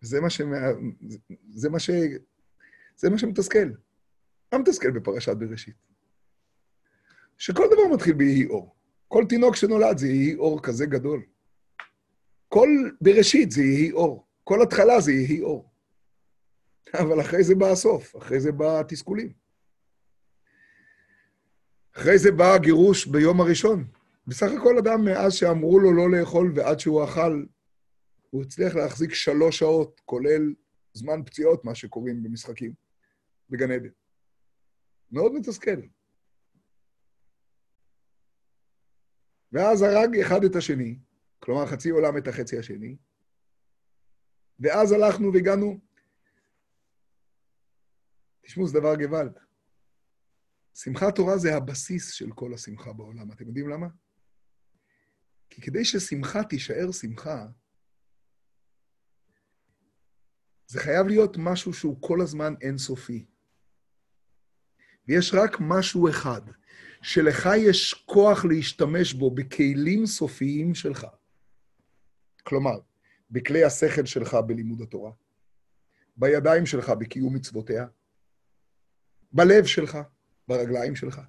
זה 0.00 0.20
מה, 0.20 0.30
שמע... 0.30 0.56
זה 1.54 1.70
מה, 1.70 1.78
ש... 1.78 1.90
זה 2.96 3.10
מה 3.10 3.18
שמתסכל. 3.18 3.68
מה 4.52 4.58
מתסכל 4.58 4.90
בפרשת 4.90 5.36
בראשית? 5.36 5.74
שכל 7.38 7.66
דבר 7.66 7.94
מתחיל 7.94 8.14
ביהי 8.14 8.46
אור. 8.46 8.76
כל 9.08 9.24
תינוק 9.28 9.56
שנולד 9.56 9.98
זה 9.98 10.06
יהי 10.06 10.34
אור 10.34 10.62
כזה 10.62 10.86
גדול. 10.86 11.22
כל 12.48 12.68
בראשית 13.00 13.50
זה 13.50 13.62
יהי 13.62 13.92
אור. 13.92 14.26
כל 14.44 14.62
התחלה 14.62 15.00
זה 15.00 15.12
יהי 15.12 15.42
אור. 15.42 15.70
אבל 16.94 17.20
אחרי 17.20 17.44
זה 17.44 17.54
בא 17.54 17.66
הסוף, 17.66 18.16
אחרי 18.16 18.40
זה 18.40 18.52
בא 18.52 18.80
התסכולים. 18.80 19.32
אחרי 21.96 22.18
זה 22.18 22.32
בא 22.32 22.54
הגירוש 22.54 23.06
ביום 23.06 23.40
הראשון. 23.40 23.84
בסך 24.26 24.46
הכל 24.58 24.78
אדם, 24.78 25.04
מאז 25.04 25.34
שאמרו 25.34 25.78
לו 25.78 25.92
לא 25.92 26.10
לאכול 26.10 26.52
ועד 26.56 26.80
שהוא 26.80 27.04
אכל, 27.04 27.44
הוא 28.30 28.42
הצליח 28.42 28.74
להחזיק 28.74 29.14
שלוש 29.14 29.58
שעות, 29.58 30.00
כולל 30.04 30.54
זמן 30.92 31.24
פציעות, 31.26 31.64
מה 31.64 31.74
שקוראים 31.74 32.22
במשחקים, 32.22 32.72
בגן 33.50 33.70
עדן. 33.70 33.88
מאוד 35.12 35.32
מתסכל. 35.32 35.80
ואז 39.52 39.82
הרג 39.82 40.18
אחד 40.20 40.44
את 40.44 40.56
השני, 40.56 40.98
כלומר 41.38 41.66
חצי 41.66 41.90
עולם 41.90 42.18
את 42.18 42.28
החצי 42.28 42.58
השני, 42.58 42.96
ואז 44.60 44.92
הלכנו 44.92 45.32
והגענו... 45.32 45.80
תשמעו, 48.40 48.68
זה 48.68 48.80
דבר 48.80 48.94
גוואלד. 48.96 49.38
שמחת 50.74 51.14
תורה 51.14 51.38
זה 51.38 51.56
הבסיס 51.56 52.12
של 52.12 52.30
כל 52.34 52.54
השמחה 52.54 52.92
בעולם. 52.92 53.32
אתם 53.32 53.46
יודעים 53.46 53.68
למה? 53.68 53.86
כי 55.50 55.62
כדי 55.62 55.84
ששמחה 55.84 56.44
תישאר 56.44 56.92
שמחה, 56.92 57.46
זה 60.66 60.80
חייב 60.80 61.06
להיות 61.06 61.36
משהו 61.38 61.72
שהוא 61.72 61.96
כל 62.00 62.20
הזמן 62.20 62.54
אינסופי. 62.60 63.24
ויש 65.08 65.34
רק 65.34 65.56
משהו 65.60 66.10
אחד, 66.10 66.40
שלך 67.02 67.48
יש 67.56 67.94
כוח 67.94 68.44
להשתמש 68.44 69.12
בו 69.12 69.30
בכלים 69.30 70.06
סופיים 70.06 70.74
שלך. 70.74 71.06
כלומר, 72.42 72.78
בכלי 73.30 73.64
השכל 73.64 74.06
שלך 74.06 74.34
בלימוד 74.34 74.80
התורה, 74.80 75.12
בידיים 76.16 76.66
שלך 76.66 76.90
בקיום 76.90 77.34
מצוותיה, 77.34 77.86
בלב 79.32 79.64
שלך, 79.66 79.98
ברגליים 80.48 80.96
שלך, 80.96 81.20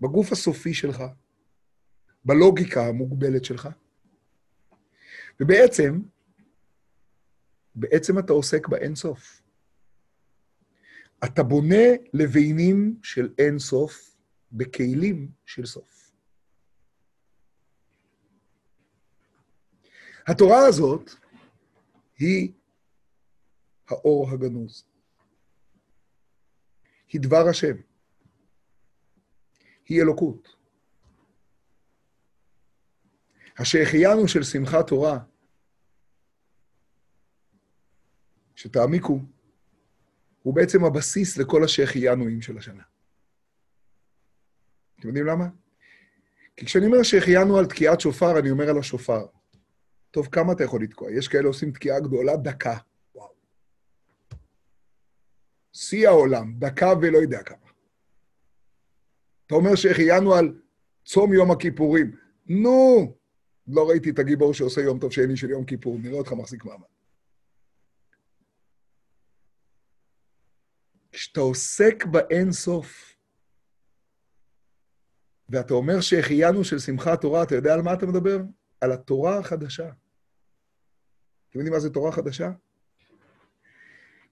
בגוף 0.00 0.32
הסופי 0.32 0.74
שלך, 0.74 1.02
בלוגיקה 2.24 2.86
המוגבלת 2.86 3.44
שלך. 3.44 3.68
ובעצם, 5.40 6.00
בעצם 7.74 8.18
אתה 8.18 8.32
עוסק 8.32 8.68
באינסוף. 8.68 9.42
אתה 11.24 11.42
בונה 11.42 11.84
לבינים 12.12 13.00
של 13.02 13.34
אינסוף 13.38 14.16
בכלים 14.52 15.30
של 15.46 15.66
סוף. 15.66 16.12
התורה 20.26 20.66
הזאת 20.66 21.10
היא 22.18 22.52
האור 23.88 24.30
הגנוז. 24.30 24.84
היא 27.08 27.20
דבר 27.20 27.48
השם. 27.50 27.76
היא 29.84 30.02
אלוקות. 30.02 30.57
השהחיינו 33.58 34.28
של 34.28 34.42
שמחת 34.42 34.86
תורה, 34.86 35.18
שתעמיקו, 38.56 39.20
הוא 40.42 40.54
בעצם 40.54 40.84
הבסיס 40.84 41.38
לכל 41.38 41.64
השהחיינואים 41.64 42.42
של 42.42 42.58
השנה. 42.58 42.82
אתם 44.98 45.08
יודעים 45.08 45.26
למה? 45.26 45.48
כי 46.56 46.66
כשאני 46.66 46.86
אומר 46.86 47.02
שהחיינו 47.02 47.58
על 47.58 47.66
תקיעת 47.66 48.00
שופר, 48.00 48.38
אני 48.38 48.50
אומר 48.50 48.70
על 48.70 48.78
השופר. 48.78 49.26
טוב, 50.10 50.26
כמה 50.26 50.52
אתה 50.52 50.64
יכול 50.64 50.82
לתקוע? 50.82 51.12
יש 51.12 51.28
כאלה 51.28 51.48
עושים 51.48 51.72
תקיעה 51.72 52.00
גדולה, 52.00 52.36
דקה. 52.36 52.76
וואו. 53.14 53.34
שיא 55.72 56.08
העולם, 56.08 56.54
דקה 56.58 56.92
ולא 57.02 57.18
יודע 57.18 57.42
כמה. 57.42 57.68
אתה 59.46 59.54
אומר 59.54 59.74
שהחיינו 59.74 60.34
על 60.34 60.60
צום 61.04 61.32
יום 61.32 61.50
הכיפורים. 61.50 62.16
נו, 62.46 63.17
לא 63.68 63.88
ראיתי 63.88 64.10
את 64.10 64.18
הגיבור 64.18 64.54
שעושה 64.54 64.80
יום 64.80 64.98
טוב 64.98 65.12
שני 65.12 65.36
של 65.36 65.50
יום 65.50 65.64
כיפור, 65.64 65.98
נראה 65.98 66.18
אותך 66.18 66.32
מחזיק 66.32 66.64
מעמד. 66.64 66.86
כשאתה 71.12 71.40
עוסק 71.40 72.04
באין 72.04 72.52
סוף, 72.52 73.14
ואתה 75.48 75.74
אומר 75.74 76.00
שהחיינו 76.00 76.64
של 76.64 76.78
שמחת 76.78 77.20
תורה, 77.20 77.42
אתה 77.42 77.54
יודע 77.54 77.74
על 77.74 77.82
מה 77.82 77.94
אתה 77.94 78.06
מדבר? 78.06 78.38
על 78.80 78.92
התורה 78.92 79.38
החדשה. 79.38 79.90
אתם 81.50 81.58
יודעים 81.58 81.72
מה 81.72 81.80
זה 81.80 81.90
תורה 81.90 82.12
חדשה? 82.12 82.50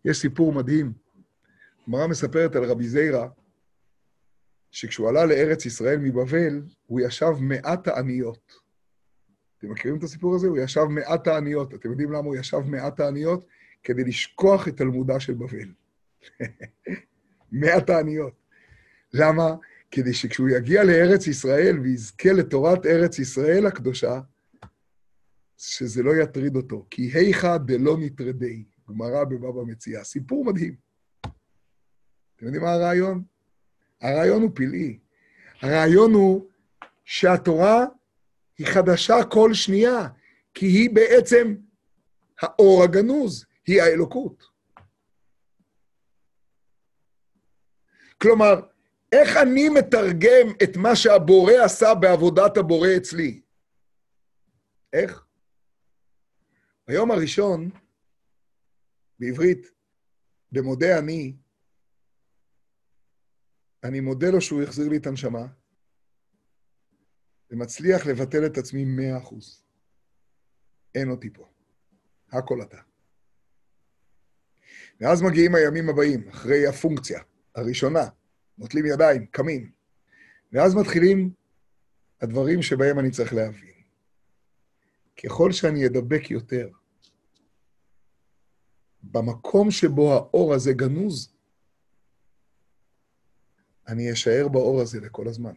יש 0.04 0.18
סיפור 0.18 0.52
מדהים. 0.52 0.92
גמרא 1.88 2.06
מספרת 2.06 2.56
על 2.56 2.64
רבי 2.64 2.88
זיירא, 2.88 3.26
שכשהוא 4.70 5.08
עלה 5.08 5.26
לארץ 5.26 5.66
ישראל 5.66 5.98
מבבל, 5.98 6.62
הוא 6.86 7.00
ישב 7.00 7.32
מעט 7.40 7.88
העניות. 7.88 8.65
אתם 9.66 9.74
מכירים 9.74 9.98
את 9.98 10.02
הסיפור 10.02 10.34
הזה? 10.34 10.46
הוא 10.46 10.58
ישב 10.58 10.84
מעט 10.84 11.28
העניות. 11.28 11.74
אתם 11.74 11.90
יודעים 11.90 12.12
למה 12.12 12.26
הוא 12.26 12.36
ישב 12.36 12.58
מעט 12.58 13.00
העניות? 13.00 13.46
כדי 13.82 14.04
לשכוח 14.04 14.68
את 14.68 14.76
תלמודה 14.76 15.20
של 15.20 15.34
בבל. 15.34 15.72
מעט 17.52 17.90
העניות. 17.90 18.32
למה? 19.12 19.54
כדי 19.90 20.14
שכשהוא 20.14 20.48
יגיע 20.48 20.84
לארץ 20.84 21.26
ישראל 21.26 21.78
ויזכה 21.78 22.32
לתורת 22.32 22.86
ארץ 22.86 23.18
ישראל 23.18 23.66
הקדושה, 23.66 24.20
שזה 25.56 26.02
לא 26.02 26.16
יטריד 26.16 26.56
אותו. 26.56 26.86
כי 26.90 27.10
היכא 27.14 27.56
דלא 27.56 27.96
נטרדי, 28.00 28.64
גמרא 28.88 29.24
בבבא 29.24 29.62
מציאה. 29.62 30.04
סיפור 30.04 30.44
מדהים. 30.44 30.74
אתם 32.36 32.44
יודעים 32.44 32.62
מה 32.62 32.72
הרעיון? 32.72 33.22
הרעיון 34.00 34.42
הוא 34.42 34.50
פלאי. 34.54 34.98
הרעיון 35.60 36.12
הוא 36.12 36.48
שהתורה 37.04 37.86
היא 38.58 38.66
חדשה 38.66 39.14
כל 39.30 39.54
שנייה, 39.54 40.08
כי 40.54 40.66
היא 40.66 40.90
בעצם 40.94 41.54
האור 42.40 42.84
הגנוז, 42.84 43.46
היא 43.66 43.82
האלוקות. 43.82 44.44
כלומר, 48.22 48.60
איך 49.12 49.36
אני 49.42 49.68
מתרגם 49.68 50.54
את 50.62 50.76
מה 50.76 50.96
שהבורא 50.96 51.52
עשה 51.64 51.94
בעבודת 51.94 52.56
הבורא 52.56 52.88
אצלי? 52.96 53.40
איך? 54.92 55.26
ביום 56.88 57.10
הראשון, 57.10 57.70
בעברית, 59.18 59.70
במודה 60.52 60.98
אני, 60.98 61.36
אני 63.84 64.00
מודה 64.00 64.30
לו 64.30 64.40
שהוא 64.40 64.62
החזיר 64.62 64.88
לי 64.88 64.96
את 64.96 65.06
הנשמה, 65.06 65.46
ומצליח 67.50 68.06
לבטל 68.06 68.46
את 68.46 68.58
עצמי 68.58 68.84
מאה 68.84 69.18
אחוז. 69.18 69.62
אין 70.94 71.10
אותי 71.10 71.30
פה. 71.30 71.48
הכל 72.32 72.62
אתה. 72.62 72.78
ואז 75.00 75.22
מגיעים 75.22 75.54
הימים 75.54 75.88
הבאים, 75.88 76.28
אחרי 76.28 76.66
הפונקציה 76.66 77.22
הראשונה, 77.54 78.08
נוטלים 78.58 78.86
ידיים, 78.86 79.26
קמים, 79.26 79.70
ואז 80.52 80.74
מתחילים 80.74 81.30
הדברים 82.20 82.62
שבהם 82.62 82.98
אני 82.98 83.10
צריך 83.10 83.34
להבין. 83.34 83.74
ככל 85.24 85.52
שאני 85.52 85.86
אדבק 85.86 86.30
יותר 86.30 86.68
במקום 89.02 89.70
שבו 89.70 90.12
האור 90.12 90.54
הזה 90.54 90.72
גנוז, 90.72 91.32
אני 93.88 94.12
אשאר 94.12 94.48
באור 94.48 94.80
הזה 94.80 95.00
לכל 95.00 95.28
הזמן. 95.28 95.54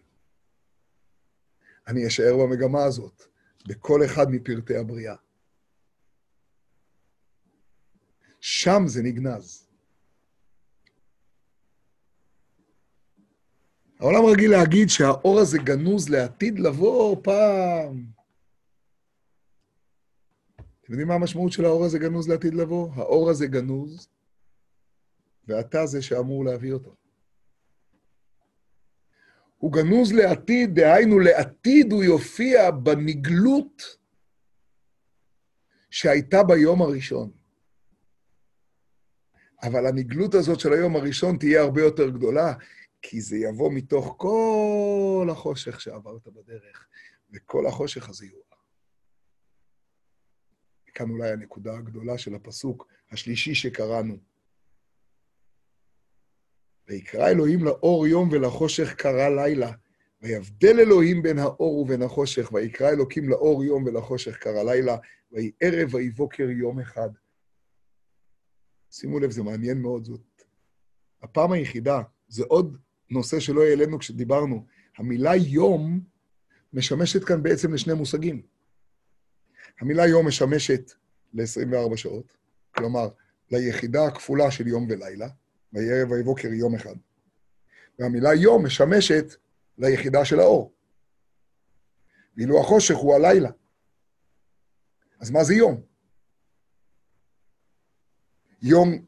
אני 1.89 2.07
אשאר 2.07 2.37
במגמה 2.37 2.83
הזאת, 2.83 3.23
בכל 3.67 4.05
אחד 4.05 4.25
מפרטי 4.31 4.77
הבריאה. 4.77 5.15
שם 8.41 8.81
זה 8.85 9.03
נגנז. 9.03 9.67
העולם 13.99 14.25
רגיל 14.25 14.51
להגיד 14.51 14.89
שהאור 14.89 15.39
הזה 15.39 15.57
גנוז 15.57 16.09
לעתיד 16.09 16.59
לבוא 16.59 17.15
פעם. 17.23 18.05
אתם 20.55 20.91
יודעים 20.93 21.07
מה 21.07 21.13
המשמעות 21.13 21.51
של 21.51 21.65
האור 21.65 21.85
הזה 21.85 21.99
גנוז 21.99 22.29
לעתיד 22.29 22.53
לבוא? 22.53 22.89
האור 22.95 23.29
הזה 23.29 23.47
גנוז, 23.47 24.09
ואתה 25.47 25.85
זה 25.85 26.01
שאמור 26.01 26.45
להביא 26.45 26.73
אותו. 26.73 26.98
הוא 29.59 29.73
גנוז 29.73 30.13
לעתיד, 30.13 30.75
דהיינו 30.75 31.19
לעתיד 31.19 31.91
הוא 31.91 32.03
יופיע 32.03 32.71
בנגלות 32.71 33.97
שהייתה 35.89 36.43
ביום 36.43 36.81
הראשון. 36.81 37.31
אבל 39.63 39.85
הנגלות 39.85 40.33
הזאת 40.33 40.59
של 40.59 40.73
היום 40.73 40.95
הראשון 40.95 41.37
תהיה 41.37 41.61
הרבה 41.61 41.81
יותר 41.81 42.09
גדולה, 42.09 42.53
כי 43.01 43.21
זה 43.21 43.37
יבוא 43.37 43.71
מתוך 43.73 44.15
כל 44.17 45.27
החושך 45.31 45.81
שעברת 45.81 46.27
בדרך, 46.27 46.87
וכל 47.33 47.67
החושך 47.67 48.09
הזה 48.09 48.25
יואר. 48.25 48.43
כאן 50.93 51.09
אולי 51.09 51.31
הנקודה 51.31 51.77
הגדולה 51.77 52.17
של 52.17 52.35
הפסוק 52.35 52.87
השלישי 53.11 53.55
שקראנו. 53.55 54.28
ויקרא 56.89 57.27
אלוהים 57.27 57.63
לאור 57.63 58.07
יום 58.07 58.29
ולחושך 58.31 58.93
קרא 58.93 59.29
לילה, 59.29 59.71
ויבדל 60.21 60.79
אלוהים 60.79 61.21
בין 61.21 61.39
האור 61.39 61.77
ובין 61.77 62.01
החושך, 62.01 62.51
ויקרא 62.53 62.89
אלוקים 62.89 63.29
לאור 63.29 63.63
יום 63.63 63.83
ולחושך 63.83 64.37
קרא 64.37 64.63
לילה, 64.63 64.97
ויהי 65.31 65.51
ערב 65.61 65.93
ויהי 65.93 66.09
בוקר 66.09 66.49
יום 66.49 66.79
אחד. 66.79 67.09
שימו 68.91 69.19
לב, 69.19 69.31
זה 69.31 69.43
מעניין 69.43 69.81
מאוד, 69.81 70.05
זאת 70.05 70.21
הפעם 71.23 71.51
היחידה, 71.51 72.01
זה 72.27 72.43
עוד 72.47 72.77
נושא 73.11 73.39
שלא 73.39 73.63
העלינו 73.63 73.99
כשדיברנו. 73.99 74.65
המילה 74.97 75.35
יום 75.35 75.99
משמשת 76.73 77.23
כאן 77.23 77.43
בעצם 77.43 77.73
לשני 77.73 77.93
מושגים. 77.93 78.41
המילה 79.81 80.07
יום 80.07 80.27
משמשת 80.27 80.91
ל-24 81.33 81.95
שעות, 81.95 82.37
כלומר, 82.71 83.09
ליחידה 83.51 84.05
הכפולה 84.05 84.51
של 84.51 84.67
יום 84.67 84.87
ולילה, 84.89 85.27
ויהי 85.73 85.99
ערב 85.99 86.11
ויהי 86.11 86.23
בוקר 86.23 86.47
יום 86.47 86.75
אחד. 86.75 86.95
והמילה 87.99 88.33
יום 88.33 88.65
משמשת 88.65 89.35
ליחידה 89.77 90.25
של 90.25 90.39
האור. 90.39 90.73
ואילו 92.37 92.61
החושך 92.61 92.95
הוא 92.95 93.15
הלילה. 93.15 93.49
אז 95.19 95.31
מה 95.31 95.43
זה 95.43 95.53
יום? 95.53 95.81
יום, 98.61 99.05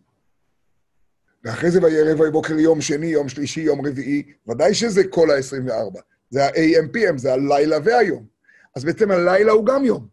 ואחרי 1.43 1.71
זה 1.71 1.79
ויהי 1.81 1.99
ערב 1.99 2.19
ויהי 2.19 2.31
בוקר 2.31 2.53
יום 2.53 2.81
שני, 2.81 3.05
יום 3.05 3.29
שלישי, 3.29 3.61
יום 3.61 3.85
רביעי, 3.87 4.33
ודאי 4.47 4.73
שזה 4.73 5.01
כל 5.09 5.31
ה-24. 5.31 5.99
זה 6.29 6.45
ה-AMPM, 6.45 7.17
זה 7.17 7.33
הלילה 7.33 7.77
והיום. 7.83 8.27
אז 8.75 8.83
בעצם 8.83 9.11
הלילה 9.11 9.51
הוא 9.51 9.65
גם 9.65 9.85
יום. 9.85 10.07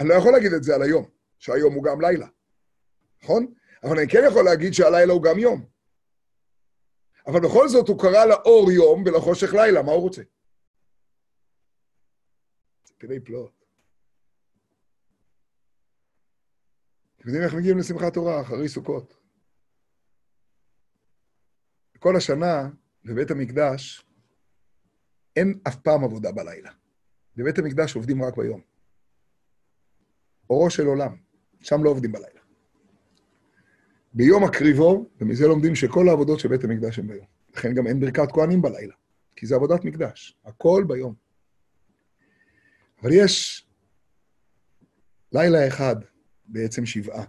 אני 0.00 0.08
לא 0.08 0.14
יכול 0.14 0.32
להגיד 0.32 0.52
את 0.52 0.62
זה 0.62 0.74
על 0.74 0.82
היום, 0.82 1.04
שהיום 1.38 1.74
הוא 1.74 1.84
גם 1.84 2.00
לילה, 2.00 2.26
נכון? 3.22 3.46
אבל 3.82 3.98
אני 3.98 4.08
כן 4.08 4.22
יכול 4.28 4.44
להגיד 4.44 4.72
שהלילה 4.74 5.12
הוא 5.12 5.22
גם 5.22 5.38
יום. 5.38 5.66
אבל 7.26 7.40
בכל 7.40 7.68
זאת 7.68 7.88
הוא 7.88 7.98
קרא 7.98 8.24
לאור 8.24 8.72
יום 8.72 9.02
ולחושך 9.06 9.54
לילה, 9.54 9.82
מה 9.82 9.92
הוא 9.92 10.02
רוצה? 10.02 10.22
זה 12.86 12.94
פלאי 12.98 13.20
פלאות. 13.20 13.64
אתם 17.16 17.28
יודעים 17.28 17.44
איך 17.44 17.54
מגיעים 17.54 17.78
לשמחת 17.78 18.14
תורה? 18.14 18.40
אחרי 18.40 18.68
סוכות. 18.68 19.16
כל 21.98 22.16
השנה 22.16 22.68
בבית 23.04 23.30
המקדש 23.30 24.04
אין 25.36 25.60
אף 25.68 25.76
פעם 25.76 26.04
עבודה 26.04 26.32
בלילה. 26.32 26.70
בבית 27.36 27.58
המקדש 27.58 27.96
עובדים 27.96 28.22
רק 28.22 28.36
ביום. 28.36 28.60
אורו 30.50 30.70
של 30.70 30.86
עולם, 30.86 31.16
שם 31.60 31.84
לא 31.84 31.90
עובדים 31.90 32.12
בלילה. 32.12 32.39
ביום 34.12 34.44
הקריבו, 34.44 35.10
ומזה 35.20 35.46
לומדים 35.46 35.74
שכל 35.74 36.08
העבודות 36.08 36.40
של 36.40 36.48
בית 36.48 36.64
המקדש 36.64 36.98
הן 36.98 37.06
ביום. 37.06 37.26
לכן 37.54 37.74
גם 37.74 37.86
אין 37.86 38.00
ברכת 38.00 38.32
כהנים 38.32 38.62
בלילה, 38.62 38.94
כי 39.36 39.46
זה 39.46 39.54
עבודת 39.54 39.84
מקדש, 39.84 40.36
הכל 40.44 40.84
ביום. 40.88 41.14
אבל 43.02 43.10
יש 43.12 43.66
לילה 45.32 45.68
אחד, 45.68 45.96
בעצם 46.46 46.86
שבעה, 46.86 47.24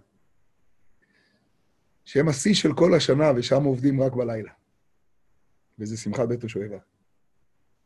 שהם 2.05 2.27
השיא 2.27 2.53
של 2.53 2.73
כל 2.73 2.93
השנה, 2.93 3.31
ושם 3.35 3.63
עובדים 3.63 4.01
רק 4.01 4.13
בלילה. 4.13 4.51
וזה 5.79 5.97
שמחת 5.97 6.27
בית 6.27 6.43
השואבה. 6.43 6.77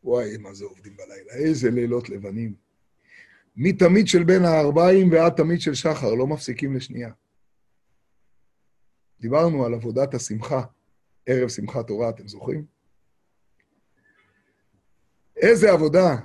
וואי, 0.04 0.36
מה 0.36 0.54
זה 0.54 0.64
עובדים 0.64 0.96
בלילה, 0.96 1.32
איזה 1.32 1.70
לילות 1.70 2.08
לבנים. 2.08 2.54
מתמיד 3.56 4.08
של 4.08 4.24
בין 4.24 4.44
הערביים 4.44 5.10
ועד 5.12 5.32
תמיד 5.32 5.60
של 5.60 5.74
שחר, 5.74 6.14
לא 6.14 6.26
מפסיקים 6.26 6.76
לשנייה. 6.76 7.10
דיברנו 9.20 9.64
על 9.64 9.74
עבודת 9.74 10.14
השמחה, 10.14 10.62
ערב 11.26 11.48
שמחת 11.48 11.86
תורה, 11.86 12.08
אתם 12.08 12.28
זוכרים? 12.28 12.64
איזה 15.36 15.72
עבודה. 15.72 16.16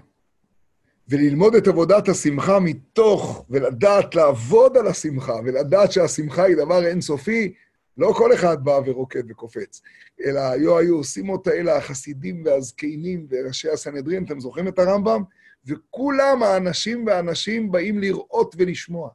וללמוד 1.08 1.56
את 1.56 1.68
עבודת 1.68 2.10
השמחה 2.10 2.60
מתוך, 2.60 3.46
ולדעת 3.50 4.16
לעבוד 4.16 4.78
על 4.78 4.88
השמחה, 4.88 5.36
ולדעת 5.46 5.92
שהשמחה 5.92 6.44
היא 6.44 6.56
דבר 6.56 6.86
אינסופי, 6.86 7.54
לא 7.98 8.14
כל 8.18 8.34
אחד 8.34 8.64
בא 8.64 8.80
ורוקד 8.86 9.32
וקופץ, 9.32 9.82
אלא 10.26 10.40
היו 10.40 10.78
היו 10.78 10.96
עושים 10.96 11.30
אותה 11.30 11.52
אלה 11.52 11.78
החסידים 11.78 12.44
והזקנים 12.46 13.28
וראשי 13.30 13.70
הסנהדרין, 13.70 14.24
אתם 14.26 14.40
זוכרים 14.40 14.68
את 14.68 14.80
הרמב"ם? 14.80 15.24
וכולם 15.66 16.44
האנשים 16.44 17.06
והאנשים 17.06 17.72
באים 17.72 18.00
לראות 18.00 18.56
ולשמוע, 18.58 19.10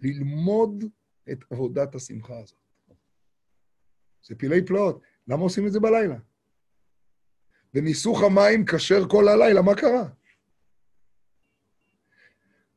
ללמוד 0.00 0.84
את 1.32 1.38
עבודת 1.50 1.94
השמחה 1.94 2.38
הזאת. 2.38 2.59
זה 4.24 4.34
פילי 4.34 4.66
פלאות. 4.66 5.00
למה 5.28 5.42
עושים 5.42 5.66
את 5.66 5.72
זה 5.72 5.80
בלילה? 5.80 6.16
וניסוך 7.74 8.22
המים 8.22 8.64
כשר 8.66 9.08
כל 9.08 9.28
הלילה, 9.28 9.62
מה 9.62 9.74
קרה? 9.74 10.04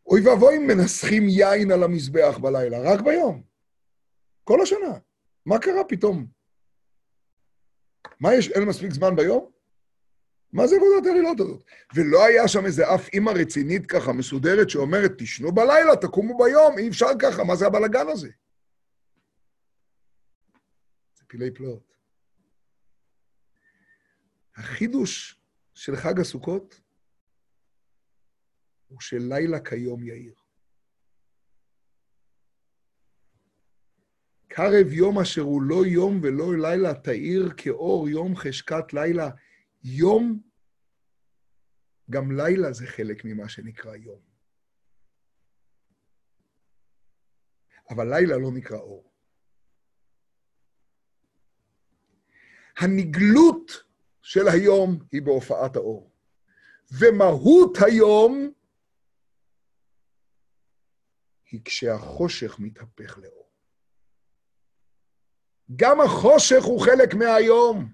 אוי 0.07 0.27
ואבוי 0.27 0.57
אם 0.57 0.67
מנסחים 0.67 1.23
יין 1.29 1.71
על 1.71 1.83
המזבח 1.83 2.37
בלילה, 2.41 2.77
רק 2.93 3.01
ביום. 3.01 3.43
כל 4.43 4.61
השנה. 4.61 4.97
מה 5.45 5.59
קרה 5.59 5.83
פתאום? 5.83 6.25
מה 8.19 8.35
יש, 8.35 8.49
אין 8.51 8.63
מספיק 8.63 8.91
זמן 8.91 9.15
ביום? 9.15 9.49
מה 10.53 10.67
זה 10.67 10.75
עבודת 10.75 11.05
הלילות 11.11 11.39
הזאת? 11.39 11.63
ולא 11.95 12.25
היה 12.25 12.47
שם 12.47 12.65
איזה 12.65 12.95
אף 12.95 13.09
אימא 13.13 13.31
רצינית 13.31 13.85
ככה, 13.85 14.13
מסודרת, 14.13 14.69
שאומרת, 14.69 15.11
תשנו 15.17 15.51
בלילה, 15.51 15.95
תקומו 15.95 16.37
ביום, 16.37 16.77
אי 16.77 16.89
אפשר 16.89 17.09
ככה, 17.19 17.43
מה 17.43 17.55
זה 17.55 17.67
הבלגן 17.67 18.07
הזה? 18.07 18.29
פילי 21.33 21.53
פלאות. 21.53 21.93
החידוש 24.55 25.41
של 25.73 25.95
חג 25.95 26.19
הסוכות 26.19 26.81
הוא 28.87 29.01
שלילה 29.01 29.59
כיום 29.59 30.03
יאיר. 30.03 30.35
קרב 34.47 34.91
יום 34.91 35.19
אשר 35.19 35.41
הוא 35.41 35.61
לא 35.61 35.85
יום 35.85 36.19
ולא 36.23 36.69
לילה, 36.69 36.93
תאיר 36.93 37.53
כאור 37.57 38.09
יום 38.09 38.35
חשקת 38.35 38.93
לילה. 38.93 39.29
יום, 39.83 40.41
גם 42.09 42.31
לילה 42.31 42.73
זה 42.73 42.87
חלק 42.87 43.25
ממה 43.25 43.49
שנקרא 43.49 43.95
יום. 43.95 44.21
אבל 47.89 48.09
לילה 48.09 48.37
לא 48.37 48.51
נקרא 48.53 48.77
אור. 48.77 49.12
הנגלות 52.77 53.83
של 54.21 54.47
היום 54.47 54.99
היא 55.11 55.21
בהופעת 55.21 55.75
האור. 55.75 56.11
ומהות 56.91 57.77
היום 57.85 58.51
היא 61.51 61.61
כשהחושך 61.65 62.59
מתהפך 62.59 63.17
לאור. 63.17 63.49
גם 65.75 66.01
החושך 66.01 66.63
הוא 66.63 66.81
חלק 66.81 67.13
מהיום. 67.13 67.93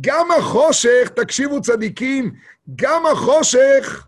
גם 0.00 0.30
החושך, 0.30 1.08
תקשיבו 1.16 1.62
צדיקים, 1.62 2.34
גם 2.76 3.06
החושך 3.06 4.06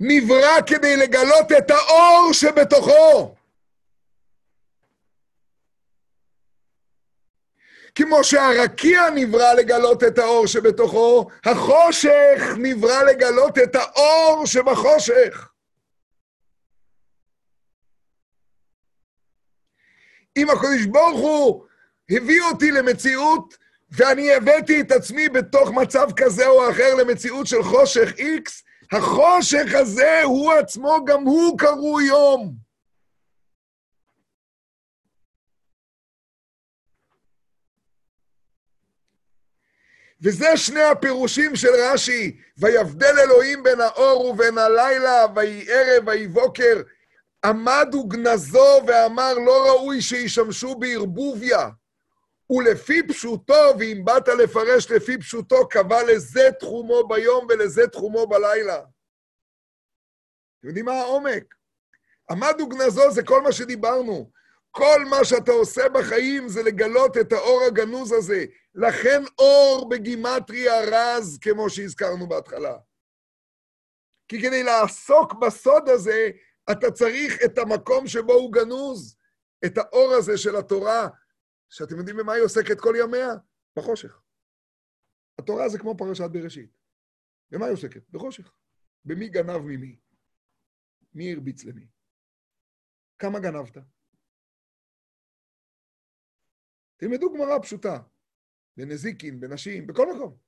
נברא 0.00 0.60
כדי 0.66 0.96
לגלות 0.96 1.52
את 1.58 1.70
האור 1.70 2.32
שבתוכו. 2.32 3.34
כמו 7.94 8.24
שהרקיע 8.24 9.10
נברא 9.14 9.52
לגלות 9.52 10.04
את 10.04 10.18
האור 10.18 10.46
שבתוכו, 10.46 11.26
החושך 11.44 12.42
נברא 12.56 13.02
לגלות 13.02 13.58
את 13.58 13.76
האור 13.76 14.46
שבחושך. 14.46 15.48
אם 20.36 20.50
הקדוש 20.50 20.86
ברוך 20.86 21.20
הוא 21.20 21.64
הביא 22.10 22.42
אותי 22.42 22.70
למציאות, 22.70 23.56
ואני 23.90 24.34
הבאתי 24.34 24.80
את 24.80 24.92
עצמי 24.92 25.28
בתוך 25.28 25.70
מצב 25.70 26.08
כזה 26.16 26.46
או 26.46 26.70
אחר 26.70 26.94
למציאות 26.94 27.46
של 27.46 27.62
חושך 27.62 28.12
איקס, 28.18 28.62
החושך 28.92 29.74
הזה 29.74 30.22
הוא 30.22 30.52
עצמו, 30.52 31.04
גם 31.04 31.22
הוא 31.22 31.58
קרוי 31.58 32.04
יום. 32.04 32.71
וזה 40.22 40.56
שני 40.56 40.82
הפירושים 40.82 41.56
של 41.56 41.68
רש"י, 41.68 42.36
ויבדל 42.58 43.18
אלוהים 43.18 43.62
בין 43.62 43.80
האור 43.80 44.24
ובין 44.24 44.58
הלילה, 44.58 45.26
ויהי 45.34 45.72
ערב, 45.72 46.06
ויהי 46.06 46.28
בוקר. 46.28 46.82
עמד 47.44 47.94
וגנזו 47.94 48.80
ואמר, 48.86 49.34
לא 49.34 49.66
ראוי 49.68 50.02
שישמשו 50.02 50.74
בערבוביה. 50.74 51.68
ולפי 52.50 53.02
פשוטו, 53.08 53.74
ואם 53.78 54.02
באת 54.04 54.28
לפרש 54.28 54.90
לפי 54.90 55.18
פשוטו, 55.18 55.68
קבע 55.68 56.02
לזה 56.02 56.48
תחומו 56.60 57.08
ביום 57.08 57.46
ולזה 57.48 57.86
תחומו 57.86 58.26
בלילה. 58.26 58.78
אתם 60.58 60.68
יודעים 60.68 60.84
מה 60.84 60.92
העומק? 60.92 61.54
עמד 62.30 62.60
וגנזו 62.60 63.10
זה 63.10 63.22
כל 63.22 63.42
מה 63.42 63.52
שדיברנו. 63.52 64.30
כל 64.70 65.04
מה 65.10 65.24
שאתה 65.24 65.52
עושה 65.52 65.88
בחיים 65.88 66.48
זה 66.48 66.62
לגלות 66.62 67.18
את 67.18 67.32
האור 67.32 67.62
הגנוז 67.66 68.12
הזה. 68.12 68.44
לכן 68.74 69.22
אור 69.38 69.88
בגימטריה 69.90 70.72
רז, 70.92 71.38
כמו 71.38 71.70
שהזכרנו 71.70 72.28
בהתחלה. 72.28 72.78
כי 74.28 74.42
כדי 74.42 74.62
לעסוק 74.62 75.32
בסוד 75.42 75.88
הזה, 75.88 76.30
אתה 76.72 76.90
צריך 76.90 77.32
את 77.44 77.58
המקום 77.58 78.06
שבו 78.06 78.32
הוא 78.32 78.52
גנוז, 78.52 79.16
את 79.66 79.78
האור 79.78 80.12
הזה 80.18 80.38
של 80.38 80.56
התורה, 80.56 81.08
שאתם 81.68 81.98
יודעים 81.98 82.16
במה 82.16 82.32
היא 82.32 82.42
עוסקת 82.42 82.80
כל 82.80 82.94
ימיה? 82.98 83.28
בחושך. 83.78 84.22
התורה 85.38 85.68
זה 85.68 85.78
כמו 85.78 85.96
פרשת 85.98 86.30
בראשית. 86.32 86.70
במה 87.50 87.64
היא 87.64 87.72
עוסקת? 87.72 88.10
בחושך. 88.10 88.52
במי 89.04 89.28
גנב 89.28 89.58
ממי? 89.58 90.00
מי 91.14 91.32
הרביץ 91.32 91.64
למי? 91.64 91.86
כמה 93.18 93.40
גנבת? 93.40 93.76
תלמדו 96.96 97.32
גמרא 97.32 97.58
פשוטה, 97.62 97.98
בנזיקין, 98.76 99.40
בנשים, 99.40 99.86
בכל 99.86 100.06
מקום. 100.14 100.38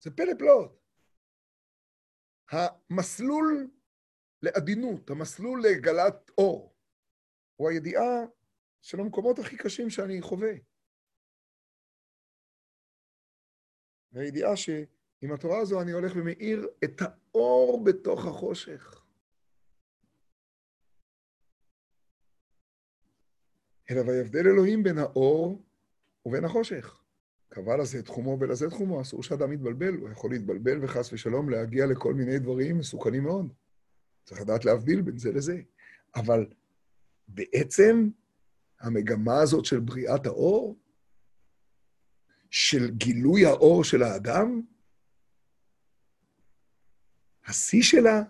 זה 0.00 0.10
פלא 0.10 0.32
פלאות. 0.38 0.78
המסלול 2.50 3.70
לעדינות, 4.42 5.10
המסלול 5.10 5.62
לגלת 5.62 6.30
אור, 6.38 6.76
הוא 7.56 7.70
הידיעה 7.70 8.26
של 8.82 9.00
המקומות 9.00 9.38
הכי 9.38 9.56
קשים 9.56 9.90
שאני 9.90 10.22
חווה. 10.22 10.52
והידיעה 14.12 14.56
שעם 14.56 15.32
התורה 15.34 15.60
הזו 15.60 15.82
אני 15.82 15.92
הולך 15.92 16.12
ומאיר 16.16 16.68
את 16.84 17.00
האור 17.00 17.84
בתוך 17.84 18.26
החושך. 18.26 19.07
אלא 23.90 24.00
ויבדל 24.00 24.46
אלוהים 24.46 24.82
בין 24.82 24.98
האור 24.98 25.62
ובין 26.26 26.44
החושך. 26.44 26.98
קבע 27.48 27.76
לזה 27.76 28.02
תחומו 28.02 28.36
ולזה 28.40 28.70
תחומו, 28.70 29.00
אסור 29.00 29.22
שאדם 29.22 29.52
יתבלבל, 29.52 29.94
הוא 29.94 30.10
יכול 30.10 30.30
להתבלבל 30.30 30.84
וחס 30.84 31.12
ושלום 31.12 31.50
להגיע 31.50 31.86
לכל 31.86 32.14
מיני 32.14 32.38
דברים 32.38 32.78
מסוכנים 32.78 33.22
מאוד. 33.22 33.52
צריך 34.24 34.40
לדעת 34.40 34.64
להבדיל 34.64 35.00
בין 35.00 35.18
זה 35.18 35.32
לזה. 35.32 35.60
אבל 36.14 36.46
בעצם 37.28 38.08
המגמה 38.80 39.40
הזאת 39.40 39.64
של 39.64 39.80
בריאת 39.80 40.26
האור, 40.26 40.76
של 42.50 42.90
גילוי 42.90 43.46
האור 43.46 43.84
של 43.84 44.02
האדם, 44.02 44.62
השיא 47.46 47.82
שלה 47.82 48.22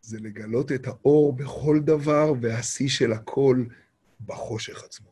זה 0.00 0.18
לגלות 0.20 0.72
את 0.72 0.86
האור 0.86 1.32
בכל 1.36 1.80
דבר, 1.80 2.32
והשיא 2.40 2.88
של 2.88 3.12
הכל 3.12 3.64
בחושך 4.26 4.84
עצמו. 4.84 5.10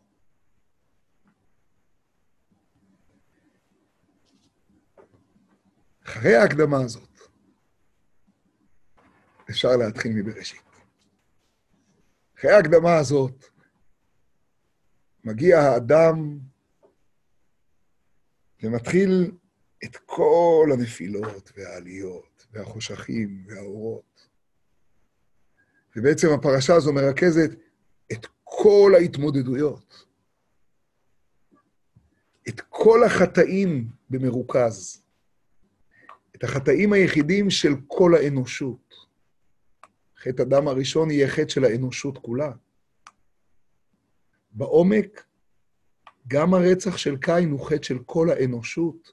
אחרי 6.06 6.36
ההקדמה 6.36 6.80
הזאת, 6.84 7.20
אפשר 9.50 9.76
להתחיל 9.76 10.12
מבראשית. 10.12 10.62
אחרי 12.38 12.50
ההקדמה 12.50 12.96
הזאת, 12.96 13.44
מגיע 15.24 15.58
האדם 15.58 16.38
ומתחיל 18.62 19.30
את 19.84 19.96
כל 19.96 20.68
הנפילות 20.72 21.52
והעליות 21.56 22.46
והחושכים 22.52 23.44
והאורות. 23.48 24.28
ובעצם 25.96 26.28
הפרשה 26.34 26.74
הזו 26.74 26.92
מרכזת 26.92 27.50
את 28.12 28.26
כל 28.54 28.92
ההתמודדויות, 28.94 30.06
את 32.48 32.60
כל 32.60 33.04
החטאים 33.04 33.88
במרוכז, 34.10 35.02
את 36.36 36.44
החטאים 36.44 36.92
היחידים 36.92 37.50
של 37.50 37.72
כל 37.86 38.14
האנושות. 38.14 38.94
חטא 40.18 40.42
הדם 40.42 40.68
הראשון 40.68 41.10
יהיה 41.10 41.28
חטא 41.28 41.48
של 41.48 41.64
האנושות 41.64 42.18
כולה. 42.18 42.52
בעומק, 44.50 45.24
גם 46.28 46.54
הרצח 46.54 46.96
של 46.96 47.16
קין 47.16 47.50
הוא 47.50 47.66
חטא 47.66 47.82
של 47.82 47.98
כל 48.06 48.30
האנושות, 48.30 49.12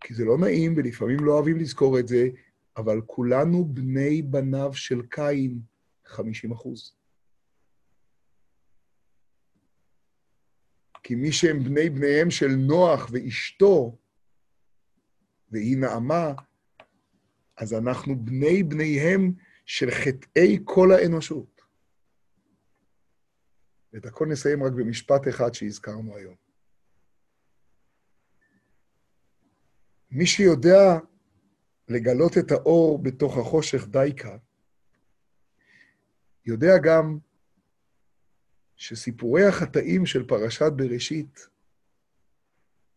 כי 0.00 0.14
זה 0.14 0.24
לא 0.24 0.38
נעים 0.38 0.74
ולפעמים 0.76 1.24
לא 1.24 1.32
אוהבים 1.32 1.56
לזכור 1.56 1.98
את 1.98 2.08
זה, 2.08 2.28
אבל 2.76 3.00
כולנו 3.06 3.64
בני 3.64 4.22
בניו 4.22 4.74
של 4.74 5.02
קין, 5.02 5.60
50 6.06 6.52
אחוז. 6.52 6.95
כי 11.06 11.14
מי 11.14 11.32
שהם 11.32 11.64
בני 11.64 11.90
בניהם 11.90 12.30
של 12.30 12.48
נוח 12.48 13.08
ואשתו, 13.12 13.98
והיא 15.50 15.78
נעמה, 15.78 16.32
אז 17.56 17.74
אנחנו 17.74 18.24
בני 18.24 18.62
בניהם 18.62 19.32
של 19.66 19.90
חטאי 19.90 20.58
כל 20.64 20.92
האנושות. 20.92 21.60
ואת 23.92 24.06
הכל 24.06 24.26
נסיים 24.26 24.62
רק 24.62 24.72
במשפט 24.72 25.28
אחד 25.28 25.54
שהזכרנו 25.54 26.16
היום. 26.16 26.34
מי 30.10 30.26
שיודע 30.26 30.98
לגלות 31.88 32.38
את 32.38 32.50
האור 32.50 33.02
בתוך 33.02 33.36
החושך 33.38 33.86
דייקה, 33.88 34.36
יודע 36.46 36.72
גם 36.84 37.18
שסיפורי 38.76 39.44
החטאים 39.44 40.06
של 40.06 40.26
פרשת 40.26 40.72
בראשית 40.76 41.46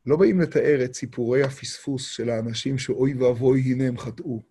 לא 0.05 0.17
באים 0.17 0.41
לתאר 0.41 0.85
את 0.85 0.93
סיפורי 0.93 1.43
הפספוס 1.43 2.09
של 2.11 2.29
האנשים 2.29 2.77
שאוי 2.77 3.13
ואבוי, 3.13 3.61
הנה 3.61 3.87
הם 3.87 3.97
חטאו. 3.97 4.43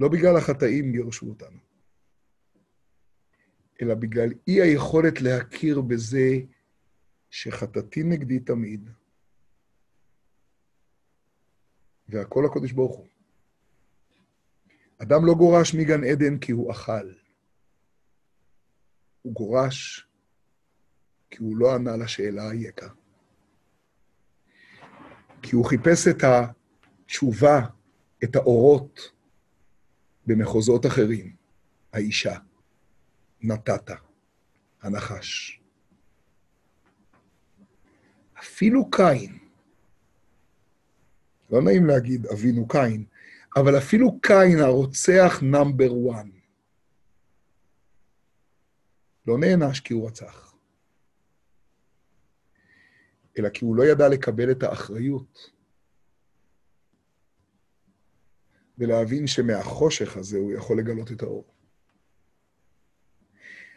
לא 0.00 0.08
בגלל 0.08 0.36
החטאים 0.36 0.92
גירשו 0.92 1.28
אותנו, 1.28 1.58
אלא 3.82 3.94
בגלל 3.94 4.28
אי 4.48 4.62
היכולת 4.62 5.20
להכיר 5.20 5.80
בזה 5.80 6.38
שחטאתי 7.30 8.02
נגדי 8.02 8.38
תמיד, 8.38 8.90
והכל 12.08 12.46
הקודש 12.46 12.72
ברוך 12.72 12.96
הוא. 12.96 13.06
אדם 14.98 15.26
לא 15.26 15.34
גורש 15.34 15.74
מגן 15.74 16.04
עדן 16.04 16.38
כי 16.38 16.52
הוא 16.52 16.72
אכל. 16.72 17.23
הוא 19.24 19.32
גורש 19.32 20.06
כי 21.30 21.38
הוא 21.42 21.56
לא 21.56 21.74
ענה 21.74 21.96
לשאלה 21.96 22.50
היקה. 22.50 22.88
כי 25.42 25.56
הוא 25.56 25.64
חיפש 25.64 26.08
את 26.08 26.24
התשובה, 26.24 27.60
את 28.24 28.36
האורות, 28.36 29.12
במחוזות 30.26 30.86
אחרים. 30.86 31.36
האישה, 31.92 32.38
נתת, 33.42 33.90
הנחש. 34.82 35.60
אפילו 38.38 38.90
קין, 38.90 39.38
לא 41.50 41.62
נעים 41.62 41.86
להגיד 41.86 42.26
אבינו 42.26 42.68
קין, 42.68 43.04
אבל 43.56 43.78
אפילו 43.78 44.20
קין, 44.20 44.58
הרוצח 44.60 45.38
נאמבר 45.42 45.90
1, 46.12 46.24
לא 49.26 49.38
נענש 49.38 49.80
כי 49.80 49.94
הוא 49.94 50.08
רצח, 50.08 50.54
אלא 53.38 53.48
כי 53.48 53.64
הוא 53.64 53.76
לא 53.76 53.82
ידע 53.82 54.08
לקבל 54.08 54.50
את 54.50 54.62
האחריות 54.62 55.50
ולהבין 58.78 59.26
שמהחושך 59.26 60.16
הזה 60.16 60.38
הוא 60.38 60.52
יכול 60.52 60.78
לגלות 60.78 61.12
את 61.12 61.22
האור. 61.22 61.54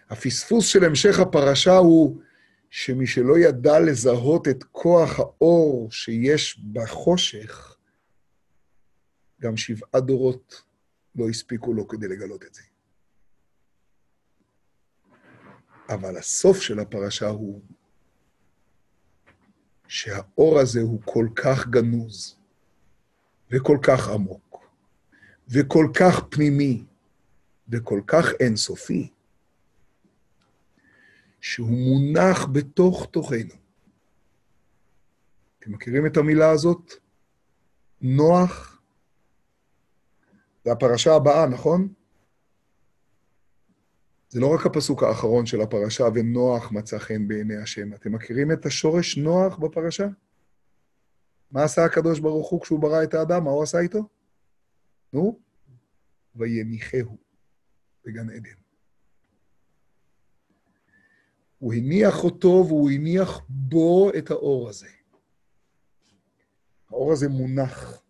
הפספוס 0.10 0.68
של 0.68 0.84
המשך 0.84 1.20
הפרשה 1.20 1.78
הוא 1.78 2.22
שמי 2.70 3.08
שלא 3.08 3.38
ידע 3.38 3.80
לזהות 3.80 4.48
את 4.48 4.64
כוח 4.64 5.20
האור 5.20 5.91
שיש 5.91 6.60
בחושך, 6.74 7.78
גם 9.41 9.58
שבעה 9.58 10.02
דורות 10.02 10.64
לא 11.16 11.30
הספיקו 11.30 11.74
לו 11.74 11.88
כדי 11.88 12.08
לגלות 12.08 12.43
את 12.43 12.54
זה. 12.54 12.62
אבל 15.89 16.17
הסוף 16.17 16.61
של 16.61 16.79
הפרשה 16.79 17.27
הוא 17.27 17.61
שהאור 19.88 20.59
הזה 20.59 20.81
הוא 20.81 21.01
כל 21.05 21.27
כך 21.35 21.67
גנוז 21.67 22.38
וכל 23.51 23.77
כך 23.81 24.09
עמוק 24.09 24.69
וכל 25.49 25.88
כך 25.99 26.23
פנימי 26.29 26.83
וכל 27.69 28.01
כך 28.07 28.25
אינסופי, 28.39 29.11
שהוא 31.41 31.69
מונח 31.69 32.45
בתוך 32.51 33.07
תוכנו. 33.11 33.53
אתם 35.59 35.71
מכירים 35.71 36.05
את 36.05 36.17
המילה 36.17 36.49
הזאת? 36.49 36.93
נוח. 38.01 38.81
זה 40.65 40.71
הפרשה 40.71 41.15
הבאה, 41.15 41.45
נכון? 41.47 41.93
זה 44.38 44.41
לא 44.41 44.55
רק 44.55 44.65
הפסוק 44.65 45.03
האחרון 45.03 45.45
של 45.45 45.61
הפרשה, 45.61 46.03
ונוח 46.13 46.71
מצא 46.71 46.97
חן 46.97 47.27
בעיני 47.27 47.55
השם. 47.55 47.93
אתם 47.93 48.11
מכירים 48.11 48.51
את 48.51 48.65
השורש 48.65 49.17
נוח 49.17 49.57
בפרשה? 49.57 50.07
מה 51.51 51.63
עשה 51.63 51.85
הקדוש 51.85 52.19
ברוך 52.19 52.49
הוא 52.49 52.61
כשהוא 52.61 52.79
ברא 52.79 53.03
את 53.03 53.13
האדם? 53.13 53.43
מה 53.43 53.49
הוא 53.49 53.63
עשה 53.63 53.79
איתו? 53.79 53.99
נו, 55.13 55.39
ויניחהו 56.35 57.17
בגן 58.05 58.29
עדן. 58.29 58.49
הוא 61.59 61.73
הניח 61.73 62.23
אותו 62.23 62.63
והוא 62.67 62.91
הניח 62.91 63.39
בו 63.49 64.11
את 64.17 64.31
האור 64.31 64.69
הזה. 64.69 64.89
האור 66.89 67.11
הזה 67.11 67.29
מונח. 67.29 68.01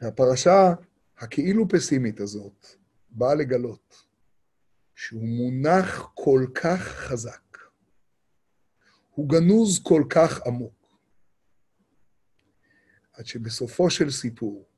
והפרשה 0.00 0.74
הכאילו 1.18 1.68
פסימית 1.68 2.20
הזאת 2.20 2.66
באה 3.10 3.34
לגלות 3.34 4.06
שהוא 4.94 5.28
מונח 5.28 6.10
כל 6.14 6.46
כך 6.54 6.80
חזק, 6.80 7.58
הוא 9.10 9.28
גנוז 9.28 9.82
כל 9.82 10.02
כך 10.10 10.46
עמוק, 10.46 10.98
עד 13.12 13.26
שבסופו 13.26 13.90
של 13.90 14.10
סיפור, 14.10 14.68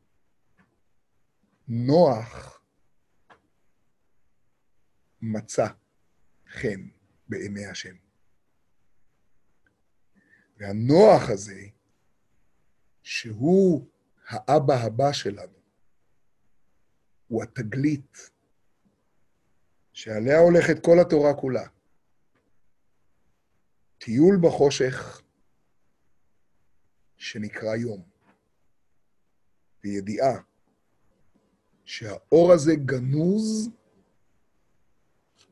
נוח 1.69 2.61
מצא 5.23 5.67
חן 6.49 6.89
בעיני 7.29 7.67
השם. 7.67 7.95
והנוח 10.57 11.31
הזה, 11.31 11.63
שהוא 13.03 13.89
האבא 14.29 14.75
הבא 14.75 15.13
שלנו, 15.13 15.58
הוא 17.29 17.43
התגלית 17.43 18.31
שעליה 19.93 20.39
הולכת 20.39 20.85
כל 20.85 21.01
התורה 21.01 21.35
כולה. 21.35 21.67
טיול 23.99 24.39
בחושך 24.43 25.23
שנקרא 27.17 27.77
יום, 27.77 28.03
וידיעה 29.85 30.41
שהאור 31.85 32.53
הזה 32.53 32.73
גנוז 32.77 33.71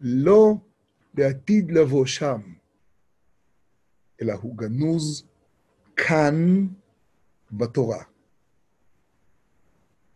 לא 0.01 0.55
לעתיד 1.15 1.71
לבוא 1.71 2.07
שם, 2.07 2.41
אלא 4.23 4.33
הוא 4.33 4.57
גנוז 4.57 5.27
כאן 5.97 6.67
בתורה, 7.53 8.05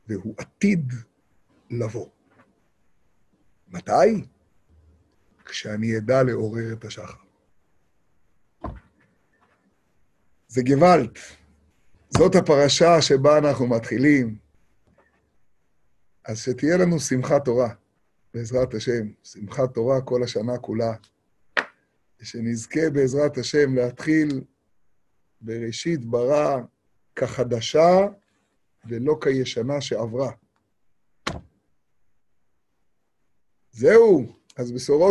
והוא 0.06 0.34
עתיד 0.38 0.92
לבוא. 1.70 2.08
מתי? 3.68 4.26
כשאני 5.44 5.98
אדע 5.98 6.22
לעורר 6.22 6.72
את 6.72 6.84
השחר. 6.84 7.18
זה 10.48 10.62
גוואלד. 10.62 11.10
זאת 12.08 12.34
הפרשה 12.34 13.02
שבה 13.02 13.38
אנחנו 13.38 13.66
מתחילים. 13.66 14.38
אז 16.24 16.38
שתהיה 16.38 16.76
לנו 16.76 17.00
שמחת 17.00 17.44
תורה. 17.44 17.74
בעזרת 18.34 18.74
השם, 18.74 19.06
שמחת 19.24 19.74
תורה 19.74 20.00
כל 20.00 20.22
השנה 20.22 20.58
כולה, 20.58 20.92
ושנזכה 22.20 22.90
בעזרת 22.92 23.38
השם 23.38 23.74
להתחיל 23.74 24.44
בראשית 25.40 26.04
ברא 26.04 26.60
כחדשה 27.16 28.06
ולא 28.88 29.18
כישנה 29.22 29.80
שעברה. 29.80 30.30
זהו, 33.80 34.26
אז 34.56 34.72
בשורות 34.72 35.08